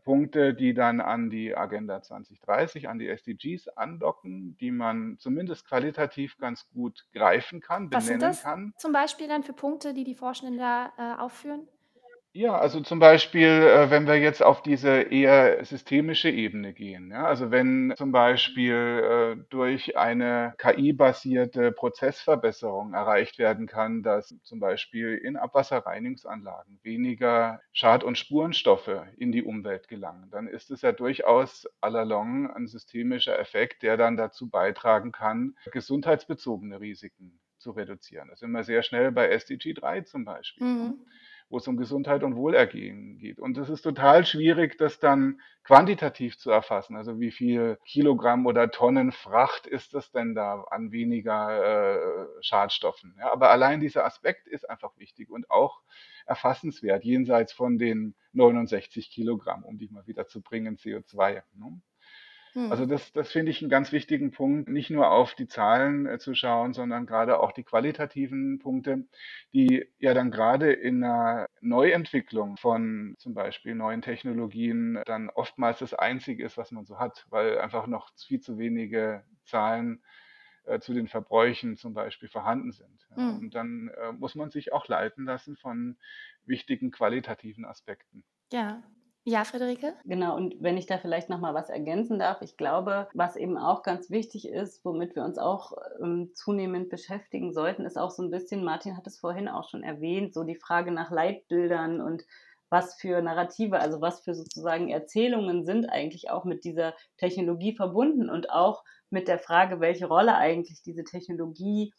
Punkte, 0.04 0.52
die 0.52 0.74
dann 0.74 1.00
an 1.00 1.30
die 1.30 1.56
Agenda 1.56 2.02
2030, 2.02 2.90
an 2.90 2.98
die 2.98 3.08
SDGs 3.08 3.68
andocken, 3.68 4.56
die 4.58 4.70
man 4.70 5.16
zumindest 5.18 5.66
qualitativ 5.66 6.36
ganz 6.36 6.68
gut 6.68 7.06
greifen 7.14 7.60
kann, 7.60 7.88
benennen 7.88 7.92
Was 7.92 8.06
sind 8.06 8.22
das 8.22 8.42
kann. 8.42 8.74
Zum 8.76 8.92
Beispiel 8.92 9.28
dann 9.28 9.42
für 9.42 9.54
Punkte, 9.54 9.94
die 9.94 10.04
die 10.04 10.14
Forschenden 10.14 10.58
da 10.58 10.92
äh, 10.98 11.20
aufführen? 11.20 11.66
Ja, 12.36 12.58
also 12.58 12.82
zum 12.82 12.98
Beispiel, 12.98 13.48
äh, 13.48 13.88
wenn 13.90 14.06
wir 14.06 14.16
jetzt 14.16 14.42
auf 14.42 14.60
diese 14.60 14.90
eher 15.00 15.64
systemische 15.64 16.28
Ebene 16.28 16.74
gehen. 16.74 17.10
Ja, 17.10 17.24
also 17.24 17.50
wenn 17.50 17.94
zum 17.96 18.12
Beispiel 18.12 19.38
äh, 19.40 19.42
durch 19.48 19.96
eine 19.96 20.52
KI-basierte 20.58 21.72
Prozessverbesserung 21.72 22.92
erreicht 22.92 23.38
werden 23.38 23.66
kann, 23.66 24.02
dass 24.02 24.34
zum 24.42 24.60
Beispiel 24.60 25.14
in 25.16 25.38
Abwasserreinigungsanlagen 25.38 26.78
weniger 26.82 27.58
Schad- 27.72 28.04
und 28.04 28.18
Spurenstoffe 28.18 28.90
in 29.16 29.32
die 29.32 29.42
Umwelt 29.42 29.88
gelangen, 29.88 30.28
dann 30.30 30.46
ist 30.46 30.70
es 30.70 30.82
ja 30.82 30.92
durchaus 30.92 31.66
allalong 31.80 32.50
ein 32.50 32.66
systemischer 32.66 33.38
Effekt, 33.38 33.82
der 33.82 33.96
dann 33.96 34.18
dazu 34.18 34.50
beitragen 34.50 35.10
kann, 35.10 35.56
gesundheitsbezogene 35.72 36.80
Risiken 36.80 37.40
zu 37.56 37.70
reduzieren. 37.70 38.28
Da 38.28 38.36
sind 38.36 38.50
wir 38.50 38.62
sehr 38.62 38.82
schnell 38.82 39.10
bei 39.10 39.28
SDG 39.28 39.72
3 39.72 40.02
zum 40.02 40.26
Beispiel. 40.26 40.66
Mhm 40.66 41.06
wo 41.48 41.58
es 41.58 41.68
um 41.68 41.76
Gesundheit 41.76 42.22
und 42.24 42.34
Wohlergehen 42.34 43.18
geht. 43.18 43.38
Und 43.38 43.56
es 43.58 43.68
ist 43.68 43.82
total 43.82 44.26
schwierig, 44.26 44.76
das 44.78 44.98
dann 44.98 45.40
quantitativ 45.62 46.38
zu 46.38 46.50
erfassen. 46.50 46.96
Also 46.96 47.20
wie 47.20 47.30
viel 47.30 47.78
Kilogramm 47.84 48.46
oder 48.46 48.70
Tonnen 48.70 49.12
Fracht 49.12 49.66
ist 49.66 49.94
das 49.94 50.10
denn 50.10 50.34
da 50.34 50.62
an 50.70 50.90
weniger 50.90 52.24
äh, 52.24 52.26
Schadstoffen? 52.40 53.14
Ja, 53.18 53.32
aber 53.32 53.50
allein 53.50 53.80
dieser 53.80 54.04
Aspekt 54.04 54.48
ist 54.48 54.68
einfach 54.68 54.96
wichtig 54.98 55.30
und 55.30 55.50
auch 55.50 55.82
erfassenswert, 56.26 57.04
jenseits 57.04 57.52
von 57.52 57.78
den 57.78 58.14
69 58.32 59.10
Kilogramm, 59.10 59.64
um 59.64 59.78
die 59.78 59.88
mal 59.88 60.06
wieder 60.06 60.26
zu 60.26 60.42
bringen, 60.42 60.76
CO2. 60.76 61.42
Ne? 61.54 61.80
Also 62.56 62.84
hm. 62.84 62.88
das, 62.88 63.12
das 63.12 63.30
finde 63.30 63.50
ich 63.50 63.60
einen 63.60 63.70
ganz 63.70 63.92
wichtigen 63.92 64.30
Punkt, 64.30 64.68
nicht 64.70 64.88
nur 64.88 65.10
auf 65.10 65.34
die 65.34 65.46
Zahlen 65.46 66.06
äh, 66.06 66.18
zu 66.18 66.34
schauen, 66.34 66.72
sondern 66.72 67.04
gerade 67.04 67.38
auch 67.38 67.52
die 67.52 67.64
qualitativen 67.64 68.58
Punkte, 68.58 69.04
die 69.52 69.86
ja 69.98 70.14
dann 70.14 70.30
gerade 70.30 70.72
in 70.72 71.04
einer 71.04 71.46
Neuentwicklung 71.60 72.56
von 72.56 73.14
zum 73.18 73.34
Beispiel 73.34 73.74
neuen 73.74 74.00
Technologien 74.00 74.98
dann 75.04 75.28
oftmals 75.28 75.80
das 75.80 75.92
Einzige 75.92 76.44
ist, 76.44 76.56
was 76.56 76.72
man 76.72 76.86
so 76.86 76.98
hat, 76.98 77.26
weil 77.28 77.58
einfach 77.58 77.86
noch 77.86 78.10
viel 78.16 78.40
zu 78.40 78.56
wenige 78.56 79.22
Zahlen 79.44 80.02
äh, 80.64 80.80
zu 80.80 80.94
den 80.94 81.08
Verbräuchen 81.08 81.76
zum 81.76 81.92
Beispiel 81.92 82.30
vorhanden 82.30 82.72
sind. 82.72 83.06
Ja. 83.16 83.22
Mhm. 83.22 83.38
Und 83.38 83.54
dann 83.54 83.88
äh, 83.88 84.12
muss 84.12 84.34
man 84.34 84.48
sich 84.50 84.72
auch 84.72 84.88
leiten 84.88 85.26
lassen 85.26 85.56
von 85.56 85.98
wichtigen 86.46 86.90
qualitativen 86.90 87.66
Aspekten. 87.66 88.24
Ja, 88.50 88.82
ja, 89.28 89.44
Friederike? 89.44 89.92
Genau, 90.04 90.36
und 90.36 90.54
wenn 90.60 90.76
ich 90.76 90.86
da 90.86 90.98
vielleicht 90.98 91.28
noch 91.28 91.40
mal 91.40 91.52
was 91.52 91.68
ergänzen 91.68 92.20
darf, 92.20 92.42
ich 92.42 92.56
glaube, 92.56 93.08
was 93.12 93.34
eben 93.34 93.58
auch 93.58 93.82
ganz 93.82 94.08
wichtig 94.08 94.48
ist, 94.48 94.84
womit 94.84 95.16
wir 95.16 95.24
uns 95.24 95.36
auch 95.36 95.72
ähm, 96.00 96.30
zunehmend 96.32 96.90
beschäftigen 96.90 97.52
sollten, 97.52 97.84
ist 97.84 97.98
auch 97.98 98.12
so 98.12 98.22
ein 98.22 98.30
bisschen, 98.30 98.62
Martin 98.62 98.96
hat 98.96 99.04
es 99.08 99.18
vorhin 99.18 99.48
auch 99.48 99.68
schon 99.68 99.82
erwähnt, 99.82 100.32
so 100.32 100.44
die 100.44 100.54
Frage 100.54 100.92
nach 100.92 101.10
Leitbildern 101.10 102.00
und 102.00 102.24
was 102.68 102.94
für 102.94 103.20
Narrative, 103.20 103.80
also 103.80 104.00
was 104.00 104.20
für 104.20 104.34
sozusagen 104.34 104.90
Erzählungen 104.90 105.64
sind 105.64 105.86
eigentlich 105.86 106.30
auch 106.30 106.44
mit 106.44 106.64
dieser 106.64 106.94
Technologie 107.16 107.74
verbunden 107.74 108.30
und 108.30 108.50
auch 108.50 108.84
mit 109.10 109.26
der 109.26 109.40
Frage, 109.40 109.80
welche 109.80 110.06
Rolle 110.06 110.36
eigentlich 110.36 110.82
diese 110.82 111.02
Technologie 111.02 111.92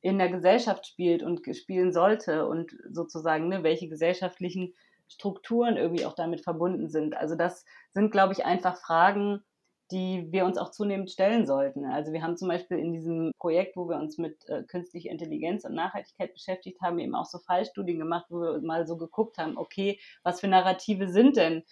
in 0.00 0.18
der 0.18 0.28
Gesellschaft 0.28 0.88
spielt 0.88 1.22
und 1.22 1.40
spielen 1.56 1.92
sollte 1.92 2.48
und 2.48 2.76
sozusagen, 2.90 3.48
ne, 3.48 3.62
welche 3.62 3.88
gesellschaftlichen 3.88 4.74
Strukturen 5.08 5.76
irgendwie 5.76 6.06
auch 6.06 6.14
damit 6.14 6.40
verbunden 6.42 6.88
sind. 6.88 7.16
Also 7.16 7.34
das 7.34 7.64
sind, 7.92 8.10
glaube 8.10 8.32
ich, 8.32 8.44
einfach 8.44 8.76
Fragen, 8.76 9.42
die 9.90 10.32
wir 10.32 10.44
uns 10.44 10.56
auch 10.56 10.70
zunehmend 10.70 11.10
stellen 11.10 11.46
sollten. 11.46 11.84
Also 11.84 12.12
wir 12.12 12.22
haben 12.22 12.36
zum 12.36 12.48
Beispiel 12.48 12.78
in 12.78 12.92
diesem 12.92 13.32
Projekt, 13.38 13.76
wo 13.76 13.88
wir 13.88 13.96
uns 13.96 14.16
mit 14.16 14.48
äh, 14.48 14.62
künstlicher 14.62 15.10
Intelligenz 15.10 15.64
und 15.64 15.74
Nachhaltigkeit 15.74 16.32
beschäftigt 16.32 16.80
haben, 16.80 16.98
eben 16.98 17.14
auch 17.14 17.26
so 17.26 17.38
Fallstudien 17.38 17.98
gemacht, 17.98 18.26
wo 18.30 18.40
wir 18.40 18.60
mal 18.62 18.86
so 18.86 18.96
geguckt 18.96 19.36
haben, 19.36 19.58
okay, 19.58 20.00
was 20.22 20.40
für 20.40 20.48
Narrative 20.48 21.08
sind 21.08 21.36
denn 21.36 21.64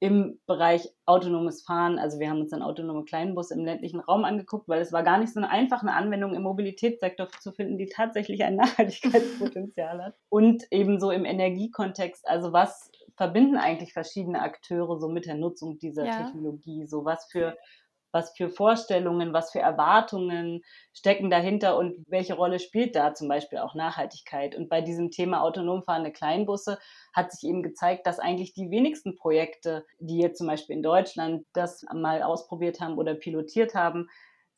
im 0.00 0.40
Bereich 0.46 0.88
autonomes 1.04 1.62
Fahren. 1.62 1.98
Also 1.98 2.18
wir 2.18 2.30
haben 2.30 2.40
uns 2.40 2.50
dann 2.50 2.62
autonome 2.62 3.04
Kleinbus 3.04 3.50
im 3.50 3.64
ländlichen 3.64 4.00
Raum 4.00 4.24
angeguckt, 4.24 4.66
weil 4.66 4.80
es 4.80 4.92
war 4.92 5.02
gar 5.02 5.18
nicht 5.18 5.32
so 5.32 5.40
eine 5.40 5.50
einfache 5.50 5.90
Anwendung 5.90 6.34
im 6.34 6.42
Mobilitätssektor 6.42 7.28
zu 7.28 7.52
finden, 7.52 7.76
die 7.76 7.86
tatsächlich 7.86 8.42
ein 8.42 8.56
Nachhaltigkeitspotenzial 8.56 10.02
hat. 10.02 10.14
Und 10.30 10.64
ebenso 10.70 11.10
im 11.10 11.26
Energiekontext, 11.26 12.26
also 12.26 12.52
was 12.54 12.90
verbinden 13.16 13.58
eigentlich 13.58 13.92
verschiedene 13.92 14.40
Akteure 14.40 14.98
so 14.98 15.08
mit 15.08 15.26
der 15.26 15.34
Nutzung 15.34 15.78
dieser 15.78 16.06
ja. 16.06 16.22
Technologie? 16.22 16.86
So 16.86 17.04
was 17.04 17.26
für 17.30 17.58
was 18.12 18.32
für 18.36 18.50
Vorstellungen, 18.50 19.32
was 19.32 19.52
für 19.52 19.60
Erwartungen 19.60 20.62
stecken 20.92 21.30
dahinter 21.30 21.76
und 21.76 22.04
welche 22.08 22.34
Rolle 22.34 22.58
spielt 22.58 22.96
da 22.96 23.14
zum 23.14 23.28
Beispiel 23.28 23.58
auch 23.58 23.74
Nachhaltigkeit. 23.74 24.54
Und 24.54 24.68
bei 24.68 24.80
diesem 24.80 25.10
Thema 25.10 25.42
autonom 25.42 25.82
fahrende 25.82 26.12
Kleinbusse 26.12 26.78
hat 27.12 27.32
sich 27.32 27.48
eben 27.48 27.62
gezeigt, 27.62 28.06
dass 28.06 28.18
eigentlich 28.18 28.52
die 28.52 28.70
wenigsten 28.70 29.16
Projekte, 29.16 29.84
die 29.98 30.18
jetzt 30.18 30.38
zum 30.38 30.46
Beispiel 30.46 30.76
in 30.76 30.82
Deutschland 30.82 31.46
das 31.52 31.84
mal 31.94 32.22
ausprobiert 32.22 32.80
haben 32.80 32.98
oder 32.98 33.14
pilotiert 33.14 33.74
haben, 33.74 34.08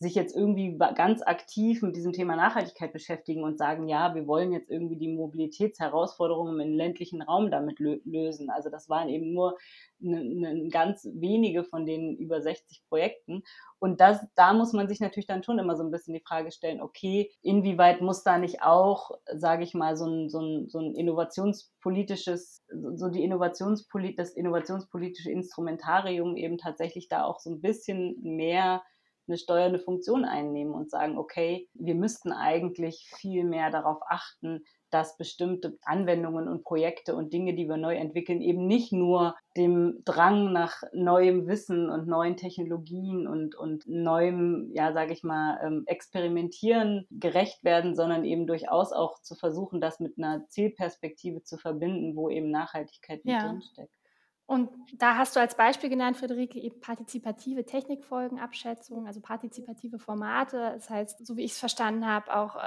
sich 0.02 0.14
jetzt 0.14 0.36
irgendwie 0.36 0.76
ganz 0.94 1.22
aktiv 1.22 1.82
mit 1.82 1.96
diesem 1.96 2.12
Thema 2.12 2.36
Nachhaltigkeit 2.36 2.92
beschäftigen 2.92 3.44
und 3.44 3.56
sagen, 3.56 3.88
ja, 3.88 4.14
wir 4.14 4.26
wollen 4.26 4.52
jetzt 4.52 4.70
irgendwie 4.70 4.96
die 4.98 5.14
Mobilitätsherausforderungen 5.14 6.60
im 6.60 6.74
ländlichen 6.74 7.22
Raum 7.22 7.50
damit 7.50 7.78
lösen. 7.78 8.50
Also 8.50 8.68
das 8.68 8.88
waren 8.88 9.08
eben 9.08 9.32
nur 9.32 9.56
ne, 10.00 10.24
ne, 10.24 10.68
ganz 10.68 11.08
wenige 11.14 11.64
von 11.64 11.86
den 11.86 12.16
über 12.16 12.42
60 12.42 12.82
Projekten. 12.88 13.42
Und 13.78 14.00
das, 14.00 14.20
da 14.34 14.52
muss 14.52 14.72
man 14.72 14.88
sich 14.88 15.00
natürlich 15.00 15.26
dann 15.26 15.42
schon 15.42 15.58
immer 15.58 15.76
so 15.76 15.82
ein 15.82 15.90
bisschen 15.90 16.14
die 16.14 16.24
Frage 16.26 16.52
stellen, 16.52 16.80
okay, 16.80 17.30
inwieweit 17.42 18.00
muss 18.00 18.22
da 18.22 18.38
nicht 18.38 18.62
auch, 18.62 19.10
sage 19.34 19.64
ich 19.64 19.74
mal, 19.74 19.96
so 19.96 20.06
ein, 20.06 20.28
so 20.28 20.40
ein, 20.40 20.68
so 20.68 20.78
ein 20.78 20.94
innovationspolitisches, 20.94 22.64
so 22.94 23.08
die 23.08 23.24
Innovationspolit, 23.24 24.18
das 24.18 24.30
innovationspolitische 24.30 25.30
Instrumentarium 25.30 26.36
eben 26.36 26.58
tatsächlich 26.58 27.08
da 27.08 27.24
auch 27.24 27.38
so 27.40 27.50
ein 27.50 27.60
bisschen 27.60 28.16
mehr 28.22 28.82
eine 29.28 29.38
steuernde 29.38 29.78
Funktion 29.78 30.24
einnehmen 30.24 30.74
und 30.74 30.90
sagen, 30.90 31.18
okay, 31.18 31.68
wir 31.74 31.94
müssten 31.94 32.32
eigentlich 32.32 33.10
viel 33.16 33.44
mehr 33.44 33.70
darauf 33.70 33.98
achten, 34.08 34.64
dass 34.92 35.16
bestimmte 35.16 35.78
Anwendungen 35.82 36.48
und 36.48 36.64
Projekte 36.64 37.16
und 37.16 37.32
Dinge, 37.32 37.54
die 37.54 37.66
wir 37.66 37.78
neu 37.78 37.96
entwickeln, 37.96 38.42
eben 38.42 38.66
nicht 38.66 38.92
nur 38.92 39.34
dem 39.56 40.02
Drang 40.04 40.52
nach 40.52 40.82
neuem 40.92 41.46
Wissen 41.46 41.88
und 41.88 42.06
neuen 42.06 42.36
Technologien 42.36 43.26
und, 43.26 43.54
und 43.54 43.88
neuem, 43.88 44.70
ja, 44.74 44.92
sage 44.92 45.14
ich 45.14 45.22
mal, 45.22 45.58
ähm, 45.64 45.84
Experimentieren 45.86 47.06
gerecht 47.10 47.64
werden, 47.64 47.96
sondern 47.96 48.24
eben 48.24 48.46
durchaus 48.46 48.92
auch 48.92 49.20
zu 49.22 49.34
versuchen, 49.34 49.80
das 49.80 49.98
mit 49.98 50.18
einer 50.18 50.46
Zielperspektive 50.48 51.42
zu 51.42 51.56
verbinden, 51.56 52.14
wo 52.14 52.28
eben 52.28 52.50
Nachhaltigkeit 52.50 53.24
mit 53.24 53.34
ja. 53.34 53.48
drinsteckt. 53.48 54.01
Und 54.46 54.70
da 54.98 55.16
hast 55.16 55.36
du 55.36 55.40
als 55.40 55.56
Beispiel 55.56 55.88
genannt, 55.88 56.16
Friederike, 56.16 56.58
eben 56.58 56.80
partizipative 56.80 57.64
Technikfolgenabschätzung, 57.64 59.06
also 59.06 59.20
partizipative 59.20 59.98
Formate. 59.98 60.72
Das 60.74 60.90
heißt, 60.90 61.26
so 61.26 61.36
wie 61.36 61.44
ich 61.44 61.52
es 61.52 61.58
verstanden 61.58 62.06
habe, 62.06 62.34
auch 62.34 62.56
äh, 62.56 62.60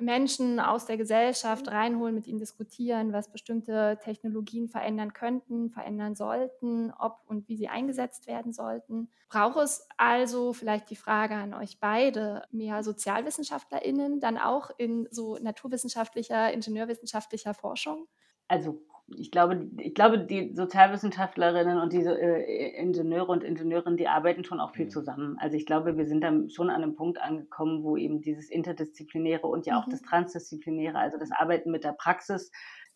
Menschen 0.00 0.60
aus 0.60 0.86
der 0.86 0.96
Gesellschaft 0.96 1.68
reinholen, 1.68 2.14
mit 2.14 2.26
ihnen 2.26 2.38
diskutieren, 2.38 3.12
was 3.12 3.30
bestimmte 3.30 3.98
Technologien 4.02 4.68
verändern 4.68 5.12
könnten, 5.12 5.70
verändern 5.70 6.14
sollten, 6.14 6.92
ob 6.98 7.18
und 7.26 7.48
wie 7.48 7.56
sie 7.56 7.68
eingesetzt 7.68 8.26
werden 8.26 8.52
sollten. 8.52 9.10
Braucht 9.28 9.58
es 9.58 9.86
also 9.96 10.52
vielleicht 10.52 10.90
die 10.90 10.96
Frage 10.96 11.34
an 11.34 11.54
euch 11.54 11.78
beide, 11.80 12.44
mehr 12.50 12.82
SozialwissenschaftlerInnen 12.82 14.20
dann 14.20 14.38
auch 14.38 14.70
in 14.76 15.06
so 15.10 15.36
naturwissenschaftlicher, 15.38 16.52
ingenieurwissenschaftlicher 16.52 17.54
Forschung? 17.54 18.06
Also 18.48 18.80
ich 19.16 19.30
glaube, 19.30 19.68
ich 19.78 19.94
glaube, 19.94 20.18
die 20.18 20.54
Sozialwissenschaftlerinnen 20.54 21.78
und 21.78 21.92
diese 21.92 22.18
äh, 22.18 22.80
Ingenieure 22.80 23.32
und 23.32 23.44
Ingenieurinnen, 23.44 23.96
die 23.96 24.08
arbeiten 24.08 24.44
schon 24.44 24.60
auch 24.60 24.72
viel 24.72 24.86
mhm. 24.86 24.90
zusammen. 24.90 25.36
Also 25.38 25.56
ich 25.56 25.66
glaube, 25.66 25.96
wir 25.96 26.06
sind 26.06 26.22
dann 26.22 26.50
schon 26.50 26.70
an 26.70 26.82
einem 26.82 26.94
Punkt 26.94 27.20
angekommen, 27.20 27.82
wo 27.82 27.96
eben 27.96 28.20
dieses 28.20 28.50
Interdisziplinäre 28.50 29.46
und 29.46 29.66
ja 29.66 29.80
auch 29.80 29.86
mhm. 29.86 29.90
das 29.90 30.02
Transdisziplinäre, 30.02 30.98
also 30.98 31.18
das 31.18 31.32
Arbeiten 31.32 31.70
mit 31.70 31.84
der 31.84 31.92
Praxis, 31.92 32.50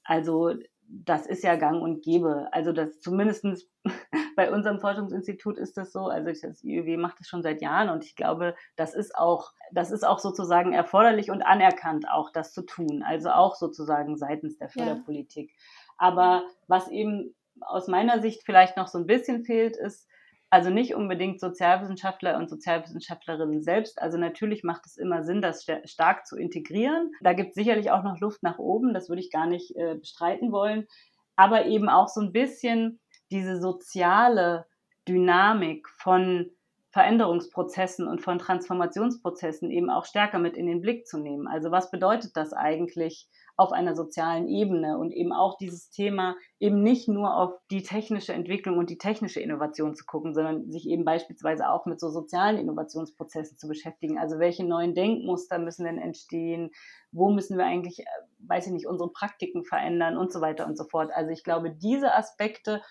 also 0.04 0.52
das 0.86 1.26
ist 1.26 1.42
ja 1.42 1.56
gang 1.56 1.82
und 1.82 2.02
gäbe. 2.02 2.48
Also 2.52 2.72
das 2.72 3.00
zumindest 3.00 3.44
bei 4.36 4.52
unserem 4.52 4.80
Forschungsinstitut 4.80 5.58
ist 5.58 5.76
das 5.76 5.92
so. 5.92 6.06
Also 6.06 6.30
das 6.30 6.62
IUW 6.62 6.96
macht 6.98 7.20
das 7.20 7.28
schon 7.28 7.42
seit 7.42 7.62
Jahren 7.62 7.88
und 7.88 8.04
ich 8.04 8.16
glaube, 8.16 8.54
das 8.76 8.94
ist 8.94 9.16
auch, 9.16 9.52
das 9.72 9.90
ist 9.90 10.06
auch 10.06 10.18
sozusagen 10.18 10.72
erforderlich 10.72 11.30
und 11.30 11.42
anerkannt, 11.42 12.06
auch 12.10 12.30
das 12.30 12.52
zu 12.52 12.62
tun. 12.62 13.02
Also 13.02 13.30
auch 13.30 13.54
sozusagen 13.54 14.16
seitens 14.16 14.58
der 14.58 14.68
Förderpolitik. 14.68 15.50
Ja. 15.50 15.83
Aber 15.96 16.44
was 16.66 16.88
eben 16.88 17.34
aus 17.60 17.88
meiner 17.88 18.20
Sicht 18.20 18.42
vielleicht 18.44 18.76
noch 18.76 18.88
so 18.88 18.98
ein 18.98 19.06
bisschen 19.06 19.44
fehlt, 19.44 19.76
ist, 19.76 20.08
also 20.50 20.70
nicht 20.70 20.94
unbedingt 20.94 21.40
Sozialwissenschaftler 21.40 22.36
und 22.36 22.48
Sozialwissenschaftlerinnen 22.48 23.62
selbst. 23.62 24.00
Also 24.00 24.18
natürlich 24.18 24.62
macht 24.62 24.86
es 24.86 24.96
immer 24.96 25.24
Sinn, 25.24 25.42
das 25.42 25.66
stark 25.84 26.26
zu 26.26 26.36
integrieren. 26.36 27.10
Da 27.22 27.32
gibt 27.32 27.50
es 27.50 27.54
sicherlich 27.56 27.90
auch 27.90 28.04
noch 28.04 28.20
Luft 28.20 28.42
nach 28.44 28.58
oben, 28.58 28.94
das 28.94 29.08
würde 29.08 29.20
ich 29.20 29.32
gar 29.32 29.46
nicht 29.48 29.74
äh, 29.76 29.96
bestreiten 29.96 30.52
wollen. 30.52 30.86
Aber 31.34 31.66
eben 31.66 31.88
auch 31.88 32.06
so 32.06 32.20
ein 32.20 32.30
bisschen 32.32 33.00
diese 33.32 33.60
soziale 33.60 34.66
Dynamik 35.08 35.88
von 35.88 36.52
Veränderungsprozessen 36.92 38.06
und 38.06 38.22
von 38.22 38.38
Transformationsprozessen 38.38 39.72
eben 39.72 39.90
auch 39.90 40.04
stärker 40.04 40.38
mit 40.38 40.56
in 40.56 40.66
den 40.66 40.80
Blick 40.80 41.08
zu 41.08 41.18
nehmen. 41.18 41.48
Also 41.48 41.72
was 41.72 41.90
bedeutet 41.90 42.36
das 42.36 42.52
eigentlich 42.52 43.28
auf 43.56 43.72
einer 43.72 43.94
sozialen 43.94 44.48
Ebene 44.48 44.98
und 44.98 45.12
eben 45.12 45.32
auch 45.32 45.56
dieses 45.56 45.90
Thema 45.90 46.36
eben 46.58 46.82
nicht 46.82 47.08
nur 47.08 47.36
auf 47.36 47.52
die 47.70 47.82
technische 47.82 48.32
Entwicklung 48.32 48.78
und 48.78 48.90
die 48.90 48.98
technische 48.98 49.40
Innovation 49.40 49.94
zu 49.94 50.04
gucken, 50.04 50.34
sondern 50.34 50.70
sich 50.72 50.88
eben 50.88 51.04
beispielsweise 51.04 51.68
auch 51.68 51.86
mit 51.86 52.00
so 52.00 52.10
sozialen 52.10 52.58
Innovationsprozessen 52.58 53.56
zu 53.56 53.68
beschäftigen. 53.68 54.18
Also 54.18 54.38
welche 54.38 54.64
neuen 54.64 54.94
Denkmuster 54.94 55.58
müssen 55.58 55.84
denn 55.84 55.98
entstehen? 55.98 56.70
Wo 57.12 57.30
müssen 57.30 57.56
wir 57.56 57.64
eigentlich, 57.64 58.00
äh, 58.00 58.04
weiß 58.40 58.66
ich 58.66 58.72
nicht, 58.72 58.88
unsere 58.88 59.10
Praktiken 59.10 59.64
verändern 59.64 60.16
und 60.16 60.32
so 60.32 60.40
weiter 60.40 60.66
und 60.66 60.76
so 60.76 60.84
fort. 60.84 61.10
Also 61.14 61.30
ich 61.30 61.44
glaube, 61.44 61.70
diese 61.70 62.14
Aspekte 62.14 62.82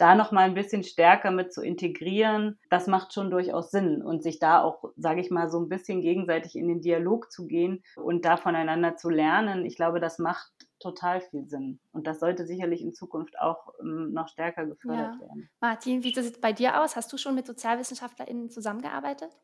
da 0.00 0.14
noch 0.14 0.32
mal 0.32 0.42
ein 0.42 0.54
bisschen 0.54 0.82
stärker 0.82 1.30
mit 1.30 1.52
zu 1.52 1.62
integrieren, 1.62 2.58
das 2.70 2.86
macht 2.86 3.12
schon 3.12 3.30
durchaus 3.30 3.70
Sinn 3.70 4.02
und 4.02 4.22
sich 4.22 4.38
da 4.38 4.62
auch, 4.62 4.92
sage 4.96 5.20
ich 5.20 5.30
mal, 5.30 5.50
so 5.50 5.58
ein 5.60 5.68
bisschen 5.68 6.00
gegenseitig 6.00 6.56
in 6.56 6.68
den 6.68 6.80
Dialog 6.80 7.30
zu 7.30 7.46
gehen 7.46 7.82
und 7.96 8.24
da 8.24 8.36
voneinander 8.36 8.96
zu 8.96 9.10
lernen. 9.10 9.64
Ich 9.66 9.76
glaube, 9.76 10.00
das 10.00 10.18
macht 10.18 10.50
total 10.78 11.20
viel 11.20 11.46
Sinn 11.46 11.80
und 11.92 12.06
das 12.06 12.20
sollte 12.20 12.46
sicherlich 12.46 12.80
in 12.82 12.94
Zukunft 12.94 13.38
auch 13.38 13.74
ähm, 13.80 14.12
noch 14.12 14.28
stärker 14.28 14.66
gefördert 14.66 15.14
ja. 15.14 15.20
werden. 15.20 15.50
Martin, 15.60 16.02
wie 16.02 16.14
sieht 16.14 16.34
es 16.34 16.40
bei 16.40 16.52
dir 16.52 16.80
aus? 16.80 16.96
Hast 16.96 17.12
du 17.12 17.18
schon 17.18 17.34
mit 17.34 17.46
SozialwissenschaftlerInnen 17.46 18.50
zusammengearbeitet? 18.50 19.36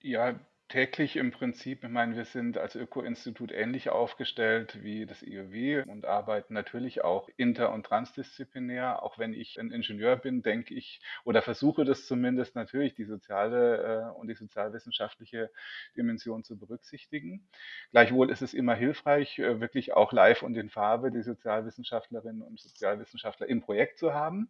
Ja, 0.00 0.34
täglich 0.70 1.16
im 1.16 1.32
Prinzip. 1.32 1.82
Ich 1.82 1.90
meine, 1.90 2.16
wir 2.16 2.24
sind 2.24 2.56
als 2.56 2.76
Öko-Institut 2.76 3.50
ähnlich 3.50 3.90
aufgestellt 3.90 4.82
wie 4.82 5.04
das 5.04 5.22
IOW 5.22 5.84
und 5.86 6.06
arbeiten 6.06 6.54
natürlich 6.54 7.02
auch 7.02 7.28
inter- 7.36 7.72
und 7.72 7.84
transdisziplinär. 7.84 9.02
Auch 9.02 9.18
wenn 9.18 9.34
ich 9.34 9.58
ein 9.58 9.72
Ingenieur 9.72 10.16
bin, 10.16 10.42
denke 10.42 10.72
ich 10.74 11.00
oder 11.24 11.42
versuche 11.42 11.84
das 11.84 12.06
zumindest 12.06 12.54
natürlich, 12.54 12.94
die 12.94 13.04
soziale 13.04 14.12
äh, 14.14 14.18
und 14.18 14.28
die 14.28 14.34
sozialwissenschaftliche 14.34 15.50
Dimension 15.96 16.44
zu 16.44 16.56
berücksichtigen. 16.56 17.48
Gleichwohl 17.90 18.30
ist 18.30 18.40
es 18.40 18.54
immer 18.54 18.76
hilfreich, 18.76 19.40
äh, 19.40 19.60
wirklich 19.60 19.92
auch 19.92 20.12
live 20.12 20.42
und 20.42 20.56
in 20.56 20.70
Farbe 20.70 21.10
die 21.10 21.22
Sozialwissenschaftlerinnen 21.22 22.42
und 22.42 22.60
Sozialwissenschaftler 22.60 23.48
im 23.48 23.60
Projekt 23.60 23.98
zu 23.98 24.14
haben. 24.14 24.48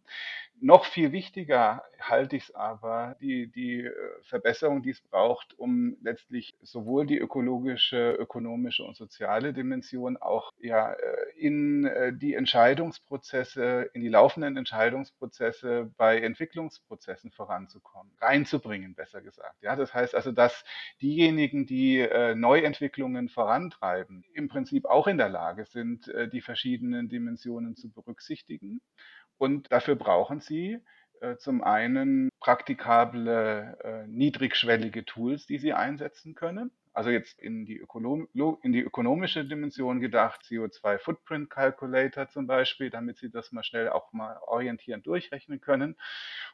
Noch 0.59 0.85
viel 0.85 1.11
wichtiger 1.11 1.83
halte 1.99 2.35
ich 2.35 2.43
es 2.43 2.55
aber, 2.55 3.17
die, 3.19 3.47
die 3.47 3.85
äh, 3.85 3.91
Verbesserung, 4.21 4.83
die 4.83 4.91
es 4.91 5.01
braucht, 5.01 5.57
um 5.57 5.97
letztlich 6.11 6.53
sowohl 6.61 7.05
die 7.05 7.17
ökologische, 7.17 8.11
ökonomische 8.11 8.83
und 8.83 8.97
soziale 8.97 9.53
Dimension 9.53 10.17
auch 10.17 10.51
ja, 10.59 10.91
äh, 10.91 10.97
in 11.37 11.85
äh, 11.85 12.13
die 12.13 12.33
Entscheidungsprozesse, 12.33 13.89
in 13.93 14.01
die 14.01 14.09
laufenden 14.09 14.57
Entscheidungsprozesse 14.57 15.89
bei 15.95 16.19
Entwicklungsprozessen 16.19 17.31
voranzukommen, 17.31 18.11
reinzubringen, 18.19 18.93
besser 18.93 19.21
gesagt. 19.21 19.55
Ja, 19.61 19.77
das 19.77 19.93
heißt 19.93 20.13
also, 20.13 20.33
dass 20.33 20.65
diejenigen, 21.01 21.65
die 21.65 21.99
äh, 21.99 22.35
Neuentwicklungen 22.35 23.29
vorantreiben, 23.29 24.25
im 24.33 24.49
Prinzip 24.49 24.85
auch 24.85 25.07
in 25.07 25.17
der 25.17 25.29
Lage 25.29 25.65
sind, 25.65 26.11
die 26.33 26.41
verschiedenen 26.41 27.07
Dimensionen 27.09 27.75
zu 27.75 27.89
berücksichtigen. 27.91 28.81
Und 29.37 29.71
dafür 29.71 29.95
brauchen 29.95 30.39
sie 30.39 30.79
zum 31.37 31.63
einen 31.63 32.29
praktikable, 32.39 33.77
äh, 33.83 34.07
niedrigschwellige 34.07 35.05
Tools, 35.05 35.45
die 35.45 35.59
Sie 35.59 35.73
einsetzen 35.73 36.35
können. 36.35 36.71
Also 36.93 37.09
jetzt 37.09 37.39
in 37.39 37.65
die, 37.65 37.81
in 38.63 38.71
die 38.73 38.81
ökonomische 38.81 39.45
Dimension 39.45 40.01
gedacht, 40.01 40.41
CO2 40.43 40.97
Footprint 40.97 41.49
Calculator 41.49 42.27
zum 42.27 42.47
Beispiel, 42.47 42.89
damit 42.89 43.17
Sie 43.17 43.29
das 43.29 43.53
mal 43.53 43.63
schnell 43.63 43.89
auch 43.89 44.11
mal 44.11 44.37
orientierend 44.45 45.07
durchrechnen 45.07 45.61
können. 45.61 45.95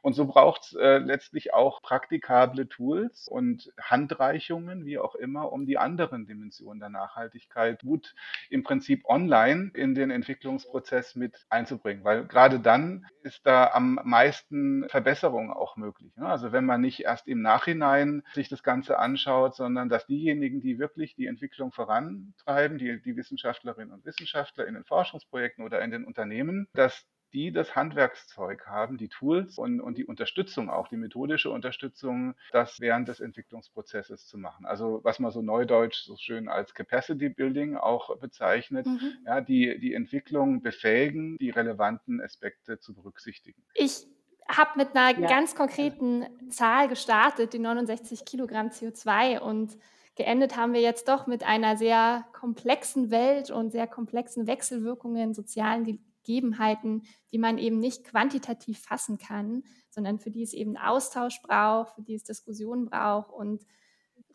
Und 0.01 0.13
so 0.13 0.27
braucht 0.27 0.65
es 0.65 0.73
äh, 0.73 0.99
letztlich 0.99 1.53
auch 1.55 1.81
praktikable 1.81 2.69
Tools 2.69 3.27
und 3.27 3.71
Handreichungen, 3.81 4.85
wie 4.85 4.99
auch 4.99 5.15
immer, 5.15 5.51
um 5.51 5.65
die 5.65 5.79
anderen 5.79 6.27
Dimensionen 6.27 6.79
der 6.79 6.89
Nachhaltigkeit 6.89 7.81
gut 7.81 8.13
im 8.49 8.63
Prinzip 8.63 9.05
online 9.05 9.71
in 9.73 9.95
den 9.95 10.11
Entwicklungsprozess 10.11 11.15
mit 11.15 11.47
einzubringen. 11.49 12.03
Weil 12.03 12.25
gerade 12.25 12.59
dann 12.59 13.07
ist 13.23 13.45
da 13.45 13.71
am 13.73 13.99
meisten 14.03 14.88
Verbesserung 14.89 15.51
auch 15.51 15.77
möglich. 15.77 16.15
Ne? 16.15 16.27
Also 16.27 16.51
wenn 16.51 16.65
man 16.65 16.81
nicht 16.81 17.03
erst 17.03 17.27
im 17.27 17.41
Nachhinein 17.41 18.23
sich 18.33 18.49
das 18.49 18.61
Ganze 18.61 18.99
anschaut, 18.99 19.55
sondern 19.55 19.89
dass 19.89 20.05
die 20.05 20.26
diejenigen, 20.28 20.59
die 20.59 20.78
wirklich 20.78 21.15
die 21.15 21.25
Entwicklung 21.25 21.71
vorantreiben, 21.71 22.78
die, 22.78 23.01
die 23.01 23.15
Wissenschaftlerinnen 23.15 23.93
und 23.93 24.05
Wissenschaftler 24.05 24.67
in 24.67 24.73
den 24.73 24.84
Forschungsprojekten 24.84 25.63
oder 25.63 25.82
in 25.82 25.91
den 25.91 26.03
Unternehmen, 26.03 26.67
dass 26.73 27.05
die 27.34 27.51
das 27.51 27.75
Handwerkszeug 27.75 28.65
haben, 28.67 28.97
die 28.97 29.09
Tools 29.09 29.57
und, 29.57 29.82
und 29.82 29.97
die 29.97 30.05
Unterstützung, 30.05 30.69
auch 30.69 30.88
die 30.88 30.95
methodische 30.97 31.51
Unterstützung, 31.51 32.36
das 32.51 32.80
während 32.80 33.09
des 33.09 33.19
Entwicklungsprozesses 33.19 34.28
zu 34.28 34.38
machen. 34.38 34.65
Also 34.65 35.01
was 35.03 35.19
man 35.19 35.32
so 35.32 35.41
neudeutsch 35.41 36.03
so 36.03 36.15
schön 36.17 36.47
als 36.47 36.73
Capacity 36.73 37.30
Building 37.30 37.75
auch 37.75 38.17
bezeichnet, 38.19 38.86
mhm. 38.86 39.17
ja, 39.25 39.41
die, 39.41 39.78
die 39.80 39.93
Entwicklung 39.93 40.61
befähigen, 40.61 41.38
die 41.38 41.49
relevanten 41.49 42.21
Aspekte 42.21 42.80
zu 42.80 42.93
berücksichtigen. 42.93 43.61
Ich 43.73 44.07
habe 44.49 44.71
mit 44.78 44.95
einer 44.95 45.19
ja. 45.19 45.28
ganz 45.28 45.53
konkreten 45.53 46.25
Zahl 46.49 46.88
gestartet, 46.88 47.51
die 47.51 47.59
69 47.59 48.23
Kilogramm 48.23 48.67
CO2 48.67 49.39
und 49.39 49.78
Geendet 50.18 50.57
haben 50.57 50.74
wir 50.74 50.82
jetzt 50.82 51.07
doch 51.07 51.28
mit 51.28 51.43
einer 51.43 51.78
sehr 51.78 52.26
komplexen 52.34 53.11
Welt 53.11 53.51
und 53.51 53.72
sehr 53.72 53.88
komplexen 53.88 54.47
Wechselwirkungen, 54.47 55.36
sozialen 55.36 55.84
Gegebenheiten, 55.84 57.03
die 57.32 57.38
man 57.38 57.59
eben 57.59 57.80
nicht 57.80 58.03
quantitativ 58.03 58.80
fassen 58.80 59.20
kann, 59.20 59.63
sondern 59.89 60.18
für 60.18 60.32
die 60.32 60.41
es 60.41 60.53
eben 60.53 60.76
Austausch 60.76 61.41
braucht, 61.43 61.95
für 61.95 62.01
die 62.01 62.15
es 62.15 62.24
Diskussionen 62.24 62.86
braucht 62.86 63.32
und 63.32 63.63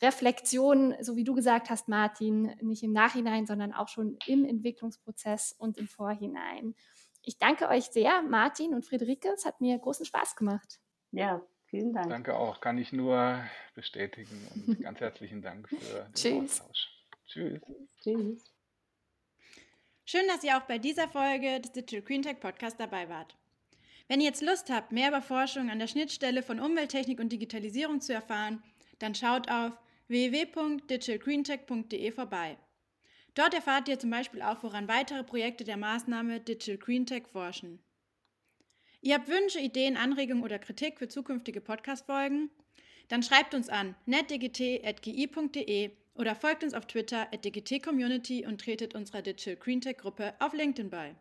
Reflexion, 0.00 0.94
so 1.00 1.16
wie 1.16 1.24
du 1.24 1.34
gesagt 1.34 1.68
hast, 1.68 1.88
Martin, 1.88 2.54
nicht 2.60 2.82
im 2.84 2.92
Nachhinein, 2.92 3.46
sondern 3.46 3.72
auch 3.72 3.88
schon 3.88 4.18
im 4.26 4.44
Entwicklungsprozess 4.44 5.52
und 5.58 5.78
im 5.78 5.88
Vorhinein. 5.88 6.74
Ich 7.24 7.38
danke 7.38 7.68
euch 7.68 7.86
sehr, 7.86 8.22
Martin 8.22 8.74
und 8.74 8.84
Friederike. 8.84 9.28
Es 9.34 9.44
hat 9.44 9.60
mir 9.60 9.78
großen 9.78 10.06
Spaß 10.06 10.34
gemacht. 10.36 10.80
Ja, 11.12 11.42
Vielen 11.72 11.92
Dank. 11.94 12.10
Danke 12.10 12.36
auch. 12.36 12.60
Kann 12.60 12.76
ich 12.76 12.92
nur 12.92 13.42
bestätigen 13.74 14.46
und 14.54 14.78
ganz 14.82 15.00
herzlichen 15.00 15.40
Dank 15.40 15.70
für 15.70 15.76
den 15.76 16.12
Tschüss. 16.12 16.60
Austausch. 16.60 16.90
Tschüss. 17.26 17.62
Tschüss. 18.02 18.44
Schön, 20.04 20.26
dass 20.28 20.44
ihr 20.44 20.58
auch 20.58 20.66
bei 20.66 20.76
dieser 20.76 21.08
Folge 21.08 21.62
des 21.62 21.72
Digital 21.72 22.02
Green 22.02 22.20
Tech 22.20 22.40
Podcast 22.40 22.78
dabei 22.78 23.08
wart. 23.08 23.38
Wenn 24.06 24.20
ihr 24.20 24.26
jetzt 24.26 24.42
Lust 24.42 24.68
habt, 24.68 24.92
mehr 24.92 25.08
über 25.08 25.22
Forschung 25.22 25.70
an 25.70 25.78
der 25.78 25.86
Schnittstelle 25.86 26.42
von 26.42 26.60
Umwelttechnik 26.60 27.18
und 27.18 27.32
Digitalisierung 27.32 28.02
zu 28.02 28.12
erfahren, 28.12 28.62
dann 28.98 29.14
schaut 29.14 29.50
auf 29.50 29.72
www.digitalgreentech.de 30.08 32.12
vorbei. 32.12 32.58
Dort 33.34 33.54
erfahrt 33.54 33.88
ihr 33.88 33.98
zum 33.98 34.10
Beispiel 34.10 34.42
auch, 34.42 34.62
woran 34.62 34.88
weitere 34.88 35.24
Projekte 35.24 35.64
der 35.64 35.78
Maßnahme 35.78 36.40
Digital 36.40 36.76
Green 36.76 37.06
Tech 37.06 37.22
forschen. 37.32 37.82
Ihr 39.04 39.16
habt 39.16 39.26
Wünsche, 39.28 39.58
Ideen, 39.58 39.96
Anregungen 39.96 40.44
oder 40.44 40.60
Kritik 40.60 41.00
für 41.00 41.08
zukünftige 41.08 41.60
Podcast-Folgen? 41.60 42.50
Dann 43.08 43.24
schreibt 43.24 43.52
uns 43.52 43.68
an 43.68 43.96
netdgt.gi.de 44.06 45.90
oder 46.14 46.36
folgt 46.36 46.62
uns 46.62 46.72
auf 46.72 46.86
Twitter 46.86 47.26
at 47.32 47.44
digitcommunity 47.44 48.46
und 48.46 48.60
tretet 48.60 48.94
unserer 48.94 49.20
Digital 49.20 49.56
Green 49.56 49.80
Tech 49.80 49.96
Gruppe 49.98 50.34
auf 50.38 50.52
LinkedIn 50.52 50.88
bei. 50.88 51.16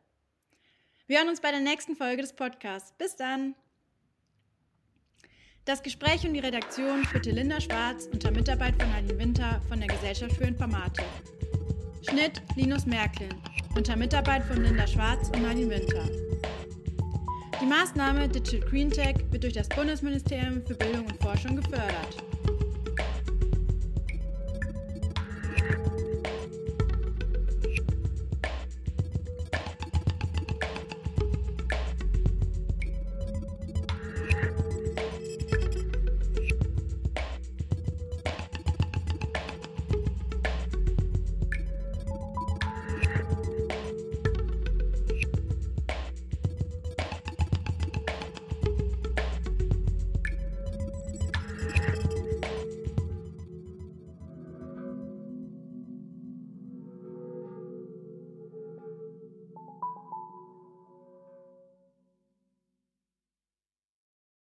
Wir 1.08 1.18
hören 1.18 1.30
uns 1.30 1.42
bei 1.42 1.50
der 1.50 1.60
nächsten 1.60 1.96
Folge 1.96 2.22
des 2.22 2.34
Podcasts. 2.34 2.94
Bis 3.00 3.16
dann! 3.16 3.56
Das 5.66 5.82
Gespräch 5.82 6.24
und 6.24 6.36
die 6.36 6.40
Redaktion 6.40 7.04
führte 7.06 7.32
Linda 7.32 7.60
Schwarz 7.60 8.08
unter 8.14 8.30
Mitarbeit 8.30 8.80
von 8.80 8.92
Nadine 8.92 9.18
Winter 9.18 9.60
von 9.68 9.80
der 9.80 9.90
Gesellschaft 9.90 10.36
für 10.36 10.44
Informatik. 10.44 11.06
Schnitt 12.08 12.44
Linus 12.56 12.86
Merklin 12.86 13.34
unter 13.76 13.96
Mitarbeit 13.96 14.44
von 14.44 14.62
Linda 14.62 14.86
Schwarz 14.86 15.30
und 15.30 15.42
Nadine 15.42 15.72
Winter. 15.72 16.61
Die 17.62 17.68
Maßnahme 17.68 18.28
Digital 18.28 18.68
Green 18.68 18.90
Tech 18.90 19.18
wird 19.30 19.44
durch 19.44 19.54
das 19.54 19.70
Bundesministerium 19.70 20.66
für 20.66 20.74
Bildung 20.74 21.06
und 21.06 21.22
Forschung 21.22 21.58
gefördert. 21.58 22.18